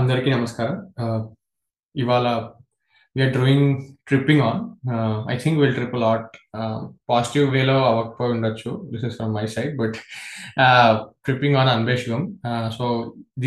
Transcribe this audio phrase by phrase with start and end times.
[0.00, 0.74] అందరికీ నమస్కారం.
[1.96, 2.26] ఇవాళ
[3.16, 3.68] we're doing
[4.08, 4.58] tripping on
[5.32, 6.34] I think will trip lot
[7.10, 8.70] positive వేలో అవ్వకపోయి ఉండొచ్చు.
[8.90, 9.96] This is from my side but
[11.24, 12.22] tripping on Anbe Sivam
[12.76, 12.86] so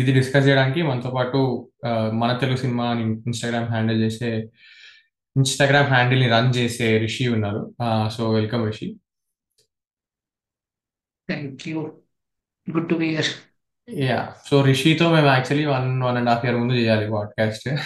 [0.00, 1.42] ఇది డిస్కస్ చేయడానికి మనతో పాటు
[2.22, 2.86] మన తెలుగు సినిమా
[3.28, 4.30] ఇన్స్టాగ్రామ్ హ్యాండిల్ చేసే
[5.36, 7.62] ఇన్స్టాగ్రామ్ హ్యాండిల్ని రన్ చేసే రిషి ఉన్నారు.
[8.16, 8.88] So welcome Rishi.
[11.30, 11.78] Thank you
[12.66, 13.30] good to be here
[13.98, 14.18] ya
[14.48, 17.66] so రిషితో మేము actually one one and half year ముందు చేయాలి పాడ్కాస్ట్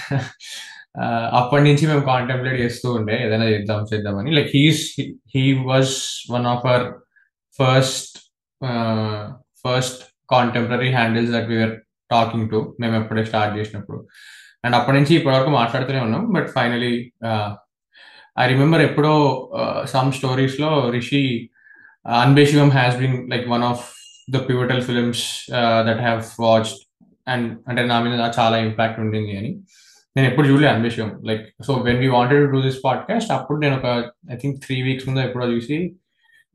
[1.03, 4.31] uh, అప్పటి నుంచి మేము కాంటెంప్లేట్ చేస్తూ ఉండే ఏదైనా చేద్దాం చేద్దామని.
[4.31, 4.83] Like he's
[5.35, 5.95] he was
[6.31, 6.87] one of our
[7.59, 8.19] first
[9.65, 11.75] first contemporary handles that we're
[12.11, 13.99] talking to మేము ఎప్పుడే స్టార్ట్ చేసినప్పుడు.
[14.65, 16.25] అండ్ అప్పటి నుంచి ఇప్పటివరకు మాట్లాడుతూనే ఉన్నాం.
[16.33, 16.95] బట్ ఫైనలీ
[18.39, 19.15] ఐ రిమెంబర్ ఎప్పుడో
[19.87, 21.51] some స్టోరీస్లో Rishi
[22.07, 23.85] Anbe Sivam has been like one of
[24.31, 25.25] the pivotal films
[25.87, 26.77] that have watched
[27.29, 29.51] and అంటే నా మీద చాలా ఇంపాక్ట్ ఉండింది అని.
[30.17, 33.77] నేను ఎప్పుడు చూడలే Anbe Sivam like so when you wanted to do this podcast అప్పుడు నేను
[33.77, 35.97] ఒక ఐ థింక్ త్రీ వీక్స్ ముందు ఎప్పుడో చూసి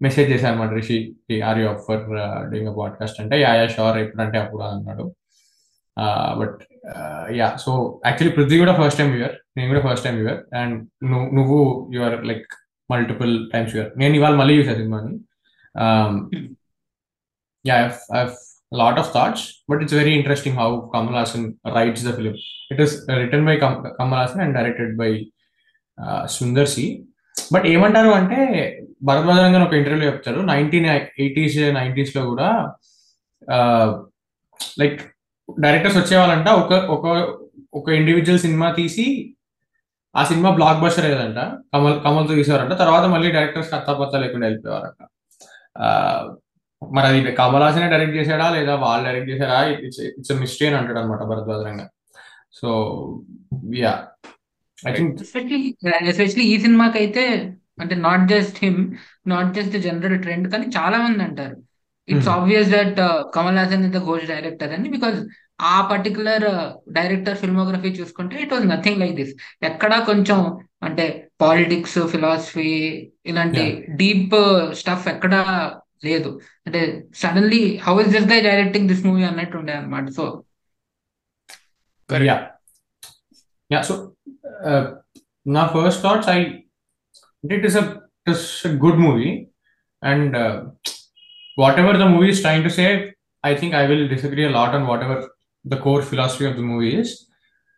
[0.02, 2.04] మెసేజ్ చేశాను అనమాట Rishi are you up for
[2.52, 5.16] doing a podcast అంటే యా యా షోర్ ఎప్పుడంటే అప్పుడు అన్నాడు.
[6.40, 6.60] But
[7.32, 11.92] ya so actually Prithvi కూడా ఫస్ట్ టైం వ్యూయర్ నేను కూడా ఫస్ట్ టైం వ్యూయర్ అండ్ నువ్వు
[11.94, 12.48] you are like
[12.92, 15.20] multiple times viewer నేను ఇవాళ మళ్ళీ చూసాను సినిమాని.
[15.76, 16.59] Um, hmm.
[17.68, 18.38] Yeah I've, I've
[18.76, 21.44] a lot of thoughts but it's very interesting how kamal hassan
[21.76, 22.36] writes the film.
[22.74, 25.12] It is written by Kam- kamal hassan and directed by
[25.98, 27.06] uh, sundar c.
[27.54, 28.40] But ఏమంటారు అంటే
[29.04, 30.40] భరద్వాజన్ గారు ఒక interview చెప్తారు.
[30.40, 32.50] Nineteen eighties నైన్టీస్లో కూడా
[33.54, 33.88] uh,
[34.80, 35.00] like
[35.60, 36.50] directors వచ్చేవాళ్ళంట.
[36.62, 37.06] ఒక ఒక
[37.74, 39.06] ఒక individual cinema తీసి
[40.16, 41.40] ఆ సినిమా బ్లాక్ బస్టర్ ఏదంట
[41.74, 42.74] కమల్ కమల్తో తీసేవారంట.
[42.84, 45.02] తర్వాత మళ్ళీ డైరెక్టర్స్ కత్తాపత్తా లేకుండా వెళ్ళిపోయేవారంట.
[45.86, 46.24] Uh,
[46.82, 49.58] మరి అది కమల్ హాసన్ డైరెక్ట్ చేశాడా లేదా వాళ్ళు డైరెక్ట్ చేశారా?
[49.86, 51.82] ఇట్స్ ఇట్స్ మిస్టరీ అని అంటాడు అనమాట Bharadwaj Rangan
[52.60, 52.70] so
[53.80, 53.94] ya
[54.78, 55.16] I think
[56.12, 57.24] especially ఈ సినిమాకి అయితే
[57.82, 58.80] అంటే not just him
[59.28, 61.56] not just general trend కానీ చాలా మంది అంటారు.
[62.08, 63.00] It's obvious that
[63.34, 65.18] Kamal Haasan is the ghost director అని బికాస్
[65.66, 66.46] ఆ పర్టికులర్
[66.92, 69.34] డైరెక్టర్ ఫిల్మోగ్రఫీ చూసుకుంటే it was nothing like this
[69.64, 70.40] ఎక్కడా కొంచెం
[70.82, 71.06] అంటే
[71.42, 72.72] పాలిటిక్స్ ఫిలాసఫీ
[73.26, 73.64] ఇలాంటి
[74.02, 74.36] డీప్
[74.80, 75.42] స్టఫ్ ఎక్కడా
[76.08, 76.30] లేదు.
[76.66, 76.80] అంటే
[77.22, 80.26] suddenly how is this guy directing this movie అన్నట్టు ఉండే అనమాట సో
[82.30, 82.38] యా
[83.72, 83.96] యా సో
[85.56, 86.40] నా first thoughts I
[87.44, 87.78] it is
[88.34, 88.46] is
[88.84, 89.30] good movie
[90.02, 90.36] and
[91.84, 92.86] whatever the movie is trying to say
[93.44, 95.24] I think I will disagree lot on whatever
[95.66, 97.14] the core philosophy of the movie is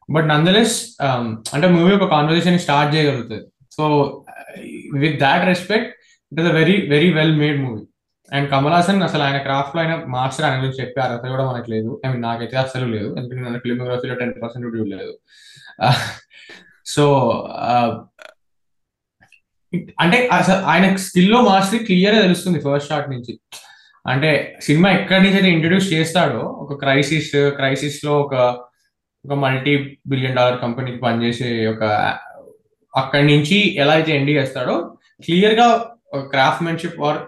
[0.10, 0.76] but nonetheless
[1.56, 3.46] అంటే movie ఒక conversation start చేయగలుగుతుంది.
[3.76, 3.84] So
[5.04, 5.92] with that respect
[6.31, 7.84] it is a very very well made movie
[8.31, 12.02] and Kamal Haasan అసలు ఆయన క్రాఫ్ట్లో ఆయన master ఆయన గురించి చెప్పే అర్హత కూడా మనకు లేదు.
[12.06, 13.16] ఐ మీన్ నాకైతే అసలు లేదు.
[13.18, 15.14] ఎందుకంటే నేను ఫిలిమోగ్రఫీలో టెన్ పర్సెంట్ లేదు
[16.86, 17.03] సో
[20.00, 23.40] అంటే అసలు ఆయన స్కిల్లో మాస్టర్ క్లియర్గా తెలుస్తుంది ఫస్ట్ షాట్ నుంచి.
[24.08, 28.36] అంటే సినిమా ఎక్కడి నుంచి అయితే ఇంట్రడ్యూస్ చేస్తాడో ఒక క్రైసిస్ క్రైసిస్లో ఒక
[29.25, 31.84] ఒక మల్టీ బిలియన్ డాలర్ కంపెనీకి పనిచేసే ఒక
[32.96, 35.68] అక్కడి నుంచి ఎలా అయితే ఎండ్ చేస్తాడో క్లియర్గా
[36.18, 37.19] క్రాఫ్ట్మెన్షిప్ ఆర్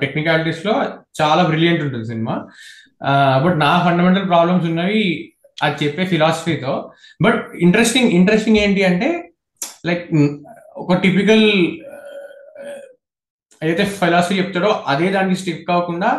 [0.00, 0.74] టెక్నికాలిటీస్లో
[1.20, 2.34] చాలా బ్రిలియంట్ ఉంటుంది సినిమా
[3.44, 5.02] బట్ నా ఫండమెంటల్ ప్రాబ్లమ్స్ ఉన్నవి
[5.62, 6.74] అది చెప్పే ఫిలాసఫీతో
[7.22, 9.08] బట్ ఇంట్రెస్టింగ్ ఇంట్రెస్టింగ్ ఏంటి అంటే
[9.86, 10.04] లైక్
[10.76, 11.46] ఒక టిపికల్
[13.62, 16.10] ఏదైతే ఫిలాసఫీ చెప్తాడో అదే దానికి స్టిక్ కాకుండా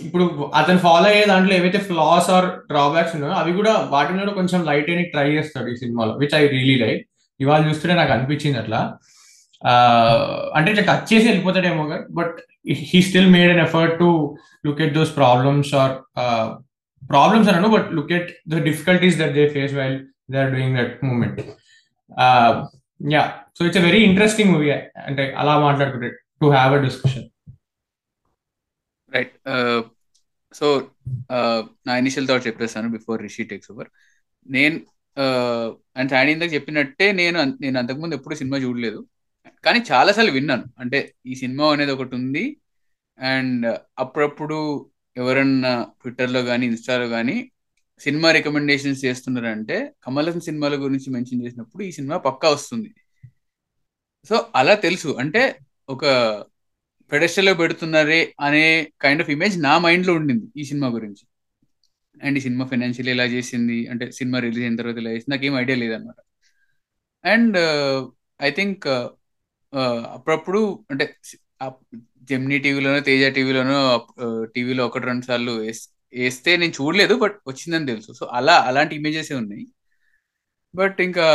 [0.00, 0.24] ఇప్పుడు
[0.54, 4.90] అతను ఫాలో అయ్యే దాంట్లో ఏవైతే ఫ్లాస్ ఆర్ డ్రాబ్యాక్స్ ఉన్నాయో అవి కూడా వాటిని కూడా కొంచెం లైట్
[4.90, 7.02] అని ట్రై చేస్తాడు ఈ సినిమాలో విచ్ ఐ రియలీ లైక్
[7.40, 8.80] ఇవాళ చూస్తుంటే నాకు అనిపించింది అట్లా.
[10.56, 12.36] అంటే ఇట్లా టచ్ చేసి వెళ్ళిపోతాడేమో కానీ but
[12.90, 14.08] he still made an effort to
[14.66, 15.94] look at those problems or
[17.02, 19.98] problems అన్నాను but look at the difficulties that they face while
[20.30, 21.40] they are doing that moment
[23.00, 23.24] ya
[23.58, 24.70] so it's very interesting movie
[25.06, 26.10] అంటే అలా మాట్లాడుకుంటే
[26.40, 27.26] to have a discussion
[29.12, 29.34] right
[30.54, 30.66] so
[31.86, 33.88] నా initial thought చెప్పేస్తాను before Rishi takes over
[34.46, 34.76] నేను
[35.96, 39.00] and saree ఇందాక చెప్పినట్టే నేను నేను అంతకుముందు ఎప్పుడు సినిమా చూడలేదు.
[39.66, 40.64] కానీ చాలాసార్లు విన్నాను.
[40.82, 42.44] అంటే ఈ సినిమా అనేది ఒకటి ఉంది.
[43.18, 43.66] అండ్
[43.98, 44.58] అప్పుడప్పుడు
[45.16, 47.36] ఎవరన్నా ట్విట్టర్లో కానీ ఇన్స్టాలో కానీ
[48.00, 52.90] సినిమా రికమెండేషన్స్ చేస్తున్నారంటే కమల్ హాసన్ సినిమాల గురించి మెన్షన్ చేసినప్పుడు ఈ సినిమా పక్కా వస్తుంది.
[54.30, 55.08] సో అలా తెలుసు.
[55.22, 55.42] అంటే
[55.88, 56.04] ఒక
[57.12, 58.64] పెడస్టల్లో పెడుతున్నారే అనే
[59.02, 61.24] కైండ్ ఆఫ్ ఇమేజ్ నా మైండ్లో ఉండింది ఈ సినిమా గురించి.
[62.16, 65.78] అండ్ ఈ సినిమా ఫైనాన్షియల్ ఎలా చేసింది అంటే సినిమా రిలీజ్ అయిన తర్వాత ఎలా చేసింది నాకేం ఐడియా
[65.82, 66.18] లేదనమాట
[67.24, 67.98] అండ్ uh,
[68.40, 68.86] ఐ థింక్
[70.14, 70.60] అప్పుడప్పుడు
[70.90, 71.04] అంటే
[72.30, 73.78] జెమ్నీ టీవీలోనో తేజ టీవీలోనో
[74.54, 75.52] టీవీలో ఒకటి రెండు సార్లు
[76.12, 78.10] వేస్తే నేను చూడలేదు బట్ వచ్చిందని తెలుసు.
[78.12, 79.66] సో అలా అలాంటి ఇమేజెస్ ఉన్నాయి.
[80.74, 81.26] బట్ ఇంకా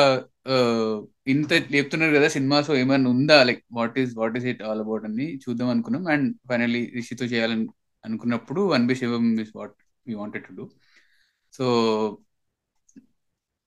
[1.27, 3.37] ఇంత చెప్తున్నారు కదా సినిమా సో ఏమైనా ఉందా?
[3.43, 6.07] Like what is what is it all about అని చూద్దాం అనుకున్నాం.
[6.13, 7.67] అండ్ ఫైనల్లీ రిషితో చేయాలని
[8.05, 9.75] అనుకున్నప్పుడు Anbe Sivam is what
[10.07, 10.65] we wanted to do.
[11.53, 11.65] So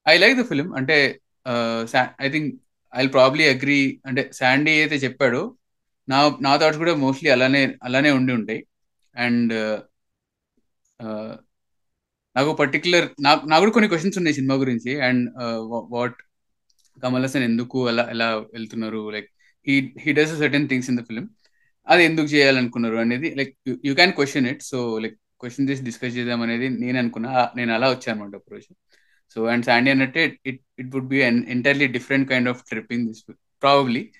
[0.07, 0.67] I like the film.
[0.75, 0.97] అంటే
[2.21, 2.51] I think
[2.95, 5.41] I probably agree అంటే శాండీ అయితే చెప్పాడు.
[6.07, 8.61] నా నా థాట్స్ కూడా మోస్ట్లీ అలానే అలానే ఉండి ఉంటాయి.
[9.15, 9.77] అండ్ uh,
[10.99, 11.33] uh,
[12.35, 14.91] నాకు పర్టికులర్ నాకు నాకు కూడా కొన్ని క్వశ్చన్స్ ఉన్నాయి సినిమా గురించి.
[15.07, 15.23] అండ్
[15.95, 16.17] వాట్
[16.97, 19.01] కమల్ హాసన్ ఎందుకు అలా ఎలా వెళ్తున్నారు?
[19.15, 19.29] Like
[19.67, 21.25] he he does certain things in the film
[21.87, 23.53] అది ఎందుకు చేయాలనుకున్నారు అనేది like
[23.87, 27.87] you can question it so like question చేసి డిస్కస్ చేద్దాం అనేది నేను అనుకున్నా నేను అలా
[27.89, 28.69] వచ్చాను అనమాట అప్రోచ్
[29.29, 33.23] సో అండ్ శాండీ అన్నట్టే it it would be an entirely different kind of tripping this
[33.61, 34.11] probably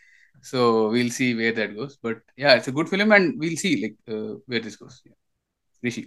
[0.43, 3.97] so we'll see where that goes but ya it's good film and we'll see like
[4.49, 5.01] where this goes
[5.83, 6.03] Rishi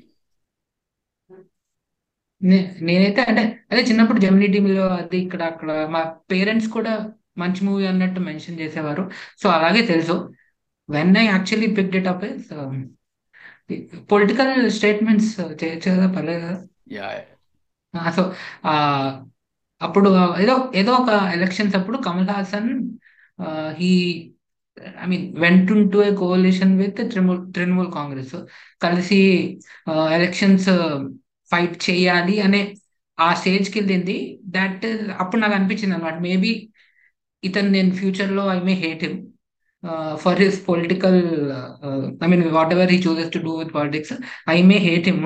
[2.42, 7.86] నే- నేనైతే అంటే అదే చిన్నప్పుడు Gemini టీవీలో అది ఇక్కడ అక్కడ మా పేరెంట్స్ కూడా మంచి మూవీ
[7.86, 9.10] అన్నట్టు మెన్షన్ చేసేవారు.
[9.42, 10.12] సో అలాగే తెలుసు.
[10.90, 12.24] When I actually pick it up
[14.12, 16.64] political statements చేయొచ్చు కదా పర్లేదు కదా.
[17.94, 18.22] సో సో
[19.80, 20.08] అప్పుడు
[20.40, 22.70] ఏదో ఏదో ఒక ఎలక్షన్స్ అప్పుడు Kamal Haasan
[23.80, 23.90] he
[25.02, 28.34] I mean went to a coalition with Trinamool Trinamool Congress
[28.80, 29.20] కలిసి
[30.16, 30.68] ఎలక్షన్స్
[31.50, 32.60] ఫైట్ చేయాలి అనే
[33.18, 34.16] ఆ స్టేజ్కి వెళ్ళింది
[34.48, 34.84] దట్
[35.20, 36.52] అప్పుడు నాకు అనిపించింది అనమాట మేబీ
[37.42, 39.18] ఇతను నేను ఫ్యూచర్లో I may hate him
[40.16, 41.20] for his political
[42.24, 44.14] I mean whatever he chooses to do with politics
[44.48, 45.24] I may hate him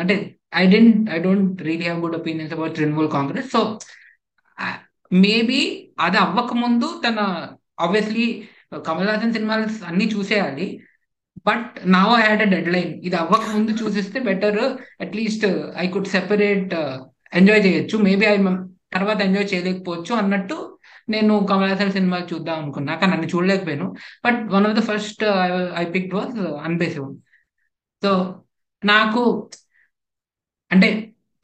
[0.00, 0.16] అంటే
[0.52, 3.46] I don't I don't have good good about Trinamool Congress.
[3.54, 3.60] So so
[5.24, 5.60] maybe
[6.00, 7.18] అది అవ్వక ముందు తన
[7.80, 8.26] obviously
[8.86, 10.66] Kamal Haasan సినిమాలు అన్ని చూసేయాలి.
[11.46, 14.60] But now I had a deadline ఇది అవ్వక ముందు చూసిస్తే better
[15.00, 15.46] at least
[15.76, 16.74] I could separate
[17.32, 17.98] enjoy చేయొచ్చు.
[17.98, 18.36] మేబీ ఐ
[18.94, 20.78] తర్వాత ఎంజాయ్ చేయలేకపోవచ్చు అన్నట్టు
[21.08, 22.96] నేను కమల్ హాసన్ సినిమా చూద్దాం అనుకున్నా.
[22.96, 23.94] కానీ నన్ను చూడలేకపోయాను.
[24.24, 25.24] But one of the first
[25.82, 27.08] I pick was Anbe Sivam
[28.02, 28.12] so
[28.84, 29.50] నాకు
[30.70, 30.88] అంటే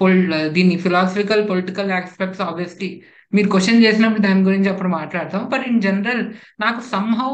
[0.00, 0.20] పొల్
[0.52, 2.88] దీన్ని ఫిలాసఫికల్ పొలిటికల్ ఆస్పెక్ట్స్ ఆబ్వియస్లీ
[3.32, 5.42] మీరు క్వశ్చన్ చేసినప్పుడు దాని గురించి అప్పుడు మాట్లాడతాం.
[5.52, 6.22] బట్ ఇన్ జనరల్
[6.60, 7.30] నాకు సంహౌ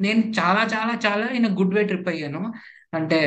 [0.00, 2.42] నేను చాలా చాలా చాలా ఇన్ గుడ్ వే ట్రిప్ అయ్యాను.
[2.92, 3.20] అంటే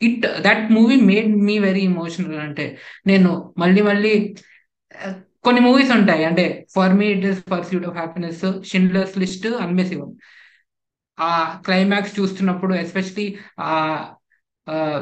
[0.00, 2.66] it that movie made me very emotional అంటే
[3.06, 4.12] నేను మళ్ళీ మళ్ళీ
[4.94, 5.14] eh,
[5.44, 6.22] కొన్ని మూవీస్ ఉంటాయి.
[6.24, 6.44] అంటే
[6.74, 10.10] for me it is pursuit of happiness Schindler's list Anbe Sivam
[11.18, 11.30] ఆ
[11.64, 13.26] క్లైమాక్స్ చూస్తున్నప్పుడు ఎస్పెషలీ
[13.60, 13.68] ఆ,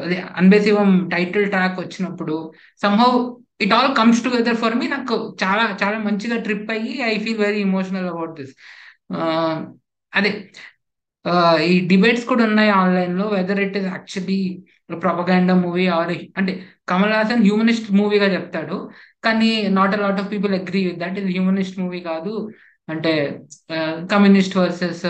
[0.02, 2.36] అది అన్బేసివం టైటిల్ ట్రాక్ వచ్చినప్పుడు
[2.82, 3.10] somehow
[3.60, 7.60] it all comes together for me నాకు చాలా చాలా మంచిగా ట్రిప్ అయ్యి I feel very
[7.60, 8.54] emotional about this
[10.12, 10.32] అదే
[11.66, 14.38] ఈ డిబేట్స్ కూడా ఉన్నాయి ఆన్లైన్లో whether it is actually
[15.00, 16.52] propaganda movie or అంటే
[16.88, 18.76] కమల్ హాసన్ హ్యూమనిస్ట్ మూవీగా చెప్తాడు
[19.24, 22.34] కానీ not a lot of people agree with that ఇది హ్యూమనిస్ట్ మూవీ కాదు
[22.88, 23.12] అంటే
[24.10, 25.04] communist versus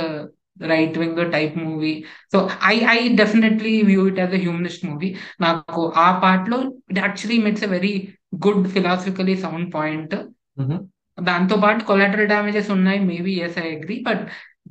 [0.60, 1.94] right wing type movie
[2.32, 5.10] so I I definitely view it as a humanist movie
[5.40, 6.58] నాకు ఆ పార్ట్లో
[6.92, 7.94] it actually makes a very
[8.46, 10.14] good philosophically sound point
[11.18, 14.22] దాంతో పాటు collateral damages ఉన్నాయి maybe yes I agree but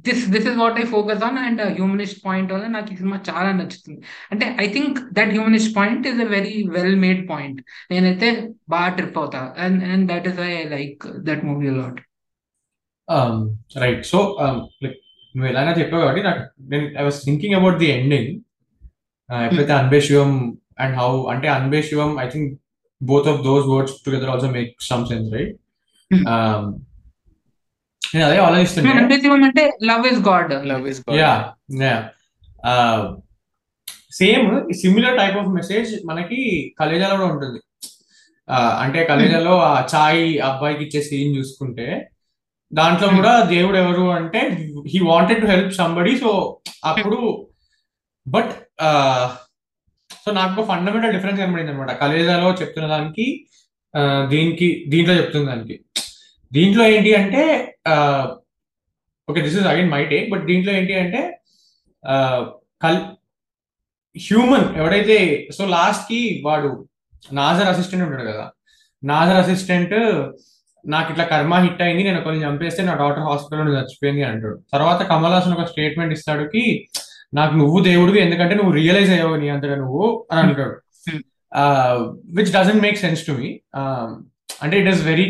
[0.05, 3.49] this this is what I focus on and humanist point వల్ల నాకు ఈ సినిమా చాలా
[3.51, 3.99] నచ్చుతుంది.
[4.31, 7.59] అంటే I think that humanist point is a very well made point
[7.91, 8.29] నేనైతే
[8.69, 11.99] బాగా ట్రిప్ అవుతా and and that is I like that movie lot
[13.77, 14.19] right so
[14.83, 14.99] like
[15.35, 18.29] నువ్వు ఎలాగైనా చెప్పావు కాబట్టి నాకు నేను I was thinking about the ending
[19.29, 20.31] ఎప్పుడైతే అన్బే శివం
[20.79, 22.49] అండ్ హౌ అంటే Anbe Sivam I think
[23.01, 25.53] both of those words together also make some sense right.
[28.01, 31.33] నేను అదే ఆలోచిస్తుంటే అనిపించడం అంటే love is God love is yeah
[31.83, 31.95] yeah
[34.13, 34.47] same
[34.81, 36.39] similar type of message మనకి
[36.81, 37.59] కలేజాలో కూడా ఉంటుంది.
[38.47, 41.85] Uh, అంటే కలేజాలో ఆ చాయ్ అబ్బాయికి ఇచ్చే సీన్ చూసుకుంటే
[42.73, 44.39] దాంట్లో కూడా దేవుడు ఎవరు అంటే
[44.91, 46.31] he wanted to help somebody so
[46.85, 47.19] అప్పుడు
[48.25, 48.53] బట్
[50.23, 53.25] సో నాకు ఫండమెంటల్ డిఫరెన్స్ కనబడింది అనమాట కలేజాలో చెప్తున్న దానికి
[54.31, 55.75] దీనికి దీంట్లో చెప్తున్న దానికి.
[56.51, 57.41] దీంట్లో ఏంటి అంటే
[59.27, 61.21] okay this is again my take but దీంట్లో ఏంటి అంటే
[62.81, 62.99] కల్
[64.15, 65.17] హ్యూమన్ ఎవడైతే
[65.57, 66.71] సో లాస్ట్కి వాడు
[67.31, 68.45] నాజర్ అసిస్టెంట్ ఉంటాడు కదా.
[69.03, 69.95] నాజర్ అసిస్టెంట్
[70.85, 74.57] నాకు ఇట్లా కర్మ హిట్ అయింది నేను కొన్ని చంపేస్తే నా డాక్టర్ హాస్పిటల్లో చచ్చిపోయింది అంటాడు.
[74.73, 76.63] తర్వాత కమల్ హాసన్ ఒక స్టేట్మెంట్ ఇస్తాడు కి
[77.33, 80.75] నాకు నువ్వు దేవుడివి ఎందుకంటే నువ్వు రియలైజ్ అయ్యావు నీ అంతగా నువ్వు అని అంటాడు.
[81.07, 81.21] Hmm.
[82.37, 83.49] Which doesn't make sense to me
[84.61, 85.25] అంటే ఇట్ ఈస్ వెరీ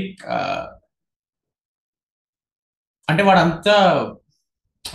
[3.07, 3.75] అంటే వాడు అంతా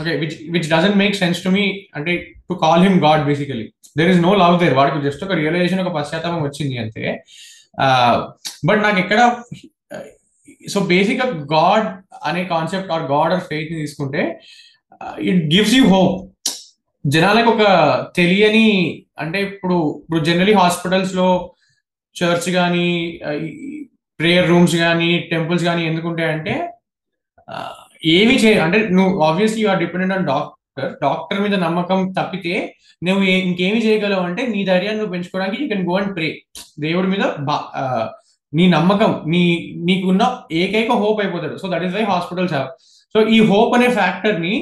[0.00, 2.12] okay which which doesn't make sense to me అంటే
[2.48, 3.66] to call him God basically
[3.98, 7.04] there is no love there వాడికి జస్ట్ ఒక రియలైజేషన్ ఒక పశ్చాత్తాపం వచ్చింది అంతే.
[8.64, 9.20] బట్ నాకు ఎక్కడ
[10.62, 11.22] సో బేసిక్
[11.52, 11.86] గాడ్
[12.22, 14.22] అనే కాన్సెప్ట్ ఆర్ గాడ్ ఆర్ ఫెయిత్ని తీసుకుంటే
[15.28, 16.16] ఇట్ గివ్స్ యూ హోప్
[17.04, 17.64] జనాలకు ఒక
[18.16, 18.68] తెలియని
[19.18, 21.28] అంటే ఇప్పుడు ఇప్పుడు జనరలీ హాస్పిటల్స్లో
[22.16, 22.88] చర్చ్ కానీ
[24.20, 26.54] ప్రేయర్ రూమ్స్ కానీ టెంపుల్స్ కానీ ఎందుకుంటాయంటే
[27.48, 27.74] uh,
[28.12, 32.52] ఏమి చే అంటే నువ్వు obviously are dependent on doctor doctor మీద నమ్మకం తప్పితే
[33.02, 36.28] నువ్వు ఇంకేమి చేయగలవు అంటే నీ ధైర్యాన్ని నువ్వు పెంచుకోవడానికి you can go and pray
[36.78, 37.24] దేవుడి మీద
[37.82, 38.04] uh,
[38.52, 39.43] నీ నమ్మకం నీ
[39.88, 41.57] నీకున్న ఏకైక హోప్ అయిపోతాడు.
[41.57, 42.69] So that is why hospitals have
[43.14, 44.55] so ఈ హోప్ అనే ఫ్యాక్టర్ని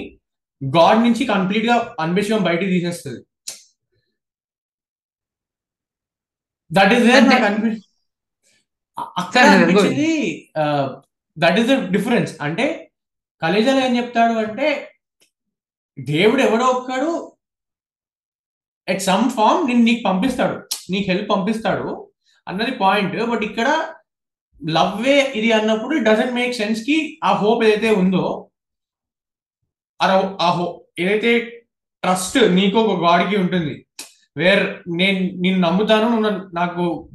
[0.63, 3.21] గాడ్ నుంచి కంప్లీట్గా అన్బిషం బయటికి తీసేస్తుంది.
[6.71, 7.71] దట్ ఈస్ నాకు అనిపి
[9.23, 10.11] అక్కడ అనిపించింది
[11.39, 12.67] దట్ ఈస్ ద డిఫరెన్స్ అంటే
[13.43, 14.69] కలేజాలో ఏం చెప్తాడు అంటే
[15.99, 17.11] దేవుడు ఎవడో ఒక్కడు
[18.89, 20.57] ఎట్ సమ్ ఫామ్ నేను నీకు పంపిస్తాడు.
[20.91, 22.06] నీకు హెల్ప్ పంపిస్తాడు.
[22.49, 23.69] అన్నది పాయింట్ బట్ ఇక్కడ
[24.65, 28.51] లవ్వే ఇది అన్నప్పుడు డజంట్ మేక్ సెన్స్కి ఆ హోప్ ఏదైతే ఉందో
[30.41, 31.41] ఆ హో ఏదైతే
[32.03, 33.87] ట్రస్ట్ నీకు ఒక గాడ్కి ఉంటుంది
[34.37, 37.11] వేర్ నేను నేను నమ్ముతాను నువ్వు నాకు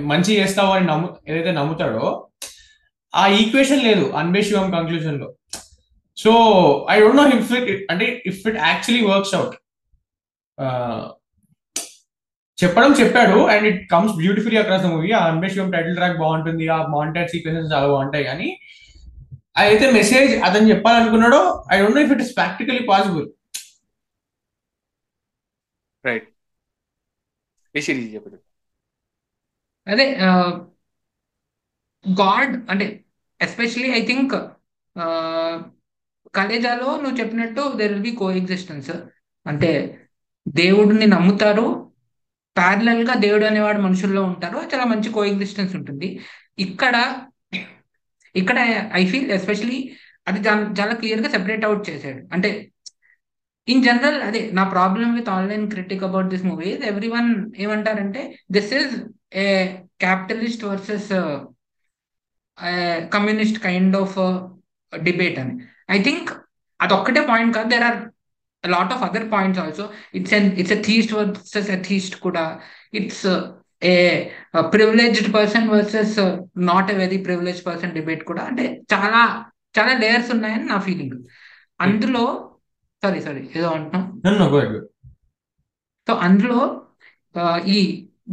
[0.00, 2.30] మంచి చేస్తావు అని నమ్ము ఏదైతే నమ్ముతాడో
[3.14, 5.34] ఆ ఈక్వేషన్ లేదు Anbe Sivam కంక్లూజన్లో.
[6.16, 6.30] So
[6.90, 9.56] I don't know if it అంటే if it actually works out
[12.62, 16.80] చెప్పడం చెప్పాడు and it comes beautifully across the movie ఆ అన్బేషివం టైటిల్ ట్రాక్ బాగుంటుంది ఆ
[16.88, 18.48] మాంటెడ్ సీక్వెన్సెస్ చాలా బాగుంటాయి కానీ
[19.62, 21.40] అయితే మెసేజ్ అతను చెప్పాలనుకున్నాడో
[21.72, 23.26] I don't know if it is practically possible
[26.04, 26.28] right
[28.14, 28.38] చెప్పండి.
[29.86, 30.06] అదే
[32.04, 32.86] గాడ్ అంటే
[33.40, 34.34] ఎస్పెషలీ ఐ థింక్
[36.34, 38.90] కలేజాలో నువ్వు చెప్పినట్టు there will be coexistence
[39.46, 39.70] అంటే
[40.46, 41.66] దేవుడిని నమ్ముతారు
[42.56, 44.58] ప్యారలల్గా దేవుడు అనేవాడు మనుషుల్లో ఉంటారు.
[44.72, 46.08] చాలా మంచి కో ఎగ్జిస్టెన్స్ ఉంటుంది.
[46.58, 46.96] ఇక్కడ
[48.34, 48.58] ఇక్కడ
[49.00, 49.78] ఐ ఫీల్ ఎస్పెషలీ
[50.28, 50.40] అది
[50.80, 52.20] చాలా క్లియర్గా సెపరేట్ అవుట్ చేశాడు.
[52.34, 52.50] అంటే
[53.68, 56.70] ఇన్ జనరల్ అదే నా problem with online critic about this movie
[57.08, 58.94] everyone ఏమంటారంటే this is
[59.34, 59.44] a
[60.04, 61.10] capitalist versus
[63.12, 64.16] communist kind of
[64.92, 65.54] debate అని.
[65.90, 66.30] ఐ థింక్
[66.80, 67.68] అదొక్కటే పాయింట్ కాదు.
[67.68, 68.00] There are
[68.64, 69.84] lot of other points also
[70.18, 72.44] it's an it's atheist versus a theist కూడా
[73.00, 73.26] it's
[73.82, 73.94] a
[74.74, 76.16] privileged person versus
[76.70, 79.22] not a very privilege person debate కూడా అంటే చాలా
[79.78, 81.18] చాలా layers ఉన్నాయని నా ఫీలింగ్
[81.80, 82.24] అందులో
[83.02, 84.02] సారీ సారీ ఏదో అంటున్నాం.
[86.08, 86.58] సో అందులో
[87.76, 87.78] ఈ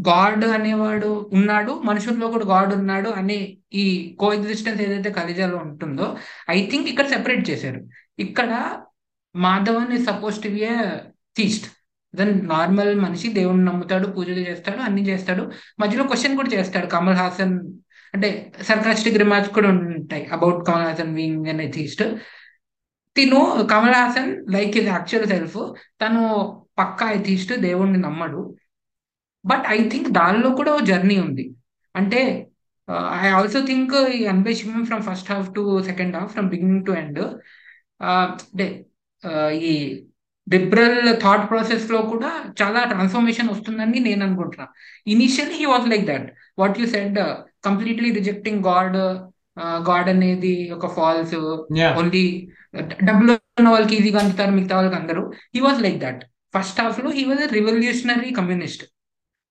[0.08, 3.38] గాడ్ అనేవాడు ఉన్నాడు మనుషుల్లో కూడా గాడ్ ఉన్నాడు అనే
[3.82, 3.86] ఈ
[4.22, 6.08] కో ఎగ్జిస్టెన్స్ ఏదైతే కలిజాలో ఉంటుందో
[6.56, 7.82] ఐ థింక్ ఇక్కడ సెపరేట్ చేశారు.
[8.26, 8.52] ఇక్కడ
[9.36, 10.64] Madhavan is suppose to be
[11.38, 11.68] theist
[12.16, 15.52] then normal మనిషి దేవుణ్ణి నమ్ముతాడు పూజలు చేస్తాడు అన్ని చేస్తాడు.
[15.80, 17.56] మధ్యలో క్వశ్చన్ కూడా చేస్తాడు కమల్ హాసన్
[18.14, 22.04] అంటే సర్కాస్టిక్ రిమార్క్స్ కూడా ఉంటాయి అబౌట్ కమల్ హాసన్ బీయింగ్ అనే థీస్ట్
[23.16, 25.58] తిను Kamal Haasan like is actual self
[26.02, 26.22] తను
[26.80, 28.56] పక్కా ఎథీస్ట్ దేవుణ్ణి నమ్మడు.
[29.46, 31.56] బట్ ఐ థింక్ దానిలో కూడా ఓ జర్నీ ఉంది.
[31.96, 32.48] అంటే
[33.22, 37.20] ఐ ఆల్సో థింక్ ఈ Anbe Sivam from first half to second half from beginning to end
[38.02, 38.86] అంటే
[39.70, 39.74] ఈ
[40.48, 42.30] లిబరల్ థాట్ ప్రాసెస్లో కూడా
[42.62, 44.66] చాలా ట్రాన్స్ఫర్మేషన్ వస్తుందని నేను అనుకుంటున్నా.
[45.08, 46.28] Initially he was like that
[46.60, 47.20] what you said
[47.68, 48.98] completely rejecting God
[49.90, 51.36] God అనేది ఒక ఫాల్స్
[52.02, 52.26] ఓన్లీ
[53.08, 55.22] డబ్బులు ఉన్న వాళ్ళకి ఈజీగా అందుతారు మిగతా వాళ్ళకి అందరూ.
[55.56, 56.22] He was like that
[56.56, 58.84] first హాఫ్లో he was revolutionary communist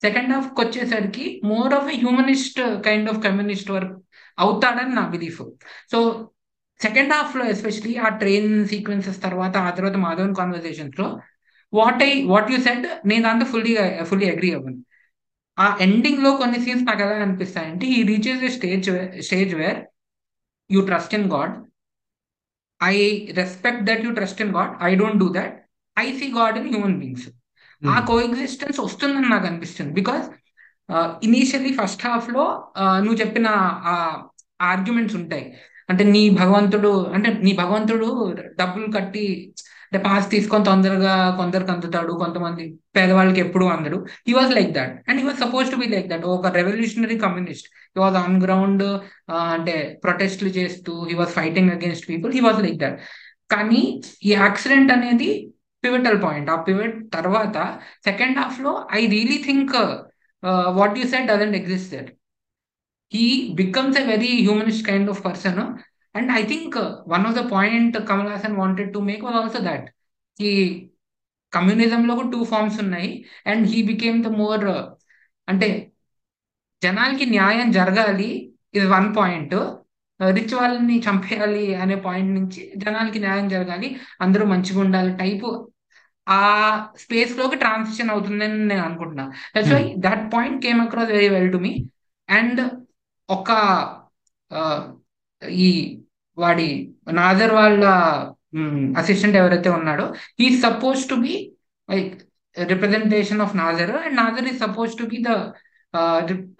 [0.03, 3.95] second హాఫ్కి వచ్చేసరికి more of humanist kind of communist work
[4.39, 5.41] అవుతాడని నా బిలీఫ్
[5.93, 5.99] సో
[6.81, 11.07] సెకండ్ హాఫ్లో ఎస్పెషలీ ఆ ట్రైన్ సీక్వెన్సెస్ తర్వాత ఆ తర్వాత Madhavan కాన్వర్సేషన్స్లో
[11.73, 13.73] what I what you said నేను దాంతో ఫుల్లీ
[14.11, 14.79] ఫుల్లీ అగ్రీ అవ్వను.
[15.59, 18.89] ఆ ఎండింగ్లో కొన్ని సీన్స్ నాకు ఎలా అనిపిస్తాయంటే ఈ reaches stage
[19.29, 19.79] stage where
[20.71, 21.55] you trust in God
[22.81, 22.97] I
[23.41, 25.55] respect that you trust in God I don't do that
[25.97, 27.27] I see God in human beings
[27.83, 29.93] ఆ కో ఎగ్జిస్టెన్స్ వస్తుందని నాకు అనిపిస్తుంది.
[30.01, 30.27] బికాస్
[31.27, 32.45] ఇనీషియలీ ఫస్ట్ హాఫ్లో
[33.05, 33.49] నువ్వు చెప్పిన
[33.93, 33.95] ఆ
[34.71, 35.45] ఆర్గ్యుమెంట్స్ ఉంటాయి.
[35.89, 38.09] అంటే నీ భగవంతుడు అంటే నీ భగవంతుడు
[38.59, 39.25] డబ్బులు కట్టి
[39.85, 42.65] అంటే పాస్ తీసుకొని తొందరగా కొందరికి అందుతాడు కొంతమంది
[42.97, 43.99] పేదవాళ్ళకి ఎప్పుడు అందడు.
[44.27, 47.69] He was like that and he was suppose to be like that ఒక revolutionary communist
[47.97, 48.85] he was on ground
[49.55, 52.99] అంటే ప్రొటెస్ట్లు చేస్తూ he was fighting against people he was like that
[53.51, 53.83] కానీ
[54.23, 55.31] ఈ యాక్సిడెంట్ అనేది
[55.85, 57.57] పివటల్ పాయింట్ ఆ పివట్ తర్వాత
[58.05, 59.75] second హాఫ్లో I really think
[60.77, 62.11] what you said doesn't exist that
[63.13, 63.25] he
[63.55, 65.61] becomes a very humanist kind of person
[66.15, 66.77] and I think
[67.09, 69.87] one of the point Kamal Haasan wanted to make was also that
[70.41, 70.53] ఈ
[71.53, 73.11] కమ్యూనిజంలో కూడా two forms ఉన్నాయి
[73.47, 74.67] and he became the more
[75.49, 75.69] అంటే
[76.83, 78.29] జనాలకి న్యాయం జరగాలి
[78.75, 79.55] ఇది one point
[80.21, 83.89] rich వాళ్ళని చంపేయాలి అనే పాయింట్ నుంచి జనాలకి న్యాయం జరగాలి
[84.21, 85.49] అందరూ మంచిగా ఉండాలి టైపు
[86.27, 86.41] ఆ
[86.97, 89.25] స్పేస్లోకి ట్రాన్సిషన్ అవుతుందని నేను అనుకుంటున్నా.
[89.55, 91.73] That's why that point came across very well to me
[92.29, 92.61] and
[93.29, 93.51] ఒక
[95.63, 95.71] ఈ
[96.39, 96.69] వాడి
[97.13, 97.85] నాదర్ వాళ్ళ
[98.97, 100.05] అసిస్టెంట్ ఎవరైతే ఉన్నాడో
[100.41, 101.35] he suppose to be
[101.89, 102.13] like
[102.57, 105.33] representation of Nassar and Nassar is suppose to be the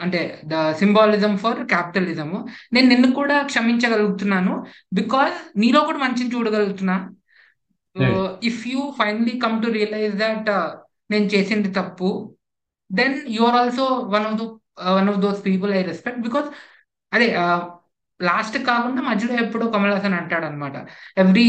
[0.01, 2.29] అంటే ద సింబాలిజం ఫర్ క్యాపిటలిజం
[2.73, 4.53] నేను నిన్ను కూడా క్షమించగలుగుతున్నాను
[4.95, 6.97] బికాస్ నీలో కూడా మంచిని చూడగలుగుతున్నా.
[8.43, 10.49] If you finally come to realize that
[11.11, 12.09] నేను చేసింది తప్పు
[12.91, 14.47] then you are also one of the
[14.99, 16.49] one of those people I respect because
[17.13, 17.29] అదే
[18.21, 20.77] లాస్ట్ కాకుండా మధ్యలో ఎప్పుడో కమల్ హాసన్ అంటాడు అనమాట
[21.23, 21.49] ఎవ్రీ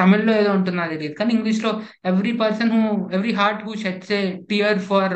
[0.00, 1.14] తమిళ్ళో ఏదో ఉంటుంది అది తెలియదు.
[1.20, 1.70] కానీ ఇంగ్లీష్లో
[2.10, 2.82] every person who
[3.18, 5.14] every heart who sheds a tear for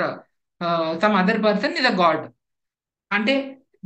[1.02, 2.22] some other person is a God
[3.10, 3.34] అంటే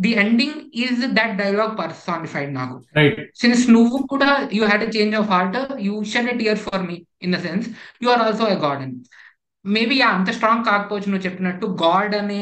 [0.04, 2.76] the ending is that dialogue personified నాకు.
[3.42, 6.96] సిన్స్ నువ్వు కూడా you had a change of heart you shed a tear for me
[7.26, 7.66] in the sense
[8.02, 8.96] you are also a God అని
[9.66, 12.40] maybe అంత strong కాకపోవచ్చు నువ్వు చెప్పినట్టు God అనే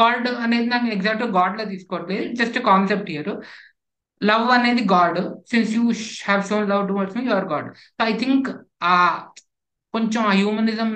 [0.00, 2.26] గాడ్ అనేది నాకు ఎగ్జాక్ట్ గాడ్ లా తీసుకోవట్లేదు.
[2.34, 3.32] జస్ట్ కాన్సెప్ట్ ఇయర్
[4.20, 5.18] లవ్ అనేది God
[5.50, 5.84] since you
[6.24, 8.48] have shown love towards me your God so I think
[8.84, 8.94] ఆ
[9.94, 10.90] కొంచెం ఆ హ్యూమనిజం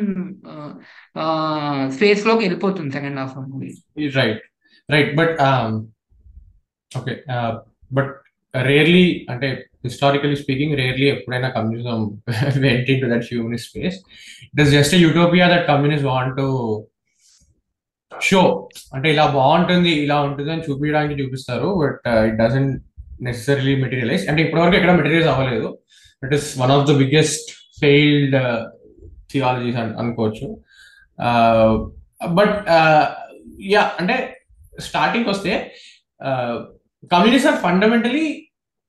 [1.96, 3.70] స్పేస్లోకి వెళ్ళిపోతుంది second half movie
[4.18, 4.42] right
[4.88, 5.34] right but
[6.90, 7.14] okay
[7.90, 8.12] but
[8.54, 9.48] rarely అంటే
[9.84, 12.00] హిస్టారికలీ స్పీకింగ్ రేర్లీ ఎప్పుడైనా కమ్యూనిజం
[12.64, 13.96] వెంట into that humanist space
[14.42, 16.48] it is just utopia that communist want to
[18.12, 22.74] show అంటే ఇలా బాగుంటుంది ఇలా ఉంటుంది అని చూపించడానికి చూపిస్తారు but it doesn't
[23.22, 25.78] necessary materialize అంటే ఇప్పటివరకు ఎక్కడ మెటీరియల్స్ అవ్వలేదు.
[26.22, 28.36] It is one of the biggest failed
[29.32, 30.46] theologies అనుకోవచ్చు.
[31.18, 31.72] Uh,
[32.38, 32.56] బట్
[33.72, 34.14] యా uh, అంటే
[34.78, 35.52] స్టార్టింగ్ వస్తే
[37.10, 38.43] కమ్యూనిస్ట్ ఆర్ ఫండమెంటలీ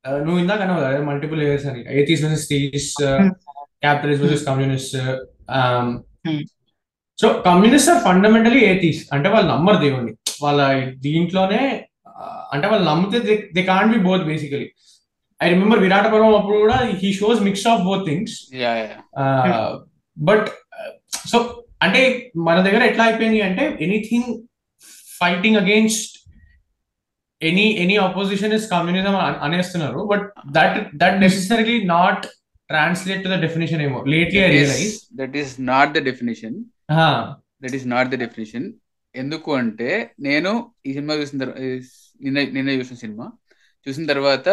[0.06, 1.82] నువ్వు ఇందాక అన్నావు కదా మల్టిపుల్ లేయర్స్ అని.
[2.00, 2.90] Atheist versus theist
[3.84, 4.96] capitalist versus communist
[7.20, 10.14] so communist are fundamentally atheist అంటే వాళ్ళు నమ్మరు దేవుణ్ణి.
[10.42, 10.62] వాళ్ళ
[10.98, 11.62] దీంట్లోనే
[12.54, 13.20] అంటే వాళ్ళు నమ్మితే
[13.54, 14.68] they can't be both basically
[15.40, 18.36] I remember Virata Parvam అప్పుడు కూడా he shows mix of both things
[20.18, 20.48] but
[21.32, 21.38] so
[21.82, 22.02] అంటే
[22.38, 24.30] మన దగ్గర ఎట్లా అయిపోయింది అంటే anything
[25.20, 26.15] fighting against
[27.42, 29.16] any any opposition is communism
[29.48, 30.02] అనేస్తున్నారు.
[30.12, 30.26] But
[30.58, 32.26] that that necessarily not
[32.70, 36.56] translate to the definition ఏమో lately I realize that is not the definition
[37.64, 38.66] that is not the definition
[39.16, 40.52] ఎందుకు అంటే నేను
[40.86, 41.62] ఈ సినిమా చూసిన తర్వాత
[42.22, 43.28] నిన్న నిన్న చూసిన సినిమా.
[43.86, 44.48] చూసిన తర్వాత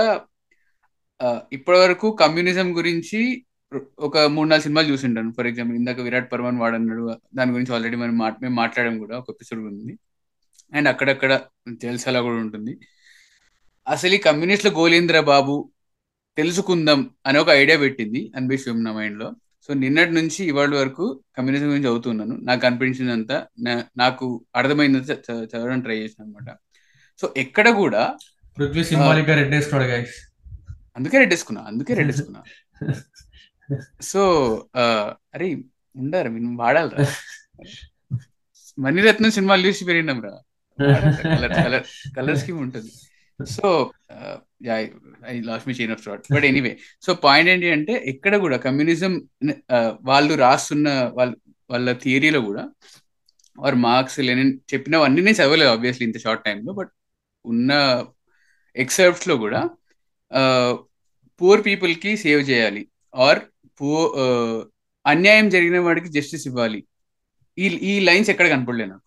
[1.57, 3.21] ఇప్పటి వరకు కమ్యూనిజం గురించి
[4.07, 5.31] ఒక మూడు నాలుగు సినిమాలు చూసింటాను.
[5.37, 7.05] ఫర్ ఎగ్జాంపుల్ ఇందాక విరాట్ పర్వన్ వాడన్నాడు.
[7.35, 9.95] దాని గురించి ఆల్రెడీ మనం మేము మాట్లాడడం కూడా ఒక ఎపిసోడ్ ఉంది.
[10.73, 11.33] అండ్ అక్కడక్కడ
[11.83, 12.73] తెలుసలా కూడా ఉంటుంది.
[13.87, 15.55] అసలు ఈ కమ్యూనిస్ట్ల గోలేంద్ర బాబు
[16.37, 19.29] తెలుసుకుందాం అని ఒక ఐడియా పెట్టింది అనిపిస్తుంది నా మైండ్లో.
[19.69, 22.35] సో నిన్నటి నుంచి ఇవాళ వరకు కమ్యూనిజం గురించి చదువుతున్నాను.
[22.43, 23.33] నాకు అనిపించినంత
[23.97, 25.11] నాకు అర్థమైందంత
[25.53, 26.49] చదవడం ట్రై చేసిన అనమాట
[27.23, 28.03] సో ఎక్కడ కూడా
[28.59, 30.17] పృథ్వీ సింబాలిక్గా రెడ్ వేసుకున్నాడు గైస్
[30.97, 32.43] అందుకే రెడ్ వేసుకున్నా అందుకే రెడ్ వేసుకున్నా.
[34.03, 34.23] సో
[35.35, 35.49] అరే
[35.97, 37.07] ఉండారు మీరు వాడాలరా.
[38.79, 40.33] మణిరత్నం సినిమాలు చూసి పెరిగినాం రా.
[40.79, 41.85] కలర్ కలర్
[42.17, 42.91] కలర్ స్కీమ్ ఉంటుంది.
[43.41, 43.69] So
[45.31, 46.25] I lost me chain of thought.
[46.35, 46.73] But anyway
[47.07, 49.15] so point ఏంటి అంటే ఎక్కడ కూడా కమ్యూనిజం
[50.11, 51.33] వాళ్ళు రాస్తున్న వాళ్ళ
[51.71, 52.65] వాళ్ళ థియరీలో కూడా
[53.59, 56.93] ఆర్ మార్క్స్ లెనిన్ చెప్పినవన్నీ నేను చదవలేదు ఆబ్వియస్లీ ఇంత షార్ట్ టైంలో బట్
[57.45, 57.73] ఉన్న
[58.77, 59.61] ఎక్సెప్ట్స్లో కూడా
[61.41, 62.83] పూర్ పీపుల్కి సేవ్ చేయాలి.
[63.15, 63.41] ఆర్
[63.81, 63.89] పూ
[65.05, 66.81] అన్యాయం జరిగిన వాడికి జస్టిస్ ఇవ్వాలి.
[67.59, 69.05] ఈ ఈ లైన్స్ ఎక్కడ కనపడలే నాకు.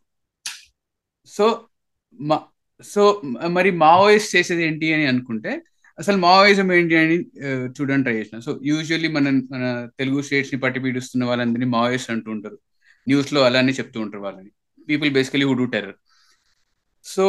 [1.26, 1.46] సో
[2.14, 2.38] మా
[2.84, 5.52] సో మరి మావోయిస్ట్ చేసేది ఏంటి అని అనుకుంటే
[6.00, 7.18] అసలు మావోయిజం ఏంటి అని
[7.76, 8.40] చూడడానికి ట్రై చేసిన.
[8.40, 9.66] సో యూజువల్లీ మన మన
[10.00, 12.58] తెలుగు స్టేట్స్ని పట్టి పీడిస్తున్న వాళ్ళందరినీ మావోయిస్ట్ అంటూ ఉంటారు.
[13.08, 14.52] న్యూస్లో అలానే చెప్తూ ఉంటారు వాళ్ళని.
[14.90, 15.98] People basically hood terror.
[17.06, 17.26] So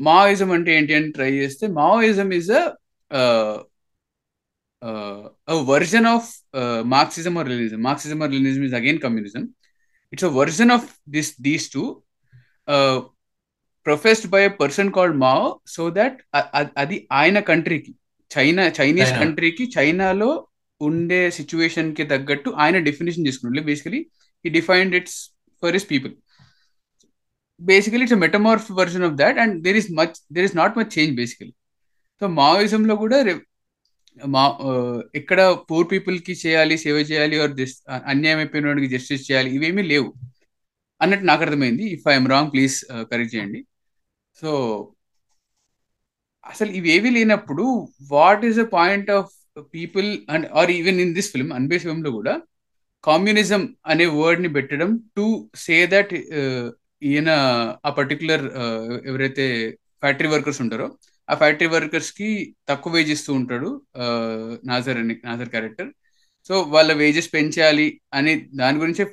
[0.00, 2.62] Maoism అంటే ఏంటి అని ట్రై చేస్తే Maoism is a
[5.72, 6.30] version of
[6.94, 9.44] Marxism or realism Marxism or realism is again communism.
[10.12, 11.84] It's a version of this these two
[13.86, 15.44] professed by person called Mao
[15.74, 16.16] so that
[16.82, 17.92] అది ఆయన కంట్రీకి
[18.30, 20.30] China Chinese కంట్రీకి చైనాలో
[20.80, 23.66] ఉండే సిచ్యువేషన్కి తగ్గట్టు ఆయన డెఫినేషన్ తీసుకున్నాడు.
[23.70, 24.00] Basically
[24.44, 25.06] he defined it
[25.62, 26.12] for his people.
[27.60, 30.90] Basically it's a metamorph version of that and there is much there is not much
[30.96, 31.52] change basically.
[32.20, 33.18] So Maoism లో కూడా
[34.16, 34.70] మా ఆ,
[35.20, 37.80] ఇక్కడ పూర్ పీపుల్కి చేయాలి సేవ చేయాలి ఆర్ జస్ట్
[38.12, 40.08] అన్యాయం అయిపోయిన వాడికి జస్టిస్ చేయాలి ఇవేమీ లేవు.
[41.00, 41.84] అన్నట్టు నాకు అర్థమైంది.
[41.96, 42.76] If I'm wrong please
[43.10, 43.60] correct చేయండి.
[44.42, 44.50] సో
[46.46, 47.64] అసలు ఇవేవి లేనప్పుడు
[48.10, 49.30] what is the point of
[49.74, 52.34] people and are even in this film అన్బేస్ ఫిల్మ్లో కూడా
[53.04, 55.24] కమ్యూనిజం అనే వర్డ్ని పెట్టడం టు
[55.64, 56.12] సే దట్
[57.02, 57.30] ఈయన
[57.86, 59.44] ఆ పర్టికులర్ uh, ఎవరైతే
[60.02, 60.86] ఫ్యాక్టరీ వర్కర్స్ ఉంటారో
[61.28, 62.28] ఆ ఫ్యాక్టరీ వర్కర్స్కి
[62.70, 63.68] తక్కువ వేజ్ ఇస్తూ ఉంటాడు
[64.00, 65.90] uh, నాజర్ అని నాజర్ క్యారెక్టర్
[66.50, 69.04] సో వాళ్ళ వేజెస్ పెంచాలి అని దాని గురించే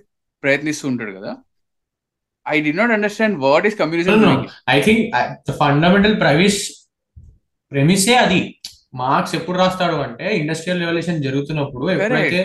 [0.43, 1.31] ప్రయత్నిస్తూ ఉంటాడు కదా.
[2.45, 4.47] I do not understand what is communism No, no.
[4.75, 5.01] I think
[5.49, 6.59] the fundamental premise
[7.71, 8.41] premise అది.
[9.01, 12.41] మార్క్స్ ఎప్పుడు రాస్తాడు అంటే ఇండస్ట్రియల్ రెవల్యూషన్ జరుగుతున్నప్పుడు ఎప్పుడైతే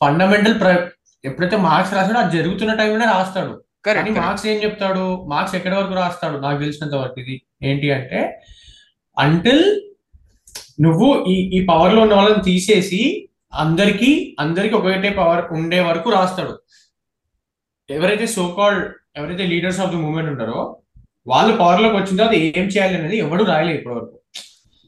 [0.00, 0.56] ఫండమెంటల్
[1.24, 3.52] ఎప్పుడైతే మార్క్స్ రాస్తాడో అది జరుగుతున్న టైంలోనే రాస్తాడు.
[3.86, 5.04] కానీ మార్క్స్ ఏం చెప్తాడు?
[5.32, 6.36] మార్క్స్ ఎక్కడి వరకు రాస్తాడు?
[6.38, 7.36] నాకు తెలిసినంత వరకు ఇది.
[7.62, 8.20] ఏంటి అంటే
[9.16, 9.64] అంటిల్
[10.80, 13.00] నువ్వు ఈ ఈ పవర్లో ఉన్న వాళ్ళని తీసేసి
[13.52, 16.54] అందరికి అందరికి ఒకటే పవర్ ఉండే వరకు రాస్తాడు.
[17.88, 18.84] ఎవరైతే సో కాల్డ్
[19.18, 20.60] ఎవరైతే లీడర్స్ ఆఫ్ ద మూవ్మెంట్ ఉంటారో
[21.26, 24.14] వాళ్ళు పవర్లోకి వచ్చిన తర్వాత ఏం చేయాలి అనేది ఎవడు రాయలేదు ఇప్పటి వరకు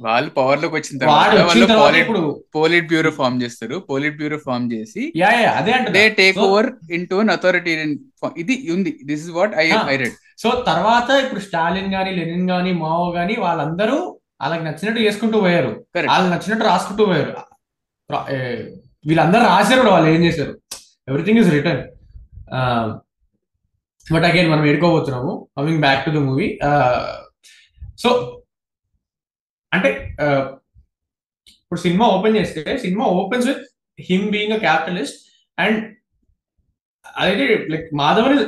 [0.01, 1.39] వాళ్ళు పవర్లోకి వచ్చిన తర్వాత
[1.79, 2.21] పోలిట్ ఇప్పుడు
[2.57, 6.69] పోలిట్ బ్యూరో ఫామ్ చేస్తారు పోలిట్ బ్యూరో ఫామ్ చేసి అదే దే అంటే take over
[7.11, 7.95] into an authoritarian
[8.43, 8.93] ఇది ఉంది.
[9.09, 9.67] This is what I.
[9.93, 13.99] I read so తర్వాత ఇప్పుడు స్టాలిన్ గాని లెనిన్ గాని మావో గాని వాళ్ళందరూ
[14.43, 15.73] వాళ్ళకి నచ్చినట్టు చేసుకుంటూ పోయారు.
[15.95, 17.33] కరెక్ట్ వాళ్ళు నచ్చినట్టు రాసుకుంటూ పోయారు.
[19.09, 20.53] వీళ్ళందరూ రాశారు కూడా వాళ్ళు ఏం చేశారు.
[21.11, 21.83] Everything is return
[24.07, 26.49] but again మనం ఎడుకోబోతున్నాము coming back to the movie
[27.99, 28.11] so
[29.73, 29.91] అంటే
[31.63, 33.65] ఇప్పుడు సినిమా ఓపెన్ చేస్తే cinema opens with
[33.99, 35.19] him being a capitalist
[35.59, 35.81] and
[37.17, 38.39] అదైతే లైక్ మాధవన్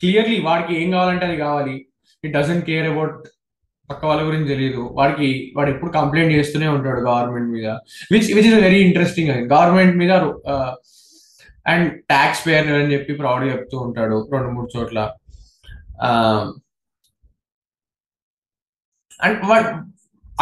[0.00, 1.74] క్లియర్లీ వాడికి ఏం కావాలంటే అది కావాలి.
[2.24, 3.16] ఇట్ డజంట్ కేర్ అబౌట్
[3.90, 7.68] పక్క వాళ్ళ గురించి తెలియదు వాడికి వాడు ఎప్పుడు కంప్లైంట్ చేస్తూనే ఉంటాడు గవర్నమెంట్ మీద.
[8.12, 10.12] Which which is very interesting అది గవర్నమెంట్ మీద
[11.66, 15.00] అండ్ ట్యాక్స్ పేయర్ అని చెప్పి ప్రౌడ్ చెప్తూ ఉంటాడు రెండు మూడు చోట్ల.
[19.20, 19.68] అండ్ వాట్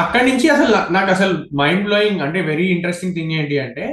[0.02, 3.84] అక్కడి నుంచి అసలు నాకు అసలు మైండ్ బ్లోయింగ్ అంటే వెరీ ఇంట్రెస్టింగ్ థింగ్ ఏంటి అంటే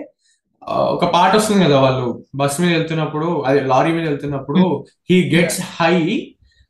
[0.96, 4.64] ఒక పాట వస్తుంది కదా వాళ్ళు బస్ మీద వెళ్తున్నప్పుడు అదే లారీ మీద వెళ్తున్నప్పుడు
[5.10, 5.96] he gets high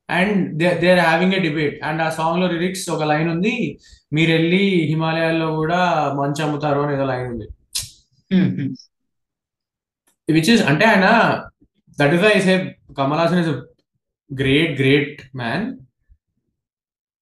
[0.10, 3.56] and they they are having a debate and ఆ సాంగ్లో లిరిక్స్ ఒక లైన్ ఉంది
[4.14, 5.80] మీరు వెళ్ళి హిమాలయాల్లో కూడా
[6.22, 7.48] మంచి అమ్ముతారు అని లైన్ ఉంది.
[10.30, 11.08] విచ్ ఇస్ అంటే ఆయన
[11.98, 12.54] that is I say
[12.98, 13.52] Kamal Haasan is
[14.32, 15.66] great great man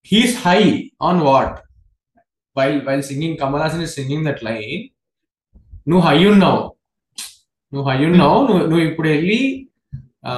[0.10, 0.60] he's high
[1.02, 1.56] on what
[2.56, 4.84] while while singing Kamal Haasan is singing that line
[5.88, 6.62] నువ్వు హై ఉన్నావు
[7.74, 9.40] నువ్వు హై ఉన్నావు నువ్వు నువ్వు ఇప్పుడు వెళ్ళి
[10.24, 10.34] ఆ,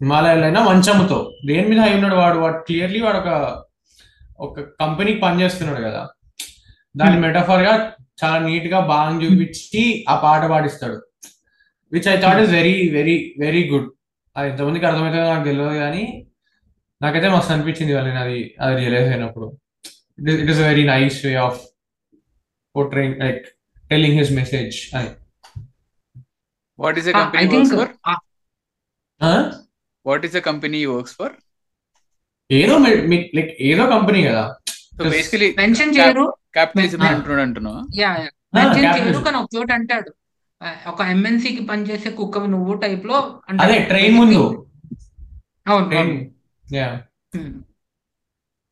[0.00, 2.38] హిమాలయాల్లో అయినా మంచి అమ్ముతావు దేని మీద హై ఉన్నాడు వాడు?
[2.38, 3.30] వాడు క్లియర్లీ వాడు ఒక
[4.38, 6.02] ఒక కంపెనీకి పనిచేస్తున్నాడు కదా.
[6.94, 7.22] దాని Hmm.
[7.24, 7.72] మెటఫర్గా
[8.22, 10.96] చాలా నీట్గా బాగా చూపించి ఆ పాట పాడిస్తాడు.
[11.92, 13.88] Which I thought is very very very good
[14.36, 16.26] అది ఎంతమందికి అర్థమవుతుందో నాకు తెలియదు కానీ
[17.02, 19.46] నాకైతే మస్తు అనిపించింది వాళ్ళని అది అది రియలైజ్ అయినప్పుడు.
[20.42, 21.60] It is very nice way of
[22.76, 23.46] portraying like
[23.90, 25.10] telling his message అని
[26.78, 27.90] what is company works for?
[30.06, 31.32] What is company works for
[32.50, 34.56] ఏదో లైక్ ఏదో కంపెనీ కదా.
[35.02, 35.08] సో.
[35.08, 36.34] బేసికలీ మెన్షన్ చేయరు.
[36.52, 37.06] Capitalism Ah.
[37.06, 37.82] అంటున్నాడు అంటున్నావా?
[37.94, 38.10] యా
[38.54, 39.24] మెన్షన్ చేయరు.
[39.24, 40.10] కానీ ఒక చోట అంటాడు.
[40.88, 43.18] ఒక ఎంఎన్సీ కి పనిచేసే కుక్కవి నువ్వు టైప్లో.
[43.60, 44.42] అదే ట్రైన్ ముందు
[45.66, 45.88] అవును.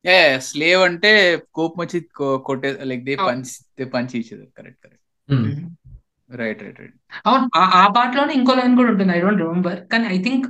[0.05, 1.11] ఏ స్లేవ్ అంటే
[1.53, 3.15] కోపం వచ్చి కొ- కొట్టే like they.
[3.21, 4.97] Punch they punch ఇచ్చేది correct correct.
[6.29, 10.07] Right right right అవును ఆ- ఆ పాటలోనే ఇంకో లైన్ కూడా ఉంటుంది ఐ డోంట్ రిమెంబర్ కానీ
[10.07, 10.47] ఐ థింక్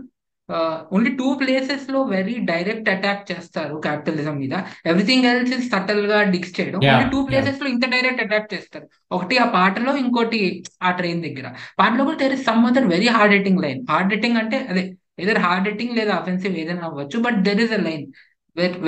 [0.95, 4.53] ఓన్లీ టూ ప్లేసెస్లో వెరీ డైరెక్ట్ అటాక్ చేస్తారు క్యాపిటలిజం మీద.
[4.91, 8.85] ఎవ్రీథింగ్ ఎల్స్ ఇస్ సటల్గా డిక్స్ చేయడం ఓన్లీ టూ ప్లేసెస్లో ఇంత డైరెక్ట్ అటాక్ చేస్తారు.
[9.17, 10.41] ఒకటి ఆ పాటలో ఇంకోటి
[10.81, 11.47] ఆ ట్రైన్ దగ్గర.
[11.81, 14.83] పాటలో కూడా there is some other very hard hitting line hard hitting అంటే అదే
[15.23, 18.05] ఏదర్ హార్డ్ హిట్టింగ్ లేదా అఫెన్సివ్ ఏదైనా అవ్వచ్చు but there is a line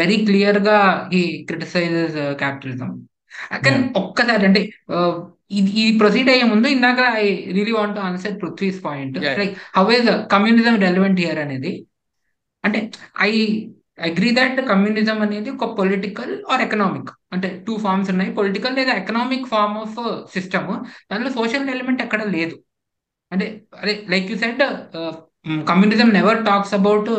[0.01, 0.77] very క్లియర్గా
[1.13, 2.89] ఈ క్రిటిసైజెస్ క్యాపిటలిజం
[3.65, 3.79] కానీ.
[4.01, 4.61] ఒక్కసారి అంటే
[4.95, 5.13] uh,
[5.59, 9.17] ఇది ఈ ప్రొసీడ్ అయ్యే ముందు ఇందాక I really want answer Prithvi's point.
[9.39, 11.71] Like how is communism relevant here అనేది?
[12.63, 12.79] అంటే
[13.29, 13.31] ఐ
[14.09, 18.31] అగ్రీ దట్ కమ్యూనిజం అనేది ఒక పొలిటికల్ ఆర్ ఎకనామిక్ అంటే టూ ఫార్మ్స్ ఉన్నాయి.
[18.39, 19.97] పొలిటికల్ లేదా ఎకనామిక్ ఫార్మ్ ఆఫ్
[20.35, 20.71] సిస్టమ్
[21.11, 22.55] దానిలో సోషల్ ఎలిమెంట్ ఎక్కడ లేదు.
[23.31, 23.45] అంటే
[23.81, 24.63] అదే like you said
[25.69, 27.09] communism never talks about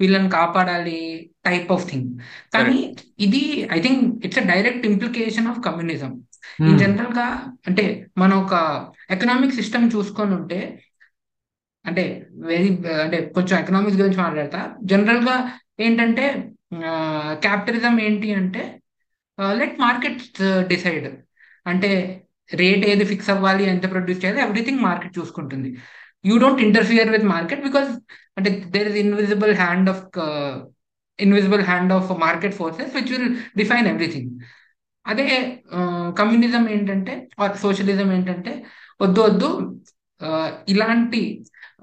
[0.00, 0.98] వీళ్ళని కాపాడాలి
[1.46, 2.08] టైప్ ఆఫ్ థింగ్
[2.54, 2.78] కానీ
[3.26, 3.42] ఇది
[3.76, 6.12] I think it's a direct implication of communism
[6.68, 7.26] in జనరల్గా
[7.68, 7.84] అంటే
[8.22, 8.54] మనం ఒక
[9.16, 10.60] ఎకనామిక్ సిస్టమ్ చూసుకొని ఉంటే
[11.84, 12.02] అంటే
[12.50, 12.68] వెరీ
[13.04, 14.60] అంటే కొంచెం ఎకనామిక్స్ గురించి మాట్లాడతా.
[14.92, 15.36] జనరల్గా
[15.86, 16.24] ఏంటంటే
[17.44, 18.62] క్యాపిటలిజం ఏంటి అంటే
[19.60, 20.22] లెట్ మార్కెట్
[20.72, 21.08] డిసైడ్
[21.66, 21.90] అంటే
[22.50, 25.70] రేట్ ఏది ఫిక్స్ అవ్వాలి ఎంత ప్రొడ్యూస్ చేయాలి ఎవ్రీథింగ్ మార్కెట్ చూసుకుంటుంది.
[26.24, 27.90] You don't interfere with market because
[28.38, 30.04] అంటే there is invisible hand of
[31.18, 34.30] invisible hand of market forces which will define everything
[35.06, 35.26] అదే
[36.20, 38.52] కమ్యూనిజం ఏంటంటే ఆర్ సోషలిజం ఏంటంటే
[39.02, 39.50] వద్దు వద్దు
[40.72, 41.20] ఇలాంటి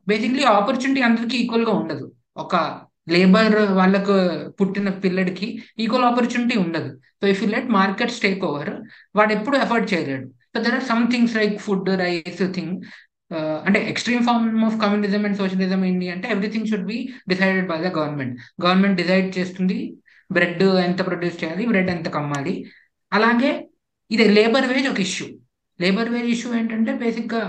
[0.09, 2.05] బేసిక్లీ ఆపర్చునిటీ అందరికీ ఈక్వల్గా ఉండదు.
[2.43, 2.55] ఒక
[3.13, 4.15] లేబర్ వాళ్ళకు
[4.59, 5.47] పుట్టిన పిల్లడికి
[5.83, 6.89] ఈక్వల్ ఆపర్చునిటీ ఉండదు.
[7.19, 8.71] So if you let markets take over
[9.17, 10.25] వాడు ఎప్పుడు ఎఫర్ట్ చేయలేడు.
[10.53, 12.73] So there are some things like food rice thing
[13.67, 16.97] అంటే extreme form of communism and socialism ఏంటి అంటే everything should be
[17.31, 19.77] decided by the government government decide చేస్తుంది
[20.29, 22.53] bread ఎంత produce చేయాలి bread ఎంత కమ్మాలి.
[23.11, 23.51] అలాగే
[24.11, 25.27] ఇది లేబర్ వేజ్ ఒక ఇష్యూ
[25.79, 27.43] లేబర్ వేజ్ ఇష్యూ ఏంటంటే బేసిక్గా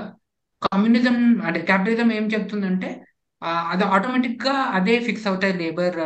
[0.67, 1.17] కమ్యూనిజం
[1.49, 2.89] అంటే క్యాపిటలిజం ఏం చెప్తుందంటే
[3.73, 5.97] అది ఆటోమేటిక్గా అదే ఫిక్స్ అవుతాయి లేబర్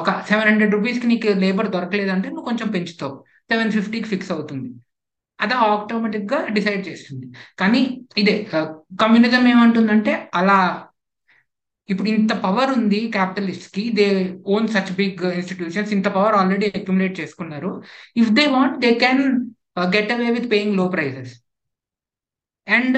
[0.00, 3.14] ఒక సెవెన్ హండ్రెడ్ రూపీస్కి నీకు లేబర్ దొరకలేదంటే నువ్వు కొంచెం పెంచుతావు.
[3.50, 4.68] సెవెన్ ఫిఫ్టీకి ఫిక్స్ అవుతుంది.
[5.44, 7.26] అది ఆటోమేటిక్గా డిసైడ్ చేస్తుంది.
[7.60, 7.82] కానీ
[8.16, 8.36] ఇదే
[9.02, 10.58] కమ్యూనిజం ఏమంటుందంటే అలా
[11.88, 14.06] ఇప్పుడు ఇంత పవర్ ఉంది క్యాపిటలిస్ట్కి they
[14.46, 17.70] own such big institutions ఇంత పవర్ ఆల్రెడీ అక్యుములేట్ చేసుకున్నారు.
[18.16, 19.24] If they want they can
[19.96, 21.34] get away with పేయింగ్లో prices
[22.66, 22.96] and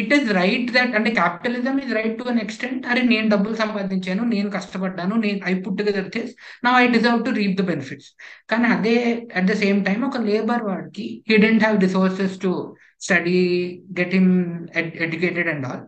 [0.00, 4.24] it is right that అంటే capitalism is right to an extent అరే నేను డబ్బులు సంపాదించాను
[4.34, 6.32] నేను కష్టపడ్డాను నేను ఐ పుట్ టుగెదర్ దిస్
[6.64, 8.10] నా I deserve to reap the benefits
[8.52, 8.96] కానీ అదే
[9.38, 12.52] అట్ ద సేమ్ టైం ఒక లేబర్ వాడికి he didn't have resources to
[13.06, 13.40] study
[14.00, 14.30] get him
[15.06, 15.82] educated and all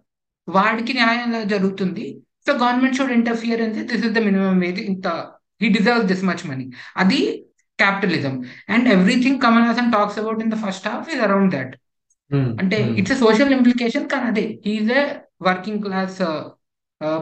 [0.48, 2.04] వాడికి న్యాయం జరుగుతుంది.
[2.46, 5.08] సో గవర్నమెంట్ షుడ్ ఇంటర్ఫియర్ అంటే this is the minimum wage ఇంత
[5.60, 7.20] he deserve this much money అది
[7.78, 8.34] capitalism
[8.68, 11.74] and everything Kamal Haasan talks about in the first half is around that
[12.60, 15.02] అంటే it's social implication కానీ అదే he's a
[15.48, 16.20] working class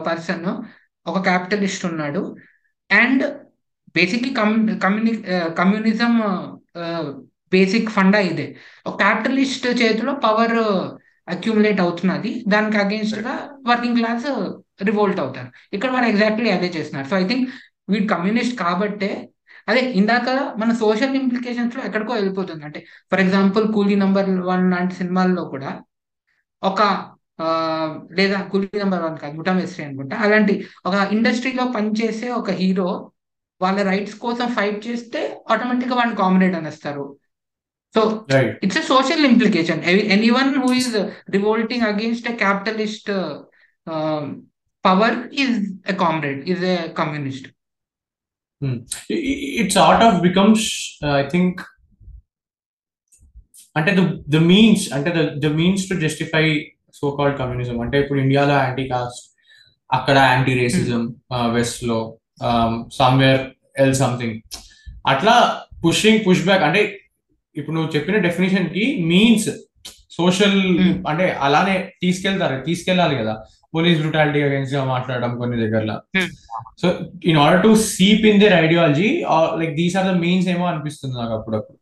[0.07, 0.47] person
[1.09, 2.21] ఒక capitalist ఉన్నాడు.
[2.89, 3.23] And
[3.97, 4.31] basically
[4.85, 5.13] కమ్యూని
[5.59, 6.13] communism
[7.55, 8.47] basic funda ఇదే.
[8.87, 10.57] ఒక capitalist చేతిలో పవర్
[11.35, 12.31] అక్యూములేట్ అవుతున్నది.
[12.47, 13.33] దానికి అగేన్స్ట్గా
[13.69, 14.27] వర్కింగ్ క్లాస్
[14.89, 15.49] రివోల్ట్ అవుతారు.
[15.75, 17.07] ఇక్కడ వారు ఎగ్జాక్ట్లీ అదే చేస్తున్నారు.
[17.11, 17.45] సో ఐ థింక్
[17.91, 19.09] వీడు కమ్యూనిస్ట్ కాబట్టే
[19.69, 20.27] అదే ఇందాక
[20.61, 22.63] మన సోషల్ ఇంప్లికేషన్స్లో ఎక్కడికో వెళ్ళిపోతుంది.
[22.67, 22.79] అంటే
[23.11, 25.71] for example Coolie number one లాంటి సినిమాల్లో కూడా
[26.63, 26.81] ఒక
[28.17, 30.53] లేదా కూలీ నెంబర్ వన్ కాదు ముఠా మేస్త్రి అనుకుంటా అలాంటి
[30.85, 32.89] ఒక ఇండస్ట్రీలో పనిచేసే ఒక హీరో
[33.61, 37.05] వాళ్ళ రైట్స్ కోసం ఫైట్ చేస్తే ఆటోమేటిక్గా వాడిని కామ్రేడ్ అనేస్తారు.
[37.95, 38.01] So
[38.65, 39.79] it's a social implication
[40.39, 40.91] anyone who is
[41.35, 43.11] revolting against a capitalist
[44.85, 45.57] power is
[45.93, 47.47] a comrade is a communist
[49.09, 50.61] it sort of becomes
[51.01, 51.53] uh, i think
[53.75, 54.01] అంటే ద
[54.33, 56.45] ద మీన్స్ అంటే the the means to justify
[56.93, 59.19] so called communism అంటే ఇప్పుడు ఇండియాలో anti caste
[59.89, 61.03] అక్కడ anti racism
[61.53, 61.99] వెస్ట్లో
[62.97, 63.43] somewhere
[63.83, 64.35] else something
[65.05, 65.35] అట్లా
[65.85, 66.81] pushing push back అంటే
[67.55, 69.49] ఇప్పుడు నువ్వు చెప్పిన డెఫినేషన్కి మీన్స్
[70.19, 70.93] సోషల్ Hmm.
[71.09, 73.33] అంటే అలానే తీసుకెళ్తారు తీసుకెళ్ళాలి కదా
[73.73, 76.29] పోలీస్ బ్రూటాలిటీ అగేన్స్ట్గా మాట్లాడడం కొన్ని దగ్గరలో Hmm.
[76.81, 76.87] So
[77.31, 79.09] in order to seep in their ideology
[79.61, 81.77] like these are the means ఏమో అనిపిస్తుంది నాకు అప్పుడప్పుడు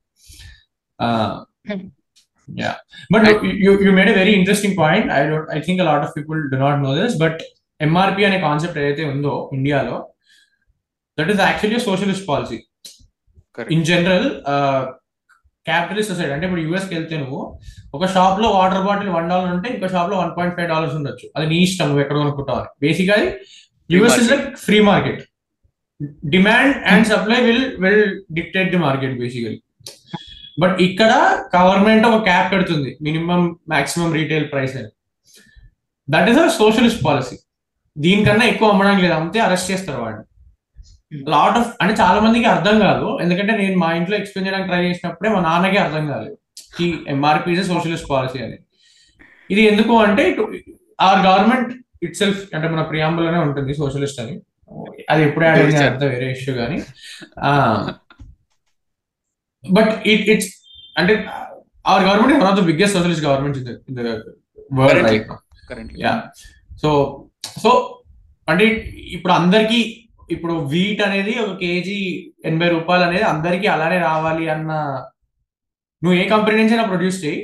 [1.00, 1.86] Hmm.
[2.50, 2.74] Yeah
[3.14, 3.26] but
[3.64, 6.60] you you made a very interesting point I don't I think lot of people do
[6.62, 7.40] not know this but
[7.80, 9.98] MRP అనే concept ఏదైతే ఉందో ఇండియాలో
[11.18, 12.60] that is actually socialist policy
[13.56, 13.70] Correct.
[13.76, 14.26] In general
[15.70, 16.32] capitalist society.
[16.36, 17.40] అంటే ఇప్పుడు యూఎస్కి వెళ్తే నువ్వు
[17.96, 21.26] ఒక షాప్లో వాటర్ బాటిల్ వన్ డాలర్ ఉంటే ఇంకో షాప్లో వన్ పాయింట్ ఫైవ్ డాలర్స్ ఉండొచ్చు.
[21.36, 23.28] అది నీ ఇష్టం నువ్వు ఎక్కడ కొనుక్కుంటావు అని బేసిక్ అది
[23.96, 25.22] US is like free market.
[26.36, 28.06] Demand and supply will will
[28.38, 29.60] dictate the market basically
[30.64, 31.12] but ఇక్కడ
[31.56, 33.42] గవర్నమెంట్ ఒక క్యాప్ పెడుతుంది మినిమం
[33.74, 34.90] మాక్సిమం రీటైల్ ప్రైస్ అని.
[36.08, 37.38] That is a socialist policy
[37.96, 40.24] దీనికన్నా ఎక్కువ అమ్మడానికి లేదు అమ్మితే అరెస్ట్ చేస్తారు వాడిని
[41.34, 43.08] లాట్ ఆఫ్ అంటే చాలా మందికి అర్థం కాదు.
[43.24, 46.38] ఎందుకంటే నేను మా ఇంట్లో ఎక్స్ప్లెయిన్ చేయడానికి ట్రై చేసినప్పుడే మా నాన్నకి అర్థం కాలేదు.
[46.84, 48.58] ఈ ఎంఆర్పి ఇస్ సోషలిస్ట్ పాలసీ అని.
[49.54, 50.24] ఇది ఎందుకు అంటే
[51.08, 51.72] ఆర్ గవర్నమెంట్
[52.06, 54.36] ఇట్ సెల్ఫ్ అంటే మన ప్రియాంబుల్లోనే ఉంటుంది సోషలిస్ట్ అని.
[55.12, 56.78] అది ఎప్పుడే అడిగింది అంత వేరే ఇష్యూ కానీ.
[59.64, 60.52] బట్ ఇట్ ఇట్స్
[61.00, 61.14] అంటే
[61.92, 64.02] our government one of the biggest socialist government in the
[64.80, 65.08] world.
[65.08, 66.14] Right yeah
[66.82, 66.90] so
[67.64, 67.72] so
[68.52, 68.66] అంటే
[69.16, 69.80] ఇప్పుడు అందరికి
[70.34, 71.98] ఇప్పుడు వీట్ అనేది ఒక కేజీ
[72.50, 74.72] ఎనభై రూపాయలు అనేది అందరికి అలానే రావాలి అన్న
[76.02, 77.40] నువ్వు ఏ కంపెనీ నుంచి అయినా ప్రొడ్యూస్ చేయి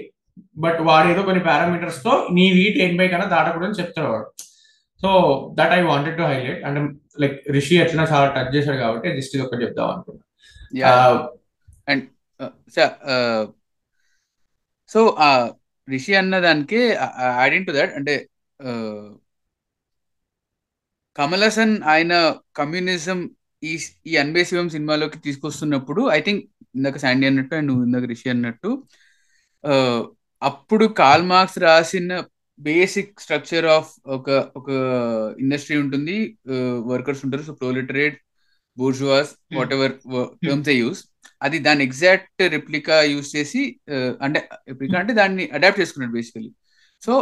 [0.64, 4.28] బట్ వాడు ఏదో కొన్ని పారామీటర్స్తో నీ వీట్ ఎనభై కన్నా దాటకూడదని చెప్తాడు వాడు.
[5.02, 5.10] So
[5.60, 6.82] that I wanted to highlight అంటే
[7.24, 10.24] లైక్ రిషి ఎట్లా చాలా టచ్ చేశాడు కాబట్టి జస్ట్ ఇది ఒకటి చెప్దాం అనుకున్నా.
[10.84, 10.94] యా
[12.40, 13.42] Uh,
[14.92, 15.02] సో
[15.88, 16.80] రిషి అన్న దానికి
[17.42, 18.14] యాడింగ్ టు దట్ అంటే
[21.16, 22.14] కమల్ హాసన్ ఆయన
[22.56, 23.20] కమ్యూనిజం
[23.64, 26.44] ఈ ఈ అన్బే శివం సినిమాలోకి తీసుకొస్తున్నప్పుడు ఐ థింక్
[26.76, 28.70] ఇందాక శాండీ అన్నట్టు అండ్ నువ్వు ఇందాక రిషి అన్నట్టు
[30.42, 32.24] అప్పుడు కాల్ మార్క్స్ రాసిన
[32.60, 34.70] బేసిక్ స్ట్రక్చర్ ఆఫ్ ఒక ఒక
[35.40, 36.38] ఇండస్ట్రీ ఉంటుంది.
[36.92, 37.44] వర్కర్స్ ఉంటారు.
[37.44, 38.18] So proletariat
[38.78, 39.32] bourgeois
[39.74, 39.94] whatever
[40.46, 41.02] terms a use.
[41.42, 43.62] అది దాని ఎగ్జాక్ట్ రిప్లికా యూస్ చేసి
[44.22, 46.52] అంటే రిప్లికా అంటే దాన్ని అడాప్ట్ చేసుకున్నాడు basically.
[47.02, 47.14] So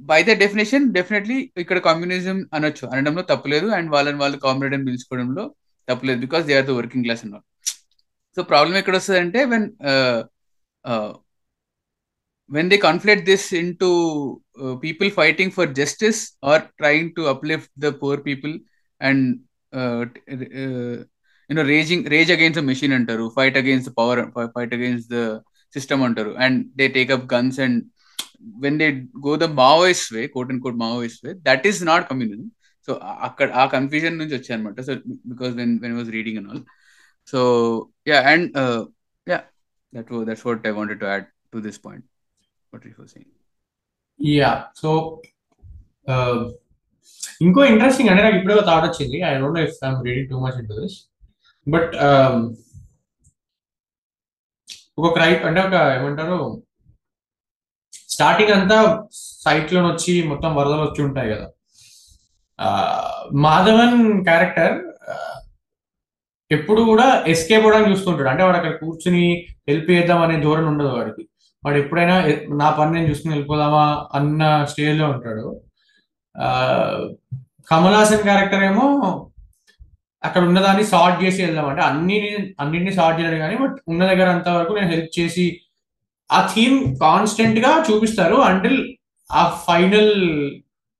[0.00, 5.54] by the definition definitely ఇక్కడ కమ్యూనిజం అనొచ్చు అనడంలో తప్పులేదు అండ్ వాళ్ళని వాళ్ళు కామ్రేడ్ అని పిలుచుకోవడంలో
[5.88, 7.44] తప్పులేదు because they are the working class అన్నారు
[8.36, 9.70] సో ప్రాబ్లం ఎక్కడ వస్తుంది అంటే when
[12.50, 13.88] when they conflate this into
[14.62, 18.58] uh, people fighting for justice or trying to uplift the poor people
[19.00, 19.38] and
[19.72, 21.04] uh, t- uh,
[21.50, 25.08] you know raging rage against the machine antaru fight against the power fi- fight against
[25.08, 25.40] the
[25.72, 26.32] system antaru
[28.62, 28.90] when they
[29.26, 32.48] go the maoist way quote unquote maoist way that is not communism.
[32.88, 32.92] So
[33.26, 34.92] అక్కడ ఆ confusion నుంచి వచ్చాయి అనమాట so
[35.30, 36.62] because when when was reading and all
[37.32, 37.38] so
[38.10, 38.48] yeah and
[39.26, 39.38] yeah
[39.92, 42.04] that that's what I wanted to add to this point
[42.72, 43.30] what you were saying.
[44.20, 44.90] Yeah so
[47.46, 49.18] ఇంకో interesting అంటే నాకు ఇప్పుడే thought వచ్చింది.
[49.28, 50.98] I don't know if I'm reading too much into this
[51.66, 51.92] but
[55.00, 56.38] ఒక cry అంటే ఒక ఏమంటారు
[58.14, 58.78] starting అంతా
[59.44, 61.46] సైక్లోన్ వచ్చి మొత్తం వరదలు వచ్చి ఉంటాయి కదా.
[63.44, 64.74] మాధవన్ క్యారెక్టర్
[66.50, 68.28] ఎప్పుడు కూడా ఎస్కేప్ అవ్వడానికి చూస్తుంటాడు.
[68.28, 69.24] అంటే వాడు అక్కడ కూర్చుని
[69.68, 71.22] హెల్ప్ చేద్దాం అనే ధోరణి ఉండదు వాడికి.
[71.62, 72.16] వాడు ఎప్పుడైనా
[72.56, 75.46] నా పని నేను చూసుకుని వెళ్ళిపోదామా అన్న స్టేజ్లో ఉంటాడు.
[76.36, 78.86] కమలాసన్ కమల్ హాసన్ క్యారెక్టర్ ఏమో
[80.22, 82.16] అక్కడ ఉన్నదాన్ని సార్ట్ చేసి వెళ్దాం అంటే అన్ని
[82.60, 85.44] అన్నింటినీ సార్ట్ చేయడం కానీ బట్ ఉన్న దగ్గర అంత వరకు నేను హెల్ప్ చేసి
[86.30, 88.78] ఆ థీమ్ కాన్స్టెంట్గా చూపిస్తారు అంటిల్
[89.30, 90.12] ఆ ఫైనల్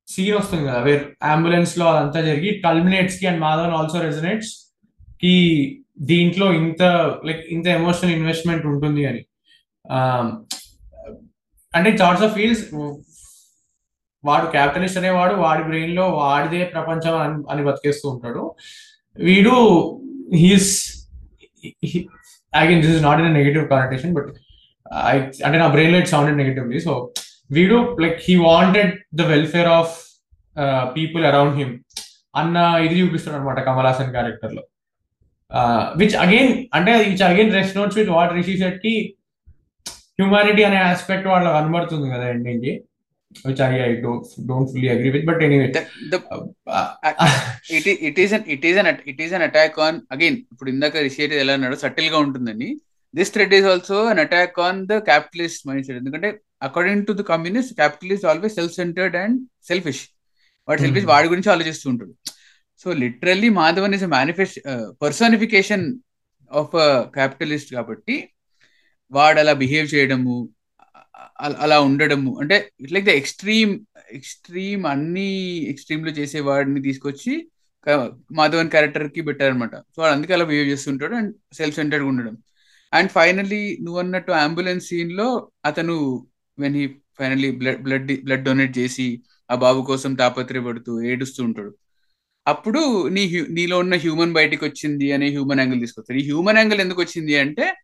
[0.09, 5.35] సీన్ వస్తుంది కదా వేర్ అంబులెన్స్లో అదంతా జరిగి కల్మినేట్స్కి అండ్ మాధవన్ ఆల్సో రెజనేట్స్కి
[6.11, 6.83] దీంట్లో ఇంత
[7.29, 9.23] లైక్ ఇంత ఎమోషనల్ ఇన్వెస్ట్మెంట్ ఉంటుంది అని.
[9.85, 10.27] Um,
[11.73, 12.63] అంటే చార్ట్స్ ఆఫ్ ఫీల్స్
[14.25, 18.43] వాడు క్యాపిటలిస్ట్ అనేవాడు వాడి బ్రెయిన్లో వాడిదే ప్రపంచం అని అని బతికేస్తూ ఉంటాడు.
[19.17, 19.55] వీడు
[20.43, 20.73] he's
[22.53, 24.31] again this is not in negative connotation but
[25.11, 25.15] I
[25.47, 26.95] అంటే నా బ్రెయిన్లో ఇట్ సౌండెడ్ నెగటివ్లీ సో
[27.51, 29.93] వీడు like he wanted the welfare of
[30.97, 31.73] people around him
[32.35, 34.63] అన్న ఇది చూపిస్తాడు అనమాట కమల్ హాసన్ క్యారెక్టర్లో.
[35.97, 38.95] విచ్ అగైన్ అంటే which again rest notes with what Rishi సెట్కి
[40.19, 42.73] హ్యూమానిటీ అనే ఆస్పెక్ట్ వాళ్ళకి కనబడుతుంది కదా ఎండింగ్కి
[43.47, 46.19] which I I don't fully agree with but anyway The, the,
[47.77, 50.71] it, i- it is an it is an it is an attack on again ఇప్పుడు
[50.71, 52.69] ఇందాక రిషియేట్ ఎలా అన్నాడు సటిల్గా ఉంటుందని
[53.15, 56.31] this thread is also an attack on the capitalist mindset ఎందుకంటే
[56.63, 59.37] according to the communist capitalist always self centred and
[59.69, 60.03] selfish
[60.69, 61.13] వాడు selfish Mhm.
[61.13, 62.13] వాడి గురించి ఆలోచిస్తూ ఉంటాడు.
[62.83, 64.59] So literally Madhavan is manifest
[65.03, 65.85] personification
[66.51, 66.75] of
[67.17, 68.17] capitalist కాబట్టి
[69.13, 70.37] వాడు అలా బిహేవ్ చేయడము
[71.65, 72.41] అలా ఉండడము.
[72.41, 73.73] అంటే it like the extreme
[74.13, 75.29] extreme అన్ని
[75.73, 77.35] ఎక్స్ట్రీమ్లో చేసే వాడిని తీసుకొచ్చి
[78.33, 82.35] మాధవన్ క్యారెక్టర్కి పెట్టారనమాట సో వాడు అందుకే అలా బిహేవ్ చేస్తుంటాడు అండ్ సెల్ఫ్ సెంటర్డ్ ఉండడం.
[82.95, 86.27] అండ్ ఫైనలీ నువ్వు అన్నట్టు అంబులెన్స్ సీన్లో అతను
[86.59, 86.87] when he
[87.19, 91.77] finally blood blood blood donate చేసి ఆ బాబు కోసం తాపత్రయపడుతూ ఏడుస్తూ ఉంటాడు.
[92.47, 96.81] అప్పుడు నీ హ్యూ- నీలో ఉన్న హ్యూమన్ బయటికి వచ్చింది అనే హ్యూమన్ యాంగిల్ తీసుకొస్తారు ఈ హ్యూమన్ యాంగిల్
[96.81, 97.75] ఎందుకు వచ్చింది అంటే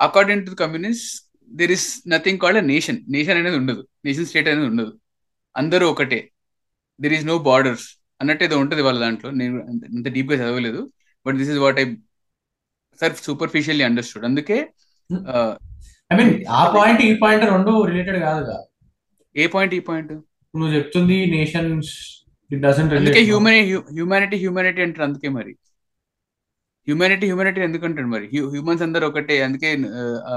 [0.00, 3.86] according to communist there is nothing called nation nation అనేది ఉండదు.
[4.04, 4.98] నేషన్ స్టేట్ అనేది ఉండదు.
[5.56, 6.30] అందరూ ఒకటే.
[7.00, 7.88] దెర్ ఈస్ నో బార్డర్స్
[8.20, 9.30] అన్నట్టు ఏదో ఉంటుంది వాళ్ళ దాంట్లో.
[9.30, 10.92] నేను అంత- అంత డీప్గా చదవలేదు.
[11.26, 11.84] But this is what I
[13.00, 14.58] sir superficially understood అందుకే
[16.10, 18.56] ఐ మీన్ ఆ పాయింట్ ఈ పాయింట్ రెండు రిలేటెడ్ కాదుగా
[19.36, 20.12] ఏ పాయింట్ ఈ పాయింట్
[20.54, 21.92] నువ్వు చెప్తుంది నేషన్స్
[22.50, 23.60] ఇట్ డజంట్ అందుకే హ్యూమని
[23.92, 25.52] హ్యూమానిటీ హ్యూమానిటీ అంటారు అందుకే మరి.
[26.88, 28.26] హ్యూమానిటీ హ్యూమానిటీ ఎందుకంటాడు మరి?
[28.50, 30.34] హ్యూమన్స్ అందరూ ఒకటే అందుకే ఆ, ఆ,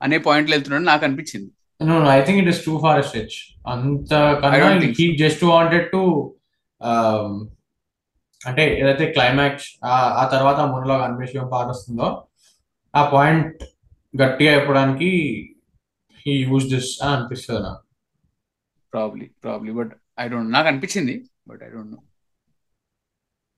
[0.00, 1.50] అనే పాయింట్లు వెళ్తున్నాడు నాకు అనిపించింది.
[1.80, 3.36] No I think it is too far stretch
[3.68, 4.12] అంత
[5.18, 6.02] జస్ట్ వాంటెడ్ టు
[8.46, 9.68] అంటే ఏదైతే క్లైమాక్స్
[10.20, 12.08] ఆ తర్వాత మునలో అన్వేషణ పాట వస్తుందో
[12.94, 13.62] ఆ పాయింట్
[14.14, 15.10] గట్టిగా చెప్పడానికి
[16.26, 17.82] హీ యూజ్ దిస్ అని అనిపిస్తుంది నాకు
[18.92, 21.14] probably probably but I don't నాకు అనిపించింది
[21.48, 22.00] but I don't know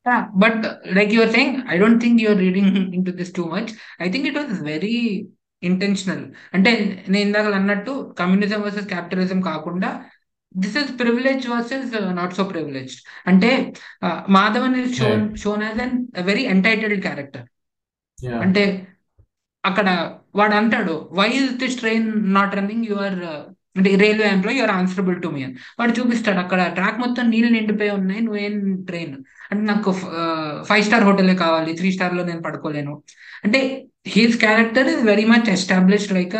[0.06, 0.56] Yeah, but
[0.86, 3.72] like you were saying, I don't think you're reading into this too much.
[3.98, 4.98] I think it was very
[5.62, 6.20] intentional.
[6.54, 6.70] అంటే
[7.08, 9.90] నేను ఇందాక అన్నట్టు communism versus capitalism కాకుండా
[10.54, 11.90] this is privilege versus
[12.20, 13.50] not so privileged అంటే
[14.38, 15.96] Madhavan is shown shown as an
[16.30, 17.46] very entitled character.
[18.44, 18.64] అంటే
[19.64, 19.88] అక్కడ
[20.38, 23.18] వాడు అంటాడు why is this train not running your
[23.78, 25.56] అంటే railway employee you're answerable to me అని.
[25.78, 28.54] వాడు చూపిస్తాడు అక్కడ ట్రాక్ మొత్తం నీళ్ళు నిండిపోయి ఉన్నాయి నువ్వేం
[28.88, 29.16] ట్రైన్
[29.50, 29.90] అంటే నాకు
[30.68, 32.94] ఫైవ్ స్టార్ హోటలే కావాలి త్రీ స్టార్లో నేను పడుకోలేను.
[33.44, 33.60] అంటే
[34.14, 36.38] he's character is very much established like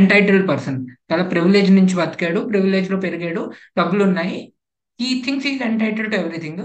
[0.00, 0.78] entitled person
[1.10, 3.42] చాలా ప్రివిలేజ్ నుంచి బతికాడు ప్రివిలేజ్లో పెరిగాడు
[3.78, 4.38] డబ్బులు ఉన్నాయి
[5.00, 6.62] ఈ things is entitle to everything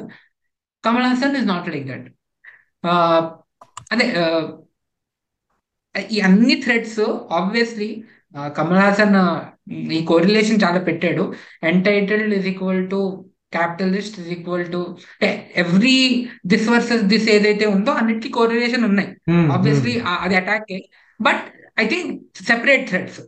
[0.84, 2.08] Kamal Haasan is not like that
[3.94, 4.44] అదే uh,
[6.10, 7.00] ఈ అన్ని థ్రెడ్స్
[7.32, 7.88] ఆబ్వియస్లీ
[8.58, 9.16] కమల్ హాసన్
[9.98, 11.24] ఈ కోరిలేషన్ చాలా పెట్టాడు.
[11.64, 13.00] Entitled is equal to
[13.56, 14.82] capitalist is equal to
[15.56, 15.98] every
[16.46, 19.10] this versus this ఏదైతే ఉందో అన్నిటికీ కోరిలేషన్ ఉన్నాయి.
[19.56, 19.94] ఆబ్వియస్లీ
[20.26, 20.74] అది attack
[21.20, 21.44] but
[21.80, 22.12] I think
[22.50, 23.20] separate threads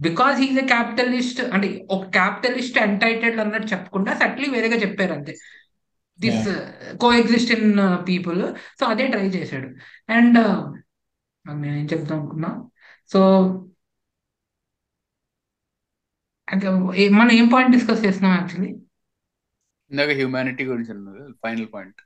[0.00, 5.32] because he's a capitalist అంటే ఒక క్యాపిటలిస్ట్ ఎంటైటెడ్ అన్నట్టు చెప్పకుండా సట్లీ వేరేగా చెప్పారు అంతే.
[6.20, 6.46] This
[7.14, 7.72] coexist in
[8.08, 8.40] people
[8.80, 9.68] so అదే ట్రై చేశాడు.
[10.12, 10.38] అండ్
[11.62, 12.50] నేను ఏం చెప్తాం అనుకున్నా?
[13.10, 13.20] సో
[17.18, 18.70] మనం ఏం పాయింట్ డిస్కస్ చేస్తున్నాం యాక్చువల్లీ
[19.90, 20.92] ఇందాక హ్యూమానిటీ గురించి
[21.44, 22.00] ఫైనల్ పాయింట్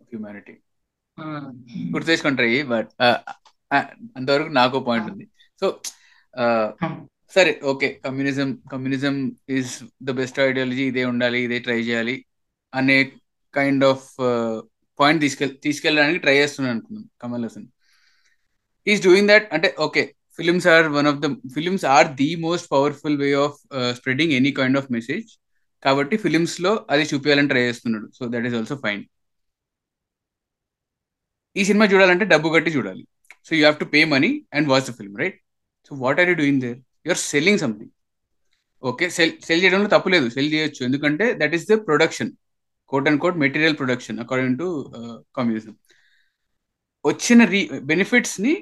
[0.00, 0.54] హ్యూమానిటీ
[1.94, 2.90] గుర్తు చేసుకుంటాయి బట్
[4.16, 5.26] అంతవరకు నాకు పాయింట్ ఉంది.
[5.60, 5.66] సో
[7.36, 7.88] సరే okay.
[8.04, 9.14] Communism communism
[9.56, 9.72] is
[10.08, 12.16] the best ideology ఇదే ఉండాలి ఇదే ట్రై చేయాలి
[12.72, 12.98] అనే
[13.54, 14.06] కైండ్ ఆఫ్
[14.98, 17.66] పాయింట్ తీసుకెళ్ తీసుకెళ్ళడానికి ట్రై చేస్తున్నాను అనుకున్నాను Kamal Haasan.
[18.86, 20.04] Is doing that అంటే okay.
[20.38, 23.58] Films are one of the films are the most powerful way of
[23.98, 25.28] spreading any kind of message
[25.82, 28.08] కాబట్టి ఫిలిమ్స్లో అది చూపించాలని ట్రై చేస్తున్నాడు.
[28.18, 29.02] So that is also fine
[31.56, 33.02] ఈ సినిమా చూడాలంటే డబ్బు కట్టి చూడాలి.
[33.46, 35.38] So you have to pay money and watch the film right
[35.88, 37.92] so what are you doing there you are selling something
[38.90, 40.80] okay sell sell చేయడంలో తప్పులేదు సెల్ చేయొచ్చు.
[40.88, 42.30] ఎందుకంటే that is the production
[42.90, 44.68] quote and quote material production according to
[45.38, 45.74] communism
[47.04, 48.52] వచ్చిన రీ బెనిఫిట్స్ని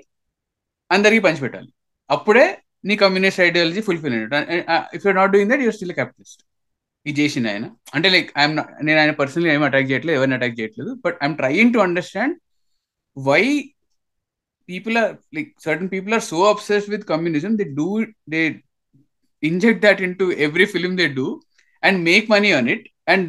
[0.94, 1.68] అందరికీ పంచిపెట్టాలి.
[2.14, 2.46] అప్పుడే
[2.88, 4.38] నీ కమ్యూనిస్ట్ ఐడియాలజీ ఫుల్ఫిల్ అయినట్టు.
[4.96, 6.42] If you're not doing that you're still capitalist
[7.06, 7.66] ఇది చేసింది ఆయన
[7.96, 8.56] అంటే లైక్ ఐఎమ్
[8.86, 10.90] నేను ఆయన పర్సనలీ ఏం అటాక్ చేయట్లేదు ఎవరిని అటాక్ చేయట్లేదు.
[11.04, 12.36] But I'm trying to understand
[13.16, 13.42] why
[14.68, 17.88] people are like certain people are so obsessed with communism they do
[18.26, 18.44] they
[19.42, 21.28] inject that into every film they do
[21.82, 23.22] and make money on it and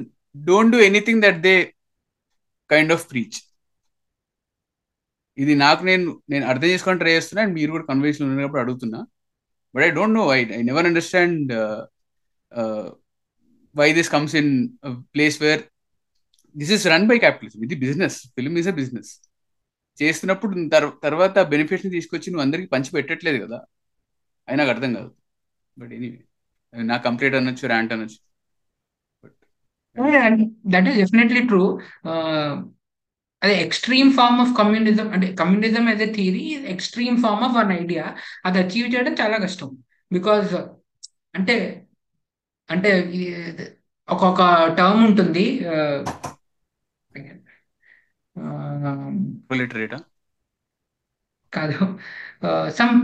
[0.49, 1.57] don't do anything that they
[2.69, 3.37] kind of preach
[5.37, 8.99] ఇది నాకు నేను నేను అర్థం చేసుకొని try చేస్తున్నా and మీరు కూడా conversation ఉన్నప్పుడు అడుగుతున్నా
[9.75, 11.49] but I don't know why I never understand
[13.75, 14.51] why this comes in
[15.15, 15.63] place where
[16.55, 19.11] this is run by capitalism ఇది business film is a business
[19.99, 20.53] చేస్తున్నప్పుడు
[21.05, 23.59] తర్వాత బెనిఫిట్స్ తీసుకొచ్చి నువ్వు అందరికి పంచి పెట్టట్లేదు కదా.
[24.47, 25.11] అయినా నాకు అర్థం కాదు.
[25.77, 26.21] బట్ ఎనీవే
[26.73, 28.17] నా కంప్లీట్ అనొచ్చు ర్యాంట్ అనొచ్చు.
[30.73, 31.63] దట్ ఈస్ డెఫినెట్లీ ట్రూ
[33.41, 38.05] అదే ఎక్స్ట్రీమ్ ఫార్మ్ ఆఫ్ కమ్యూనిజం అంటే communism as a theory extreme form of an idea
[38.45, 39.69] అది అచీవ్ చేయడం చాలా కష్టం.
[40.11, 40.53] బికాజ్
[41.35, 41.55] అంటే
[42.69, 42.91] అంటే
[44.07, 44.41] ఒక్కొక్క
[44.77, 45.45] టర్మ్ ఉంటుంది.
[51.53, 51.77] కాదు.
[52.77, 52.95] సమ్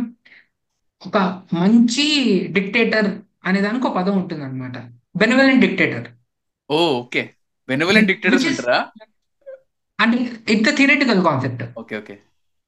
[1.01, 1.17] ఒక
[1.55, 2.05] మంచి
[2.55, 3.07] డిక్టేటర్
[3.43, 4.77] అనే దానికి ఒక పదం ఉంటుంది అనమాట
[5.15, 6.07] benevolent dictator
[6.69, 7.21] oh okay.
[7.69, 8.79] Benevolent dictators ఉంటారా
[9.99, 10.17] అంటే
[10.53, 12.15] it's theoretical concept okay okay.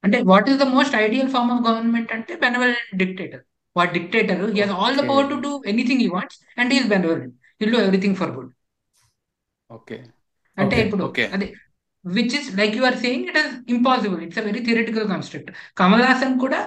[0.04, 3.44] అంటే what is the most ideal form of government అంటే benevolent dictator
[3.76, 7.36] what dictator he has all the power to do anything he wants and he's benevolent
[7.62, 8.52] he'll do everything for good
[9.70, 9.98] okay.
[10.58, 11.06] అంటే ఇప్పుడు
[11.36, 11.48] అదే
[12.05, 16.07] which is like you are saying it is impossible it's a very theoretical construct Kamal
[16.09, 16.61] Haasan కూడా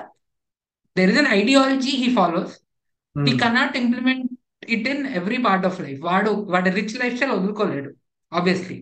[0.96, 2.54] there is an ideology he follows
[3.16, 4.28] he cannot implement
[4.76, 7.92] it in every part of life వాడు వాడి rich life style వదులుకోలేడు
[8.32, 8.78] obviously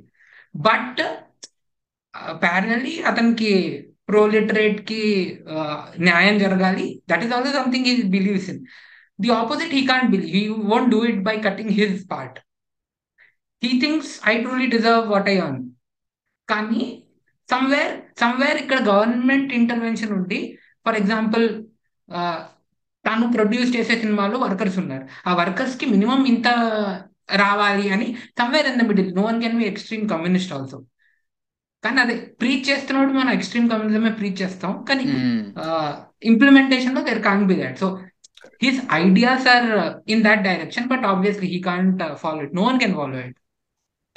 [0.56, 1.02] but
[2.44, 3.52] ప్యారలీ అతనికి
[4.08, 5.02] ప్రోలిటరేట్ కి
[6.08, 8.62] న్యాయం జరగాలి that is also something he believes in
[9.20, 10.42] the opposite he can't believe he
[10.72, 12.38] won't do it by cutting his part
[13.64, 15.62] he things I truly deserve what I earn
[16.49, 16.83] కానీ
[17.49, 20.39] somewhere somewhere ఇక్కడ government intervention ఉండి
[20.87, 21.45] for example
[23.05, 25.05] తాను produce చేసే సినిమాలో workers ఉన్నారు.
[25.27, 26.49] ఆ వర్కర్స్కి minimum ఇంత
[27.37, 28.07] రావాలి అని
[28.39, 30.79] somewhere in the middle no one can be extreme communist also
[31.85, 35.05] కానీ అదే ప్రీచ్ చేస్తున్నప్పుడు మనం ఎక్స్ట్రీమ్ కమ్యూనిజమే ప్రీచ్ చేస్తాం కానీ
[36.31, 37.89] ఇంప్లిమెంటేషన్లో there can be that so
[38.63, 39.69] his ideas are
[40.09, 43.39] in that direction but obviously he can't follow it no one can follow it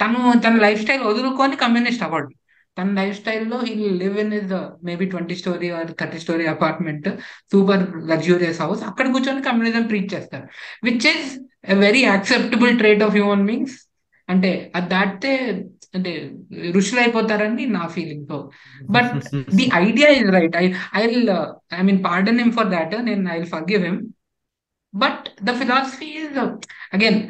[0.00, 2.28] తను తన lifestyle వదులుకొని communist అవ్వడు.
[2.76, 4.52] తన లైఫ్ స్టైల్లో he live in is
[4.88, 7.08] maybe twenty storey or thirty storey apartment
[7.52, 8.82] super luxurious house.
[8.90, 10.46] అక్కడ కూర్చొని communism preach చేస్తారు.
[10.88, 11.26] Which is
[11.84, 13.76] very acceptable trait of human beings.
[14.28, 15.32] అంటే అది దాటితే
[15.96, 16.12] అంటే
[16.76, 18.24] ఋషులు అయిపోతారని నా ఫీలింగ్.
[18.30, 18.38] తో
[18.96, 19.12] but
[19.58, 20.56] the idea is right.
[20.62, 20.64] I
[21.00, 21.30] I will
[21.78, 22.94] I mean pardon him for that.
[23.08, 24.00] నేను I will forgive him.
[24.94, 26.38] But the philosophy is
[26.96, 27.20] again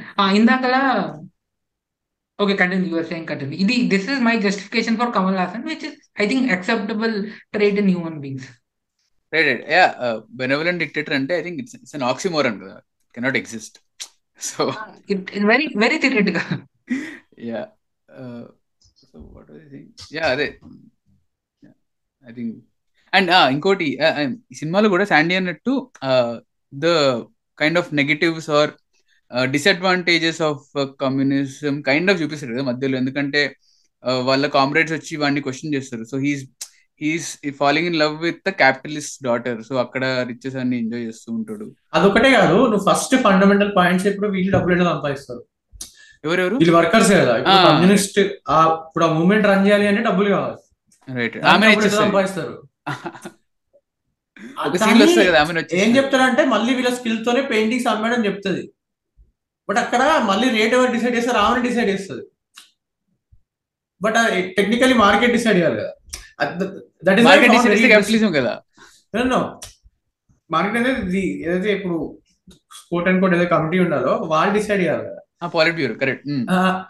[0.40, 0.82] ఇందాకలా
[2.38, 5.96] okay continue your saying continue ఇది this is my justification for Kamal Haasan which is
[6.16, 7.14] I think acceptable
[7.54, 8.48] trade in human beings
[9.32, 9.84] right right yeah
[10.36, 12.76] benevolent dictator అంటే I think it's it's an oxymoron కదా
[13.14, 13.76] cannot exist
[14.40, 14.62] so
[15.08, 16.60] it very very theoretical
[17.48, 17.62] yeah
[19.02, 20.48] so what I think yeah అదే.
[22.24, 22.54] I think
[23.12, 25.74] and ఇంకోటి uh, uh, సినిమాలో కూడా Sandy అన్నట్టు
[26.72, 26.86] the
[27.58, 28.72] kind of negatives or
[29.34, 32.98] disadvantages of communism kind of చూపిస్తారు కదా మధ్యలో.
[32.98, 33.56] ఎందుకంటే
[34.04, 36.04] uh, వాళ్ళ కామ్రేడ్స్ వచ్చి వాడిని క్వశ్చన్ చేస్తారు.
[36.04, 36.44] So he's
[37.02, 41.72] he's following in love with the capitalist daughter so అక్కడ రిచెస్ అన్ని ఎంజాయ్ చేస్తూ ఉంటాడు.
[41.94, 45.44] అదొకటే కాదు నువ్వు ఫస్ట్ ఫండమెంటల్ పాయింట్స్ ఇప్పుడు వీళ్ళు డబ్బులు సంపాదిస్తారు?
[46.24, 46.56] ఎవరెవరు?
[46.56, 47.36] వీళ్ళు వర్కర్స్ కదా.
[47.36, 47.70] ఇప్పుడు ఆ.
[47.70, 50.56] కమ్యూనిస్ట్ ఇప్పుడు ఆ మూవ్మెంట్ రన్ చేయాలి అంటే డబ్బులు కావాలి.
[51.14, 52.62] రైట్ ఆమె సంపాదిస్తారు?
[55.72, 58.70] ఏం చెప్తారంటే మళ్ళీ వీళ్ళ స్కిల్ తోనే పెయింటింగ్స్ అమ్మడం చెప్తుంది.
[59.68, 62.24] బట్ అక్కడ మళ్ళీ రేట్ ఎవరు డిసైడ్ చేస్తారు ఆమె డిసైడ్ చేస్తుంది.
[64.00, 64.18] బట్
[64.58, 65.92] టెక్నికలీ మార్కెట్ డిసైడ్ చేయాలి కదా.
[67.06, 68.52] That market decide is capitalism కదా.
[70.54, 71.96] మార్కెట్ అనేది ఏదైతే ఇప్పుడు
[72.90, 75.20] కోట్ అండ్ కోట్ ఏదైతే కమిటీ ఉండాలో వాళ్ళు డిసైడ్ చేయాలి కదా.
[75.78, 76.24] Politburo correct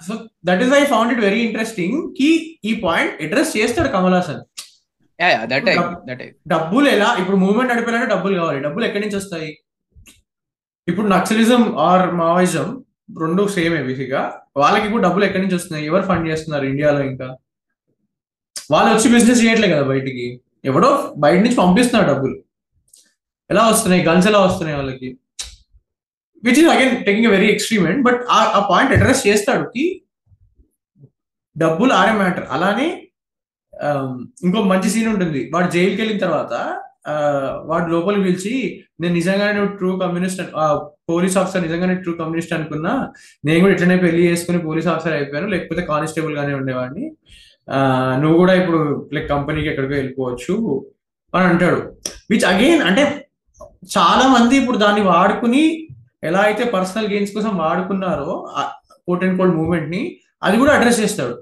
[0.09, 0.13] so
[0.49, 2.31] that is I found it very ఇంట్రెస్టింగ్కి
[2.69, 4.43] ఈ పాయింట్ అడ్రస్ చేస్తాడు కమల్ హాసన్.
[6.53, 8.61] డబ్బులు ఎలా ఇప్పుడు మూవ్మెంట్ నడిపాలంటే డబ్బులు కావాలి.
[8.67, 9.51] డబ్బులు ఎక్కడి నుంచి వస్తాయి?
[10.91, 12.69] ఇప్పుడు నక్సలిజం ఆర్ మావోయిజం
[13.23, 14.23] రెండు సేమే బేసిక్గా.
[14.57, 15.85] వాళ్ళకి ఇప్పుడు డబ్బులు ఎక్కడి నుంచి వస్తున్నాయి?
[15.91, 17.29] ఎవరు ఫండ్ చేస్తున్నారు ఇండియాలో ఇంకా?
[18.73, 20.27] వాళ్ళు వచ్చి బిజినెస్ చేయట్లే కదా బయటికి.
[20.71, 20.91] ఎవడో
[21.25, 22.37] బయట నుంచి పంపిస్తున్నారు డబ్బులు.
[23.51, 24.03] ఎలా వస్తున్నాయి?
[24.09, 25.09] గన్స్ ఎలా వస్తున్నాయి వాళ్ళకి?
[26.45, 29.85] Which is again taking very extreme but ఆ పాయింట్ అడ్రస్ చేస్తాడు కి
[31.57, 32.89] డబ్బులు ఆరే మ్యాటర్ అలానే
[33.73, 34.11] um,
[34.45, 35.41] ఇంకో మంచి సీన్ ఉంటుంది.
[35.55, 36.55] వాడు జైలుకి వెళ్ళిన తర్వాత
[37.69, 38.55] వాడు లోపలికి పిలిచి
[39.01, 40.41] నేను నిజంగానే నువ్వు ట్రూ కమ్యూనిస్ట్
[41.11, 42.93] పోలీస్ ఆఫీసర్ నిజంగానే ట్రూ కమ్యూనిస్ట్ అనుకున్నా
[43.47, 47.05] నేను కూడా ఇట్లనే పెళ్ళి చేసుకుని పోలీస్ ఆఫీసర్ అయిపోయాను లేకపోతే కానిస్టేబుల్ గానే ఉండేవాడిని.
[48.23, 48.81] నువ్వు కూడా ఇప్పుడు
[49.15, 50.55] లైక్ కంపెనీకి ఎక్కడికో వెళ్ళిపోవచ్చు
[51.37, 51.81] అని అంటాడు.
[52.33, 53.03] విచ్ అగైన్ అంటే
[53.97, 55.65] చాలా మంది ఇప్పుడు దాన్ని వాడుకుని
[56.29, 58.33] ఎలా అయితే పర్సనల్ గెయిన్స్ కోసం వాడుకున్నారో
[59.07, 60.03] కోట్ అండ్ కోల్డ్ మూవ్మెంట్ని
[60.47, 61.37] అది కూడా అడ్రస్ చేస్తాడు.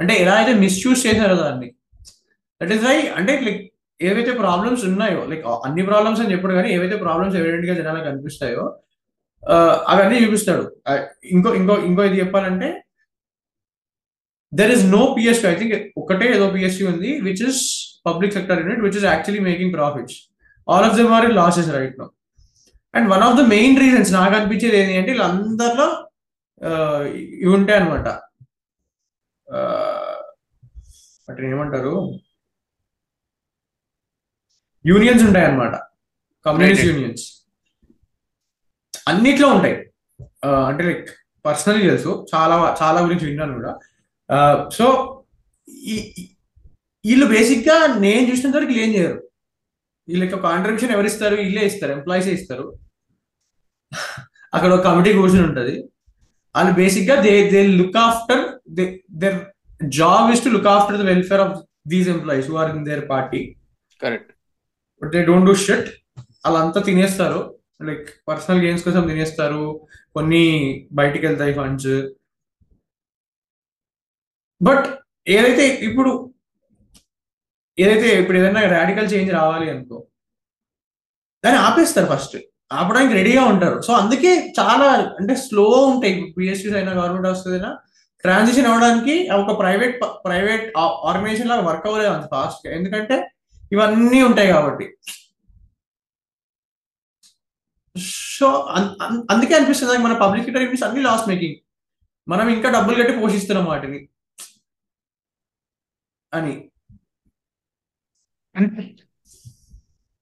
[0.00, 1.68] అంటే ఎలా అయితే మిస్యూజ్ చేశారో దాన్ని.
[2.60, 3.62] దట్ ఈస్ వై అంటే లైక్
[4.00, 8.64] ఏవైతే ప్రాబ్లమ్స్ ఉన్నాయో లైక్ అన్ని ప్రాబ్లమ్స్ అని చెప్పాడు కానీ ఏవైతే ప్రాబ్లమ్స్ ఎవిడెంట్గా జనాలకు కనిపిస్తాయో
[9.92, 10.64] అవన్నీ చూపిస్తాడు.
[11.34, 12.68] ఇంకో ఇంకో ఇంకో ఇది చెప్పాలంటే
[14.52, 17.60] there is no PSC I think ఒకటే ఏదో పిఎస్సీ ఉంది which is
[18.08, 20.18] public sector unit which is actually making profits
[20.68, 22.06] all of them are in losses right no
[22.94, 25.88] and one of the main reasons నాకు అనిపించేది ఏంటి అంటే వీళ్ళందరిలో
[27.42, 28.06] ఇవి ఉంటాయి అనమాట
[31.54, 31.92] ఏమంటారు?
[34.86, 35.74] యూనియన్స్ ఉంటాయి అనమాట
[36.46, 36.86] కమ్యూనిస్ట్.
[36.86, 37.24] యూనియన్స్
[39.08, 39.76] అన్నిట్లో ఉంటాయి.
[40.68, 41.08] అంటే లైక్
[41.46, 42.10] పర్సనలీ తెలుసు.
[42.34, 43.72] చాలా చాలా గురించి విన్నాను కూడా.
[44.76, 44.86] సో
[47.06, 49.18] వీళ్ళు బేసిక్గా నేను చూసినంత వరకు ఏం చేయరు.
[50.08, 51.34] వీళ్ళకి కాంట్రిబ్యూషన్ ఎవరు ఇస్తారు?
[51.40, 51.92] వీళ్ళే ఇస్తారు.
[51.92, 52.66] ఎంప్లాయీసే ఇస్తారు.
[54.54, 55.74] అక్కడ ఒక కమిటీ కూర్చొని ఉంటది.
[56.56, 58.42] వాళ్ళు బేసిక్గా they they look after
[59.22, 59.38] their
[59.98, 61.56] job is to look after the welfare of
[61.92, 63.40] these employees who are in their party
[64.02, 64.30] correct
[65.04, 65.88] but they don't do shit
[66.46, 67.40] వాళ్ళంతా తినేస్తారు.
[67.82, 69.86] లైక్ పర్సనల్ గేమ్స్ కోసం తినేస్తారు.
[70.16, 70.44] కొన్ని
[70.92, 71.94] బయటికి వెళ్తాయి ఫండ్స్.
[74.62, 74.86] బట్
[75.28, 76.34] ఏదైతే ఇప్పుడు
[77.78, 80.06] ఏదైతే ఇప్పుడు ఏదైనా రాడికల్ చేంజ్ రావాలి అనుకో
[81.44, 82.36] దాన్ని ఆపేస్తారు ఫస్ట్
[82.72, 83.80] ఆపడానికి రెడీగా ఉంటారు.
[83.82, 84.86] సో అందుకే చాలా
[85.20, 86.34] అంటే స్లో ఉంటాయి.
[86.38, 87.78] పిఎస్సీస్ అయినా గవర్నమెంట్ హౌస్ అయినా
[88.22, 93.16] ట్రాన్సిషన్ అవ్వడానికి ఒక ప్రైవేట్ ప్రైవేట్ ఆర్గనైజేషన్ లాగా వర్క్ అవ్వలేదు అంత ఫాస్ట్ ఎందుకంటే
[93.72, 94.86] ఇవన్నీ ఉంటాయి కాబట్టి.
[98.36, 98.46] సో
[99.30, 101.56] అందుకే అనిపిస్తుంది మన పబ్లిక్ యూనిట్స్ అన్ని లాస్ మేకింగ్
[102.28, 104.08] మనం ఇంకా డబ్బులు కట్టి పోషిస్తున్నాం వాటిని.
[106.32, 106.70] అని.
[108.56, 108.82] అంటే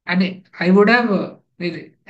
[0.08, 1.10] అదే I would have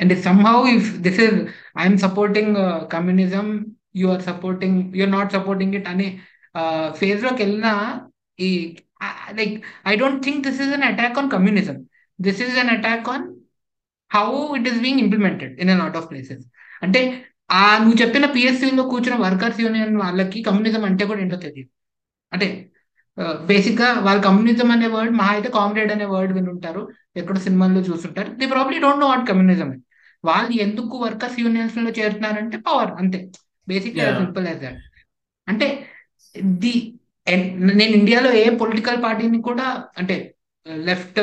[0.00, 1.34] and somehow if this is
[1.78, 2.56] I'm supporting
[2.92, 3.66] communism
[3.96, 6.08] you are supporting you are not supporting it అనే
[6.90, 7.72] ఫేజ్లోకి వెళ్ళినా
[8.40, 8.76] ఈ
[9.38, 9.54] like
[9.86, 11.78] I don't think this is an attack on communism
[12.18, 13.26] this is an attack on
[14.10, 14.26] how
[14.58, 16.44] it is being implemented in a lot of places
[16.82, 17.00] అంటే
[17.54, 21.70] ఆ నువ్వు చెప్పిన పిఎస్సీలో కూర్చున్న workers union వాళ్ళకి కమ్యూనిజం అంటే కూడా ఏంటో తెలియదు
[22.32, 22.46] అంటే
[23.48, 26.82] బేసిక్గా వాళ్ళ కమ్యూనిజం అనే వర్డ్ మహా అయితే కామ్రేడ్ అనే వర్డ్ వినుంటారు.
[27.20, 29.70] ఎక్కడ సినిమాల్లో చూస్తుంటారు the probably don't know what communism
[30.24, 33.18] వాళ్ళు ఎందుకు వర్కర్స్ యూనియన్స్లో చేరుతున్నారంటే పవర్ అంతే.
[33.68, 33.96] బేసిక్.
[34.20, 34.80] సింపుల్ యాజ్ దాట్
[35.48, 35.66] అంటే
[36.62, 36.74] ది
[37.26, 39.66] నేను ఇండియాలో ఏ పొలిటికల్ పార్టీని కూడా
[40.00, 40.16] అంటే
[40.88, 41.20] లెఫ్ట్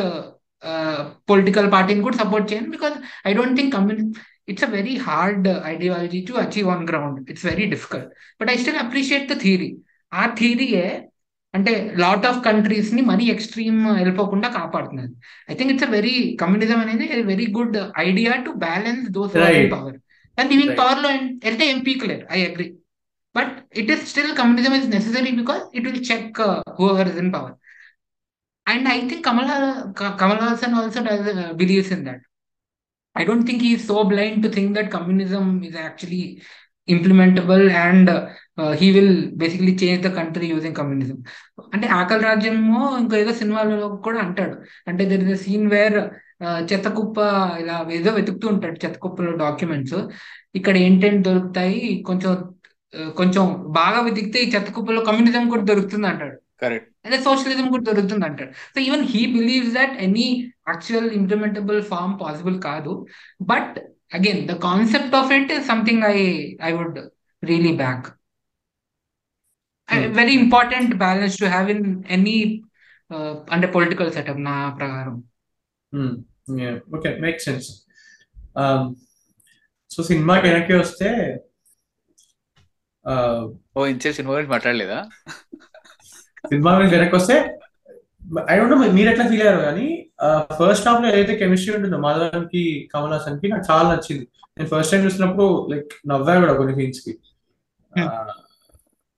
[1.29, 2.95] పొలిటికల్ పార్టీని కూడా సపోర్ట్ చేయను బికాస్
[3.25, 4.05] ఐ డోంట్ థింక్ కమ్యూని
[4.51, 7.15] it's a very hard uh, ideology to achieve on ground.
[7.31, 8.05] It's very difficult.
[8.39, 9.67] But I still appreciate the theory.
[10.11, 10.85] ఆ థియరీయే
[11.53, 15.13] అంటే లాట్ ఆఫ్ కంట్రీస్ని మరీ ఎక్స్ట్రీమ్ వెళ్ళిపోకుండా కాపాడుతున్నది
[15.49, 19.35] I think it's a very communism అనేది very good idea to balance those.
[19.75, 19.97] Power
[20.37, 20.79] కానీ దీనికి Right.
[20.81, 21.09] పవర్లో
[21.47, 22.67] వెళ్తే ఏం పీకలేరు I agree
[23.36, 26.39] but it is still communism is necessary because it will check
[26.80, 27.55] whoever is in power
[28.67, 29.51] and I think Kamal
[30.23, 31.03] Kamal Haasan also
[31.61, 32.25] believes in that
[33.15, 36.41] I don't think he is so blind to think that communism is actually
[36.88, 39.11] implementable and uh, uh he will
[39.41, 41.17] basically change the country using communism.
[41.73, 44.55] అంటే ఆకలి రాజ్యము ఇంకో ఏదో సినిమాలలో కూడా అంటాడు.
[44.89, 45.97] అంటే there is scene where
[46.69, 47.17] చెత్త కుప్ప
[47.61, 49.99] ఇలా ఏదో వెతుకుతూ ఉంటాడు చెత్త కుప్పలో డాక్యుమెంట్స్
[50.59, 51.82] ఇక్కడ ఏంటేంటి దొరుకుతాయి?
[52.09, 52.32] కొంచెం
[53.19, 53.45] కొంచెం
[53.79, 56.37] బాగా వెతికితే ఈ చెత్త కుప్పలో కమ్యూనిజం కూడా దొరుకుతుంది అంటాడు.
[56.61, 58.51] కరెక్ట్ అదే సోషలిజం కూడా దొరుకుతుంది అంటాడు.
[58.73, 60.27] So even he believes that any
[60.71, 62.93] actual implementable form possible కాదు.
[63.51, 63.75] But
[64.17, 66.17] again the concept of it is something I
[66.69, 66.99] I would
[67.43, 68.07] really back.
[70.19, 71.85] Very important balance to have in
[72.17, 72.37] any
[73.55, 75.15] అంటే political setup నా ప్రకారం.
[76.95, 77.69] Okay make sense
[79.91, 81.09] so సినిమాకి వెనక్కి వస్తే
[83.77, 85.09] ఓ ఇంచే cinema గురించి మాట్లాడలేదా?
[86.45, 87.59] Cinema గురించి వెనక్కి వస్తే
[88.49, 90.09] ఐ డోంట్ నో మీరు ఎట్లా ఫీల్ అయ్యారు కానీ
[90.43, 94.27] ఫస్ట్ హాఫ్లో ఏదైతే కెమిస్ట్రీ ఉంటుందో మాధవన్కి కమల్ హాసన్కి నాకు చాలా నచ్చింది.
[94.57, 97.19] నేను ఫస్ట్ టైం చూసినప్పుడు లైక్ నవ్వా కూడా కొన్ని సీన్స్కి.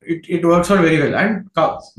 [0.08, 1.48] It it works out very well and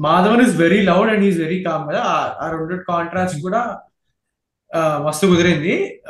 [0.01, 2.01] Madhavan is very loud and is very calm కదా.
[2.01, 3.81] ఆ- రెండు కాంట్రాస్ట్ కూడా
[4.77, 6.03] మస్తు కుదిరింది.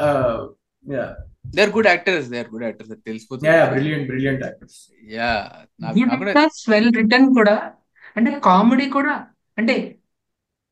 [1.53, 4.78] They are good actors they are good actors తెలిసిపోతుంది బ్రిలియంట్ బ్రిలియంట్ యాక్టర్స్
[5.16, 5.30] యా
[5.84, 6.44] నాకు నాకు కూడా
[6.74, 7.57] వెల్ రిటర్న్ కూడా
[8.16, 9.14] అంటే కామెడీ కూడా
[9.59, 9.74] అంటే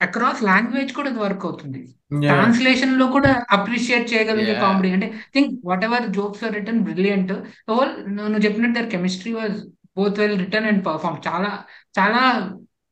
[0.01, 1.81] అక్రాస్ లాంగ్వేజ్ కూడా ఇది వర్క్ అవుతుంది.
[2.29, 4.55] ట్రాన్స్లేషన్లో కూడా అప్రిషియేట్ చేయగలిగే.
[4.63, 5.51] కామెడీ అంటే think
[5.89, 7.33] whatever jokes are written brilliant
[7.71, 9.57] whole నువ్వు చెప్పినట్టు their chemistry was
[9.99, 11.51] both well written and perform చాలా
[11.99, 12.23] చాలా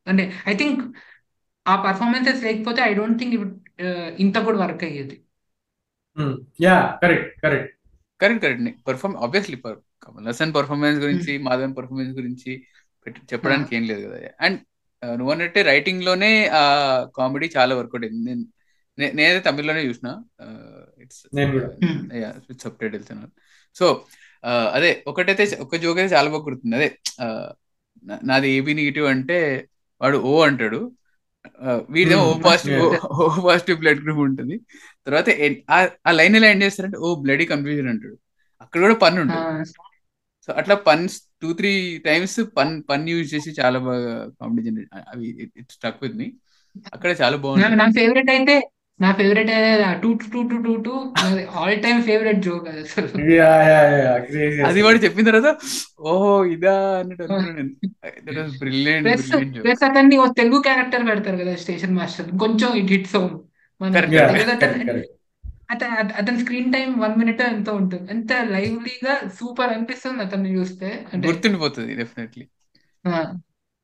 [0.07, 0.82] అంటే ఐ థింక్
[1.66, 3.34] ఆ పర్ఫార్మెన్సెస్ లేకపోతే ఐ డోంట్ థింక్
[4.24, 5.16] ఇంత కూడా వర్క్ అయ్యేది.
[6.61, 7.72] Yeah correct correct
[8.21, 8.89] correct correct.
[8.89, 9.57] Perform obviously
[10.03, 12.53] Kamal Haasan performance గురించి మాధవన్ పర్ఫార్మెన్స్ గురించి
[13.33, 14.19] చెప్పడానికి ఏం లేదు కదా.
[14.41, 14.59] అండ్
[15.05, 16.62] నువ్వు అన్నట్టే రైటింగ్లోనే ఆ
[17.16, 18.35] కామెడీ చాలా వర్కౌట్ అయింది.
[18.99, 20.09] నేనైతే తమిళ్ళోనే చూసిన.
[21.03, 21.23] ఇట్స్.
[22.62, 23.12] సబ్ టైటిల్స్
[23.75, 24.05] సో
[24.73, 26.77] అదే ఒకటైతే ఒక జోక్ అయితే చాలా బాగా గుర్తుంది.
[26.77, 26.89] అదే
[28.25, 29.39] నాది ఏబీ నెగిటివ్ అంటే
[30.01, 30.81] వాడు ఓ అంటాడు.
[31.91, 33.07] వీడిదేమో O Hmm, positive.
[33.07, 34.57] O positive blood group ఉంటుంది.
[35.09, 35.28] తర్వాత
[35.70, 38.16] ఆ- లైన్ ఎలా ఎండ్ చేస్తారంటే ఓ బ్లడీ కన్ఫ్యూజన్ అంటాడు.
[38.61, 39.68] అక్కడ కూడా పన్ను ఉంటుంది.
[40.48, 41.72] సో అట్లా పన్స్ టూ త్రీ
[42.04, 46.26] టైమ్స్ పన్ పన్ యూజ్ చేసి చాలా బాగా కామెడీ జనరేట్ అవి ఇట్ స్టక్ విత్ మీ
[46.92, 48.54] అక్కడ చాలా నా బాగుంటుంది నా ఫేవరెట్ అయితే
[49.00, 49.50] నా favourite
[50.02, 50.94] too too too too too
[51.59, 53.11] all time favourite joke అది అసలు.
[54.66, 55.50] అది వాడు చెప్పిన తర్వాత
[56.04, 57.26] ఓహో ఇదా అన్నట్టు
[58.61, 59.06] బ్రిలియంట్
[59.61, 62.30] ప్లస్ అతన్ని ఓ తెలుగు క్యారెక్టర్ పెడతారు కదా స్టేషన్ మాస్టర్.
[62.38, 63.30] కొంచెం ఇట్ హిట్స్ హోమ్
[65.70, 68.07] అతని స్క్రీన్ టైం వన్ మినిట్ ఎంతో ఉంటుంది.
[68.12, 70.89] ఎంత లైవ్లీగా సూపర్ అనిపిస్తుంది అతన్ని చూస్తే.
[71.12, 72.45] అంటే గుర్తుండిపోతుంది డెఫినెట్లీ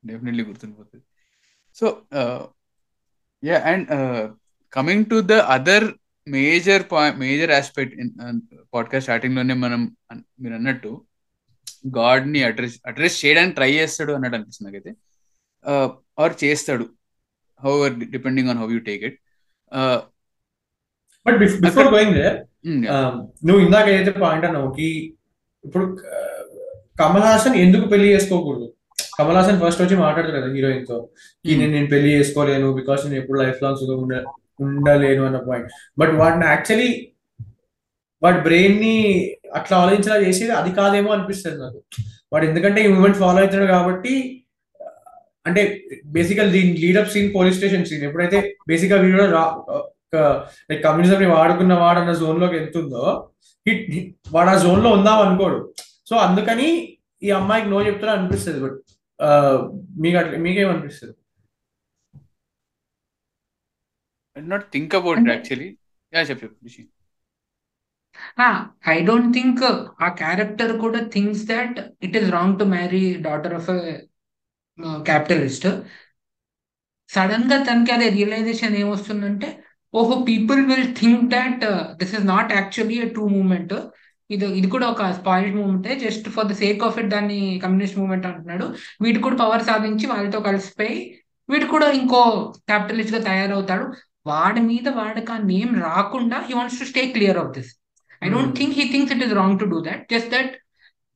[0.04, 1.04] డెఫినెట్లీ గుర్తుండిపోతుంది.
[1.74, 1.86] So
[3.44, 3.88] yeah and
[4.72, 5.86] coming to the other
[6.26, 7.94] major point major aspect
[8.74, 9.82] podcast స్టార్టింగ్లోనే మనం
[10.40, 10.92] మీరు అన్నట్టు
[11.98, 14.92] గాడ్ని అడ్రస్ అడ్రస్ చేయడానికి ట్రై చేస్తాడు అన్నట్టు అనిపిస్తుంది నాకైతే.
[16.18, 16.86] ఆర్ చేస్తాడు.
[17.60, 17.74] How
[18.14, 19.18] depending on how you take it
[21.26, 22.16] but before going.
[23.46, 24.88] నువ్వు ఇందాక ఏదైతే పాయింట్ అన్నావు కి
[25.64, 26.20] ఇప్పుడు ఆ,
[27.00, 28.66] కమల్ హాసన్ ఎందుకు పెళ్ళి చేసుకోకూడదు
[29.18, 30.96] కమల్ హాసన్ ఫస్ట్ వచ్చి మాట్లాడతాడు కదా హీరోయిన్తో
[31.44, 31.52] ఈ.
[31.54, 34.14] నేను నేను పెళ్ళి చేసుకోలేను బికాస్ నేను ఎప్పుడు లైఫ్ లాంగ్ సుఖం ఉండ
[34.60, 36.90] ఉండలేను అన్న పాయింట్ బట్ వాటిని యాక్చువల్లీ
[38.22, 38.94] వాడి బ్రెయిన్ని
[39.54, 41.80] అట్లా ఆలోచించేలా చేసేది అది కాదేమో అనిపిస్తుంది నాకు
[42.32, 44.12] వాడు ఎందుకంటే ఈ మూమెంట్ ఫాలో అవుతున్నాడు కాబట్టి
[45.46, 49.26] అంటే బేసికల్ దీని lead up scene police station scene ఎప్పుడైతే బేసిక్గా వీడియో
[50.70, 53.30] లైక్ కమ్యూనిజం ని వాడుకున్న వాడు అన్న జోన్లోకి వెళ్తుందో
[53.68, 55.74] హిట్ వాడు ఆ జోన్లో ఉందాం అనుకోడు.
[56.06, 56.68] సో అందుకని
[57.22, 58.60] ఈ అమ్మాయికి నో చెప్తున్నా అనిపిస్తుంది.
[58.60, 58.78] బట్
[60.00, 61.14] మీకు అట్లా మీకేమనిపిస్తుంది
[64.36, 65.76] not think about actually
[66.14, 66.48] yeah చెప్పు.
[68.88, 69.64] ఐ డోంట్ థింక్
[70.02, 73.70] ఆ క్యారెక్టర్ కూడా thinks that it is wrong to marry daughter of
[75.08, 75.66] capitalist
[77.10, 79.48] సడన్గా తనకి అదే రియలైజేషన్ ఏమొస్తుందంటే
[79.94, 81.64] ఓహో people will think that
[82.00, 83.74] this is not actually to moment
[84.30, 88.26] ఇది ఇది కూడా ఒక spoiled moment just for the sake of it దాన్ని కమ్యూనిస్ట్ మూమెంట్
[88.28, 88.66] అంటున్నాడు.
[89.04, 90.96] వీడు కూడా పవర్ సాధించి వాళ్ళతో కలిసిపోయి
[91.48, 92.20] వీడు కూడా ఇంకో
[92.70, 93.86] క్యాపిటలిస్ట్గా తయారవుతాడు.
[94.26, 97.70] వాడి మీద వాడికి ఆ నేమ్ రాకుండా he wants to stay clear of this
[98.22, 98.54] I don't.
[98.58, 100.52] Think he thinks it is wrong to do that just that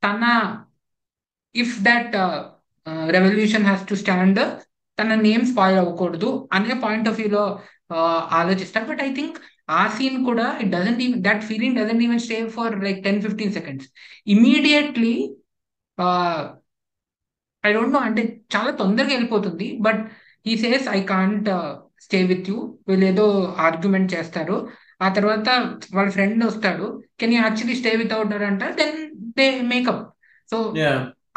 [0.02, 0.22] తన
[1.54, 2.14] if that
[3.16, 4.40] revolution has to stand
[4.98, 7.44] తన నేమ్ స్పాయిల్ అవ్వకూడదు అనే పాయింట్ ఆఫ్ వ్యూలో
[8.40, 8.86] ఆలోచిస్తారు.
[8.90, 9.36] But I think
[9.80, 13.54] ఆ scene కూడా it doesn't even that feeling doesn't even stay for like ten fifteen
[13.58, 13.86] seconds
[14.34, 15.14] immediately
[17.64, 18.22] I don't know అంటే
[18.54, 19.66] చాలా తొందరగా వెళ్ళిపోతుంది.
[19.86, 20.02] బట్
[20.50, 21.48] ఈ says I can't
[22.04, 22.58] stay with you
[22.88, 23.26] వీళ్ళు ఏదో
[23.68, 24.56] ఆర్గ్యుమెంట్ చేస్తారు.
[25.02, 25.48] ఆ తర్వాత
[25.96, 26.86] వాళ్ళ ఫ్రెండ్ వస్తాడు.
[27.20, 28.96] Can you actually stay without అంటారు then
[29.38, 30.04] they make up
[30.50, 30.58] so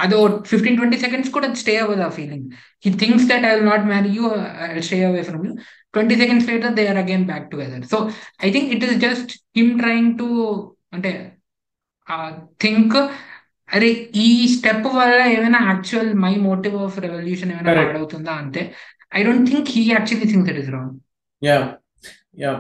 [0.02, 0.16] అది
[0.52, 2.45] ఫిఫ్టీన్ ట్వంటీ సెకండ్స్ కూడా స్టే అవ్వదు ఆ feeling
[2.86, 4.26] he thinks that I will not marry you
[4.68, 5.54] I stay away from you
[5.93, 7.97] twenty seconds later they are again back together so
[8.41, 10.30] I think it is just him trying to
[10.93, 11.12] అంటే
[12.60, 12.95] think
[13.70, 13.89] అరే
[14.22, 17.89] ఈ step వల్ల ఏమైనా actual my motive of revolution ఏమైనా Correct.
[17.89, 18.62] పాడవుతుందా అంతే
[19.12, 20.95] I don't think he actually think that is wrong
[21.41, 21.58] yeah
[22.38, 22.52] yeah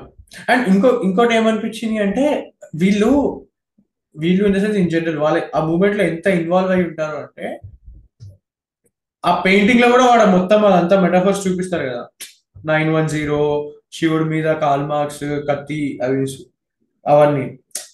[0.49, 2.25] and ఇంకో ఇంకోటి ఏమనిపించింది అంటే
[2.75, 3.11] వీళ్ళు
[4.15, 7.45] వీళ్ళు in the sense in general వాళ్ళ ఆ మూమెంట్లో ఎంత ఇన్వాల్వ్ అయి ఉంటారు అంటే
[9.23, 12.03] ఆ పెయింటింగ్లో కూడా వాడు మొత్తం అదంతా మెటాఫర్స్ చూపిస్తారు కదా.
[12.65, 13.41] నైన్ వన్ జీరో
[13.93, 16.19] శివుడి మీద కాల్ మార్క్స్ కత్తి అవి
[17.05, 17.45] అవన్నీ.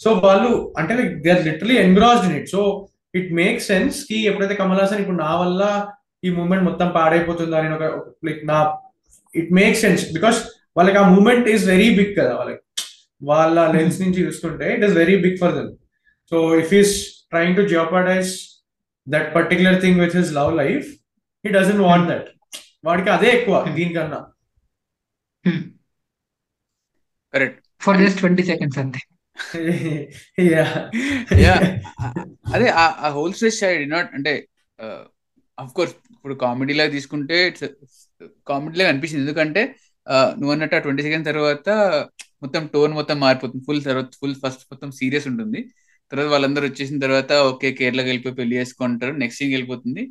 [0.03, 0.49] సో వాళ్ళు
[0.79, 2.61] అంటే like they are literally engrossed in it so
[3.13, 5.61] it make సెన్స్కి ఎప్పుడైతే కమల్ హాసన్ ఇప్పుడు నా వల్ల
[6.23, 7.85] ఈ మూమెంట్ మొత్తం పాడైపోతుందా అని ఒక
[8.27, 8.59] లైక్ నా
[9.33, 10.39] ఇట్ మేక్ సెన్స్ బికాస్
[10.77, 12.33] వాళ్ళకి ఆ మూమెంట్ ఈస్ వెరీ బిగ్ కదా.
[12.39, 12.61] వాళ్ళకి
[13.21, 15.69] వాళ్ళ లెన్స్ నుంచి చూస్తుంటే it is very big for them
[16.31, 16.93] so if is
[17.31, 18.31] trying to jeopardize
[19.07, 20.87] that particular thing with his love life
[21.45, 22.29] he doesn't want that
[22.85, 24.19] వాడికి అదే ఎక్కువ దీనికన్నా.
[27.33, 29.01] Correct for just twenty seconds అంతే.
[32.53, 33.33] అదే ఆ హోల్
[33.81, 34.31] డి నాట్ అంటే
[35.57, 37.37] అఫ్ కోర్స్ ఇప్పుడు కామెడీ లాగా తీసుకుంటే
[38.49, 39.61] కామెడీ లాగా అనిపించింది ఎందుకంటే
[40.39, 41.69] నువ్వు అన్నట్టు ట్వంటీ సెకండ్ తర్వాత
[42.43, 43.63] మొత్తం టోన్ మొత్తం మారిపోతుంది.
[43.67, 45.59] ఫుల్ తర్వాత ఫుల్ ఫస్ట్ మొత్తం సీరియస్ ఉంటుంది.
[46.11, 49.13] తర్వాత వాళ్ళందరూ వచ్చేసిన తర్వాత ఓకే కేరళకి వెళ్ళిపోయి పెళ్ళి చేసుకుంటారు.
[49.23, 50.03] నెక్స్ట్ సీన్ వెళ్ళిపోతుంది.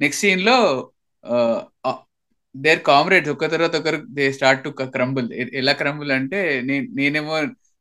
[0.00, 0.56] నెక్స్ట్ సీన్లో
[2.54, 5.28] దేర్ కామ్రేడ్స్ ఒక తర్వాత ఒకరు దే స్టార్ట్ టు క్రంబుల్
[5.60, 6.40] ఎలా క్రంబుల్ అంటే
[6.98, 7.36] నేనేమో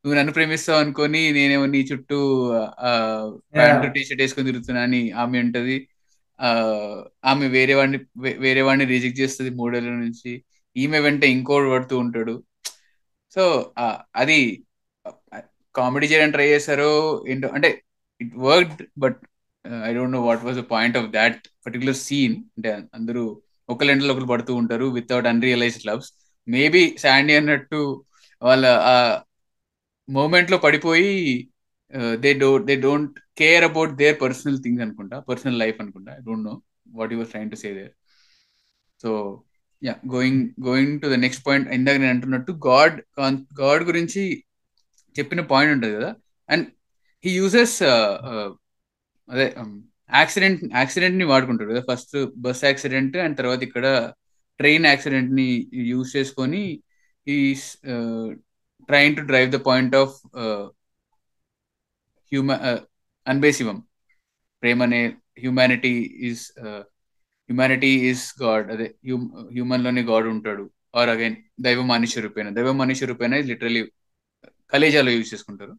[0.06, 2.20] నువ్వు నన్ను ప్రేమిస్తావు అనుకొని నేనేమో నీ చుట్టూ
[3.56, 5.76] ప్యాంటు టీ షర్ట్ వేసుకొని తిరుగుతున్నా అని ఆమె ఉంటది.
[6.40, 6.50] ఆ
[7.32, 8.00] ఆమె వేరే వాడిని
[8.46, 10.32] వేరే వాడిని రిజెక్ట్ చేస్తుంది మూడేళ్ళ నుంచి.
[10.76, 12.36] ఈమె వెంట ఇంకోటి పడుతూ ఉంటాడు.
[13.36, 13.44] సో
[14.22, 14.40] అది
[15.76, 16.92] కామెడీ చేయడానికి ట్రై చేశారు
[17.28, 17.70] ఏంటో అంటే
[18.22, 19.20] it worked but
[19.84, 23.24] I don't know what was the point of that particular scene అంటే అందరూ
[23.70, 26.10] ఒకళ్ళ ఇంట్లో ఒకరు పడుతూ ఉంటారు without unrealized loves
[26.48, 27.82] maybe Sandy అన్నట్టు
[28.42, 28.96] వాళ్ళ ఆ
[30.10, 31.12] మూమెంట్లో పడిపోయి
[32.20, 36.12] they do they don't care about their personal things అనుకుంటా పర్సనల్ లైఫ్ అనుకుంటా.
[36.20, 36.54] I don't know
[36.94, 37.94] what you're trying to say there
[39.00, 39.10] so
[39.82, 42.98] yeah going going to the next point ఇందాక నేను అంటున్నట్టు God
[43.62, 44.24] God గురించి
[45.16, 46.12] చెప్పిన పాయింట్ ఉంటుంది కదా.
[46.50, 46.66] And
[47.24, 47.78] he uses
[49.30, 49.72] అదే um,
[50.20, 51.82] accident యాక్సిడెంట్ని వాడుకుంటాడు కదా.
[51.90, 53.86] ఫస్ట్ బస్ యాక్సిడెంట్ అండ్ తర్వాత ఇక్కడ
[54.60, 55.48] ట్రైన్ యాక్సిడెంట్ని
[55.92, 56.62] యూజ్ చేసుకొని
[57.28, 57.38] ఈ
[58.90, 60.16] train to drive the point of
[62.32, 62.56] హ్యూమా
[63.28, 63.78] Anbe Sivam
[64.64, 65.02] ప్రేమ అనే
[65.44, 65.94] humanity
[66.30, 66.44] is
[67.50, 68.88] humanity is God అదే
[69.56, 70.66] హ్యూమన్లోనే గాడ్ ఉంటాడు.
[71.00, 71.36] ఆర్ అగైన్
[71.66, 72.48] దైవ మనిషి రూపేణ.
[72.58, 73.82] దైవ మనిషి రూపేణ లిటరలీ
[74.72, 75.74] కలేజాలో యూజ్ చేసుకుంటారు.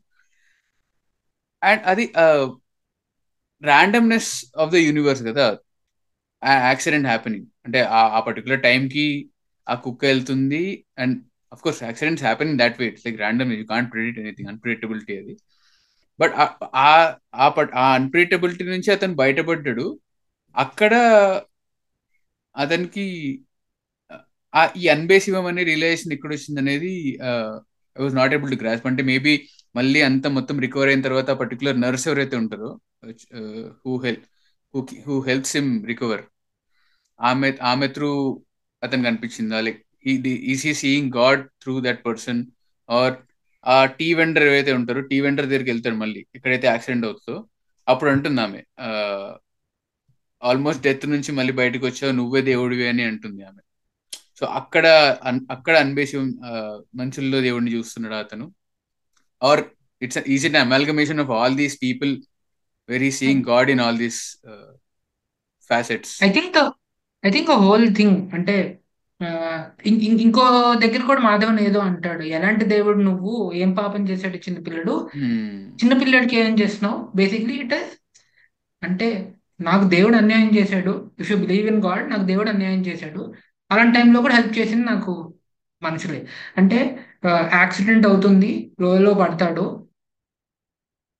[1.62, 2.04] అండ్ అది
[3.62, 4.30] ర్యాండమ్నెస్
[4.62, 5.46] ఆఫ్ ద యూనివర్స్ కదా
[6.68, 7.80] యాక్సిడెంట్ హ్యాపెనింగ్ అంటే
[8.16, 9.06] ఆ పర్టికులర్ టైంకి
[9.66, 10.62] ఆ కుక్క వెళ్తుంది
[11.02, 11.16] and
[11.52, 15.34] of course accidents happening that way it's like random you can't predict anything unpredictability అది.
[16.18, 16.34] బట్
[17.76, 19.86] ఆ అన్ప్రిడిక్టబిలిటీ నుంచి అతను బయటపడ్డాడు.
[20.56, 20.92] అక్కడ
[22.54, 23.04] అతనికి
[24.80, 26.92] ఈ అన్బేసివం అనే రిలేషన్ ఎక్కడ వచ్చింది అనేది
[27.96, 29.32] I was not able to grasp అంటే మేబీ
[29.74, 32.70] మళ్ళీ అంత మొత్తం రికవర్ అయిన తర్వాత పర్టికులర్ నర్స్ ఎవరైతే ఉంటారో
[33.82, 34.26] who help
[35.06, 36.22] who helps him recover
[37.20, 38.10] ఆమె ఆమె త్రూ
[38.82, 39.58] అతనికి అనిపించిందా?
[39.60, 39.80] Like
[40.52, 42.40] is seeing god through that person
[42.88, 43.14] or
[43.66, 47.36] ఆ టీ వెండర్ ఏవైతే ఉంటారో టీ వెండర్ దగ్గరికి వెళ్తాడు మళ్ళీ ఎక్కడైతే యాక్సిడెంట్ అవుతుందో
[47.86, 48.60] అప్పుడు అంటుంది ఆమె
[50.42, 53.62] ఆల్మోస్ట్ డెత్ నుంచి మళ్ళీ బయటకు వచ్చావు నువ్వే దేవుడివి అని అంటుంది ఆమె.
[54.38, 54.86] సో అక్కడ
[55.50, 56.16] అక్కడ అన్బేసి
[57.00, 58.46] మనుషుల్లో దేవుడిని చూస్తున్నాడు అతను.
[59.42, 59.62] Or
[60.02, 62.12] it's is it amalgamation of all these people
[62.88, 64.20] very seeing god in all these
[65.70, 66.56] facets I think
[67.24, 68.56] I think whole thing అంటే
[70.24, 70.44] ఇంకో
[70.82, 72.22] దగ్గర కూడా మాధవన్ ఏదో అంటాడు.
[72.36, 73.34] ఎలాంటి దేవుడు నువ్వు?
[73.54, 74.94] ఏం పాపం చేశాడు చిన్న పిల్లడు?
[75.80, 76.98] చిన్న పిల్లడికి ఏం చేస్తున్నావు?
[77.16, 77.76] బేసిక్లీ ఇట్
[78.82, 79.08] అంటే
[79.60, 80.94] నాకు దేవుడు అన్యాయం చేశాడు.
[81.20, 83.22] If you believe in god నాకు దేవుడు అన్యాయం చేశాడు.
[83.72, 85.12] అలాంటి టైంలో కూడా హెల్ప్ చేసింది నాకు
[85.82, 86.20] మనుషులే.
[86.58, 86.78] అంటే
[87.60, 88.50] యాక్సిడెంట్ అవుతుంది
[88.82, 89.64] లోయలో పడతాడు.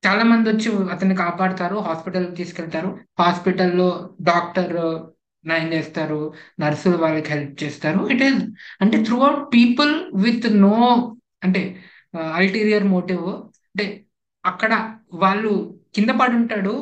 [0.03, 2.89] చాలా మంది వచ్చి అతన్ని కాపాడతారు హాస్పిటల్ తీసుకెళ్తారు.
[3.21, 3.89] హాస్పిటల్లో
[4.23, 4.75] డాక్టర్
[5.45, 6.19] నయం చేస్తారు?
[6.61, 8.01] నర్సులు వాళ్ళకి హెల్ప్ చేస్తారు.
[8.13, 8.41] ఇట్ ఈస్
[8.81, 9.93] అంటే through out people
[10.25, 10.75] with no
[11.45, 11.63] అంటే
[12.39, 13.25] అల్టీరియర్ మోటివ్
[13.71, 13.87] అంటే
[14.45, 14.73] అక్కడ
[15.15, 15.53] వాళ్ళు
[15.95, 16.75] కింద పడి ఉంటాడు.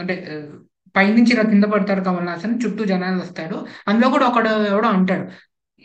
[0.00, 0.14] అంటే
[0.96, 3.56] పైనుంచి ఇలా కింద పడతారు కమల్ హాసన్ చుట్టూ జనాలు వస్తాడు.
[3.88, 5.26] అందులో కూడా ఒకడు ఎవడో అంటాడు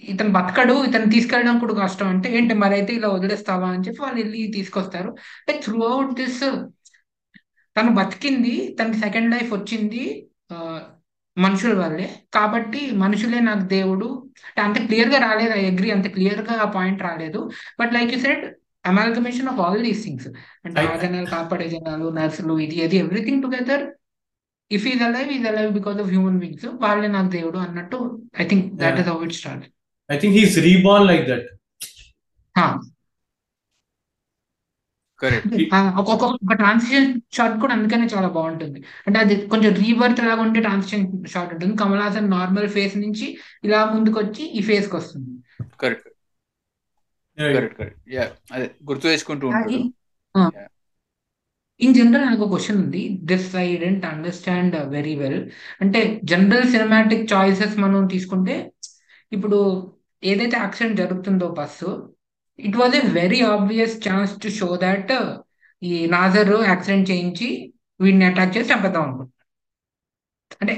[0.03, 2.07] ఇతను బతకడు ఇతను తీసుకెళ్ళడం కూడా కష్టం.
[2.07, 3.67] అంటే ఏంటి మరి అయితే ఇలా వదిలేస్తావా?
[3.69, 5.09] అని చెప్పి వాళ్ళు వెళ్ళి తీసుకొస్తారు.
[5.41, 6.41] అంటే త్రూ అవుట్ దిస్
[7.75, 10.01] తను బతికింది తనకి సెకండ్ లైఫ్ వచ్చింది
[11.37, 12.07] మనుషుల వల్లే.
[12.33, 14.07] కాబట్టి మనుషులే నాకు దేవుడు.
[14.47, 17.39] అంటే అంత క్లియర్గా రాలేదు ఐ అగ్రి అంత క్లియర్గా ఆ పాయింట్ రాలేదు.
[17.79, 18.43] But like you said
[18.85, 20.27] amalgamation of all these things
[20.65, 23.83] అంటే ఆ జనాలు కాపాడే జనాలు నర్సులు ఇది అది everything together
[24.71, 27.99] if is alive is alive because of human beings వాళ్ళే నాకు దేవుడు అన్నట్టు
[28.39, 28.99] I think that.
[29.03, 29.65] Is how it start
[30.09, 31.43] I think he's reborn like that.
[35.21, 35.53] Correct
[35.99, 38.79] ఒక్కొక్క ఒక ట్రాన్సిషన్ షాట్ కూడా అందుకనే చాలా బాగుంటుంది.
[39.07, 41.73] అంటే అది కొంచెం రీబర్త్ లాగా ఉంటే ట్రాన్సిషన్ షాట్ ఉంటుంది.
[41.77, 43.27] కమల్ హాసన్ నార్మల్ ఫేస్ నుంచి
[43.63, 45.31] ఇలా ముందుకు వచ్చి ఈ ఫేస్కి వస్తుంది.
[45.79, 46.07] కరెక్ట్
[47.37, 49.79] కరెక్ట్ కరెక్ట్ యా అదే గుర్తు చేసుకుంటూ ఉంటాడు.
[50.35, 50.67] Yeah.
[51.81, 53.01] ఇన్ జనరల్ నాకు క్వశ్చన్ ఉంది.
[53.29, 55.39] This I didn't understand very well
[55.83, 55.99] అంటే
[56.31, 58.55] జనరల్ సినిమాటిక్ చాయిసెస్ మనం తీసుకుంటే
[59.31, 59.59] ఇప్పుడు
[60.23, 61.91] ఏదైతే యాక్సిడెంట్ జరుగుతుందో bus
[62.59, 65.13] it was a very obvious chance to show that
[65.81, 67.47] ఈ నాజర్ యాక్సిడెంట్ చేయించి
[67.99, 69.37] వీడిని అటాక్ చేసి చంపేద్దాం అనుకుంటున్నాను.
[70.61, 70.73] అంటే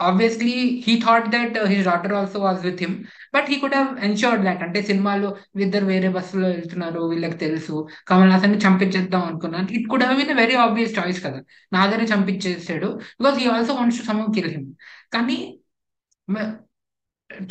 [0.00, 0.54] obviously
[0.86, 2.94] he thought that his daughter also was with him
[3.34, 5.28] but he could have ensured that అంటే సినిమాలో
[5.60, 7.74] ఇద్దరు వేరే బస్సులో వెళ్తున్నారు వీళ్ళకి తెలుసు.
[8.08, 11.40] కమల్ హాసన్ చంపించేద్దాం అనుకున్నాను it could have been very obvious choice కదా.
[11.72, 12.88] నాదరే చంపించేసాడు.
[13.20, 14.68] Because he also wants to some kill him
[15.12, 15.38] కానీ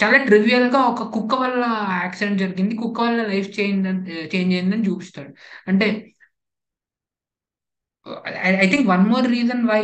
[0.01, 1.63] చాలా ట్రివియల్గా ఒక కుక్క వల్ల
[2.03, 2.75] యాక్సిడెంట్ జరిగింది.
[2.75, 3.87] కుక్క వల్ల లైఫ్ చేంజ్
[4.35, 5.31] చేంజ్ అయిందని చూపిస్తాడు.
[5.67, 5.87] అంటే
[8.62, 9.82] I think one reason reason why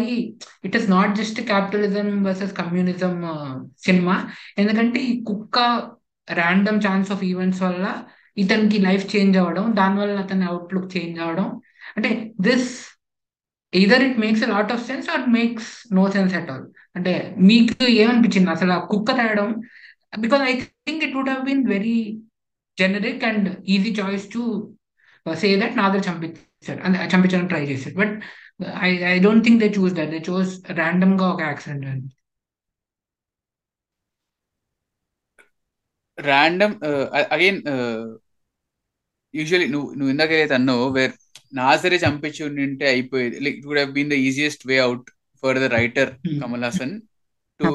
[0.63, 3.13] it not not just capitalism communism uh, communism
[3.77, 4.15] cinema
[4.57, 5.57] ఎందుకంటే ఈ కుక్క
[6.27, 7.85] ర్యాండమ్ ఛాన్స్ ఆఫ్ ఈవెంట్స్ వల్ల
[8.37, 11.47] ఇతనికి లైఫ్ చేంజ్ అవ్వడం దానివల్ల అతని అవుట్లుక్ చేంజ్ అవ్వడం.
[11.97, 12.09] అంటే
[12.39, 12.67] this
[13.73, 16.65] either it makes lot of sense or makes no sense at all
[16.95, 19.49] అంటే మీకు ఏమనిపించింది అసలు ఆ కుక్క తేయడం
[20.13, 20.53] because I
[20.87, 21.97] think it would have been very
[22.77, 24.43] generic and easy choice to
[25.25, 26.05] say that Nassar
[26.63, 28.13] చంపించారు అంటే చంపించడానికి ట్రై చేశారు but
[28.83, 32.05] I I don't think they choose that they choose ర్యాండమ్గా ఒక యాక్సిడెంట్ అని
[36.17, 36.75] ర్యాండమ్
[37.31, 37.59] అగైన్
[39.33, 41.13] యూజువలీ నువ్వు నువ్వు ఇందాక ఏదైతే అన్నావు వేర్
[41.53, 45.09] నాసరే చంపించి ఉంటే అయిపోయేది like it would have been the easiest way out
[45.43, 46.95] for the writer Kamal Haasan
[47.59, 47.69] to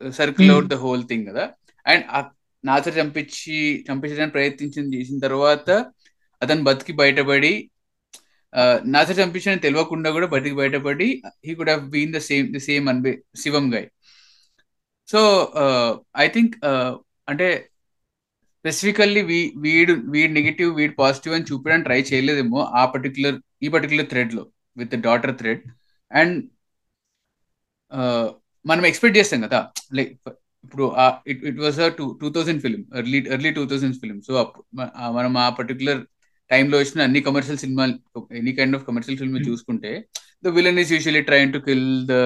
[0.00, 1.44] circle out the whole thing కదా.
[1.86, 2.04] అండ్
[2.64, 3.56] నాసర్ చంపించి
[3.88, 5.68] చంపించడానికి ప్రయత్నించింది చేసిన తర్వాత
[6.42, 7.52] అతను బతికి బయటపడి
[8.86, 11.08] నాసర్ చంపించని తెలియకుండా కూడా బతికి బయటపడి
[11.46, 13.84] he could have been the same the same Anbe Sivam guy
[15.08, 15.20] so
[16.18, 16.54] I think
[17.28, 17.48] అంటే
[18.64, 24.08] స్పెసిఫికల్లీ వీ వీడు వీడు నెగిటివ్ వీడు పాజిటివ్ అని చూపించడానికి ట్రై చేయలేదేమో ఆ పర్టికులర్ ఈ పర్టికులర్
[24.10, 24.44] థ్రెడ్లో
[24.76, 25.62] విత్ డాటర్ థ్రెడ్
[26.10, 26.36] అండ్
[28.64, 29.60] మనం ఎక్స్పెక్ట్ చేస్తాం కదా
[29.92, 30.10] లైక్
[30.64, 30.84] ఇప్పుడు
[31.26, 34.32] it it was two two thousand film early early two thousand film so
[35.10, 36.00] మనం ఆ పర్టికులర్
[36.50, 37.94] టైంలో వచ్చిన అన్ని కమర్షియల్ సినిమాలు
[38.40, 39.92] any kind of commercial film చూసుకుంటే
[40.44, 42.16] the villain is usually trying to kill the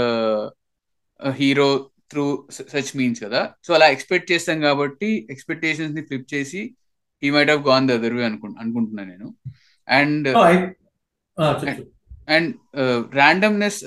[1.40, 1.70] hero
[2.10, 2.24] through
[2.72, 3.40] such means కదా.
[3.66, 6.62] So అలా expect చేస్తాం కాబట్టి ఎక్స్పెక్టేషన్స్ని ఫ్లిప్ చేసి
[7.22, 9.28] he might have gone the other way అనుకు అనుకుంటున్నాను నేను.
[9.88, 10.28] And.
[12.34, 12.50] And
[13.18, 13.80] randomness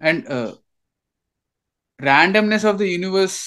[0.00, 0.22] and
[2.00, 3.40] randomness of the universe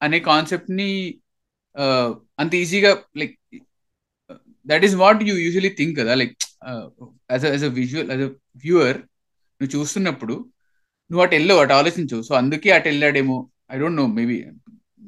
[0.00, 0.90] అనే కాన్సెప్ట్ని
[1.76, 2.08] uh,
[2.40, 3.34] అంత ఈజీగా like
[4.66, 6.12] that is what you usually think కదా?
[6.14, 6.34] Like
[7.32, 8.30] as as a visual as a
[8.64, 8.98] viewer
[9.60, 10.34] నువ్వు చూస్తున్నప్పుడు
[11.10, 12.22] నువ్వు అటు వెళ్ళవు అటు ఆలోచించవు.
[12.22, 13.38] సో అందుకే అటు వెళ్ళాడేమో.
[13.72, 14.36] I don't know maybe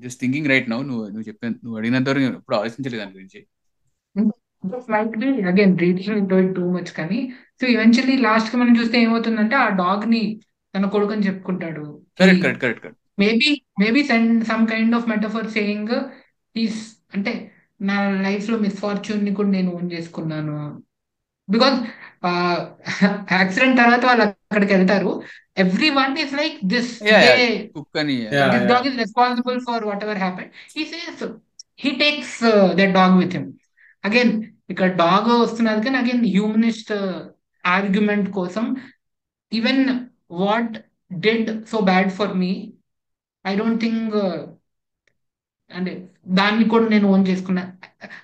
[0.02, 3.40] just thinking right now నువ్వు నువ్వు చెప్పాను నువ్వు అడిగినంత వరకు ఎప్పుడు ఆలోచించలేదు దాని గురించి.
[5.50, 7.18] Again reading into it too much కానీ
[7.60, 10.22] సో ఈవెన్చువల్లీ లాస్ట్కి మనం చూస్తే ఏమవుతుందంటే ఆ డాగ్ని
[10.74, 11.84] తన కొడుకు అని చెప్పుకుంటాడు
[12.18, 12.86] correct correct correct
[13.18, 13.50] maybe
[13.80, 14.00] maybe
[14.50, 15.92] some kind of metaphor saying
[16.56, 16.80] is
[17.14, 17.32] అంటే
[17.80, 17.96] నా
[18.26, 20.82] లైఫ్లో మిస్ఫార్చ్యూన్ని కూడా నేను ఓన్ చేసుకున్నాను.
[21.48, 21.78] బికాస్
[23.32, 25.22] యాక్సిడెంట్ తర్వాత వాళ్ళు అక్కడికి వెళ్తారు.
[25.90, 26.92] Everyone is like this
[28.72, 30.50] dog is responsible for whatever happened.
[30.76, 31.22] He says
[31.76, 33.46] he takes uh, that dog with him.
[34.08, 34.30] Again,
[34.72, 36.92] ఇక్కడ డాగ్ వస్తున్నది కానీ అగైన్ హ్యూమనిస్ట్
[37.64, 38.64] ఆర్గ్యుమెంట్ కోసం.
[39.52, 39.82] Even
[40.30, 40.74] what
[41.26, 42.52] dead so bad for me
[43.46, 44.16] I don't think
[45.70, 45.92] అంటే
[46.38, 47.62] దాన్ని కూడా నేను own చేసుకున్నా.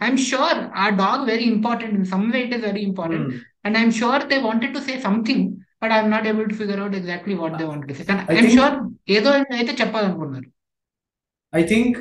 [0.05, 3.29] I'm sure ఆ dog very important in some way it is very important
[3.67, 5.45] and I'm sure they wanted to say something
[5.83, 8.35] but I'm not able to figure out exactly what they want to say కానీ I
[8.35, 8.77] I'm sure
[9.17, 10.49] ఏదో అయితే చెప్పాలనుకున్నారు
[11.53, 11.97] I think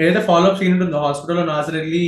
[0.00, 2.04] ఏదైతే follow up scene ఉంటుందో హాస్పిటల్లో నాసర్ వెళ్ళి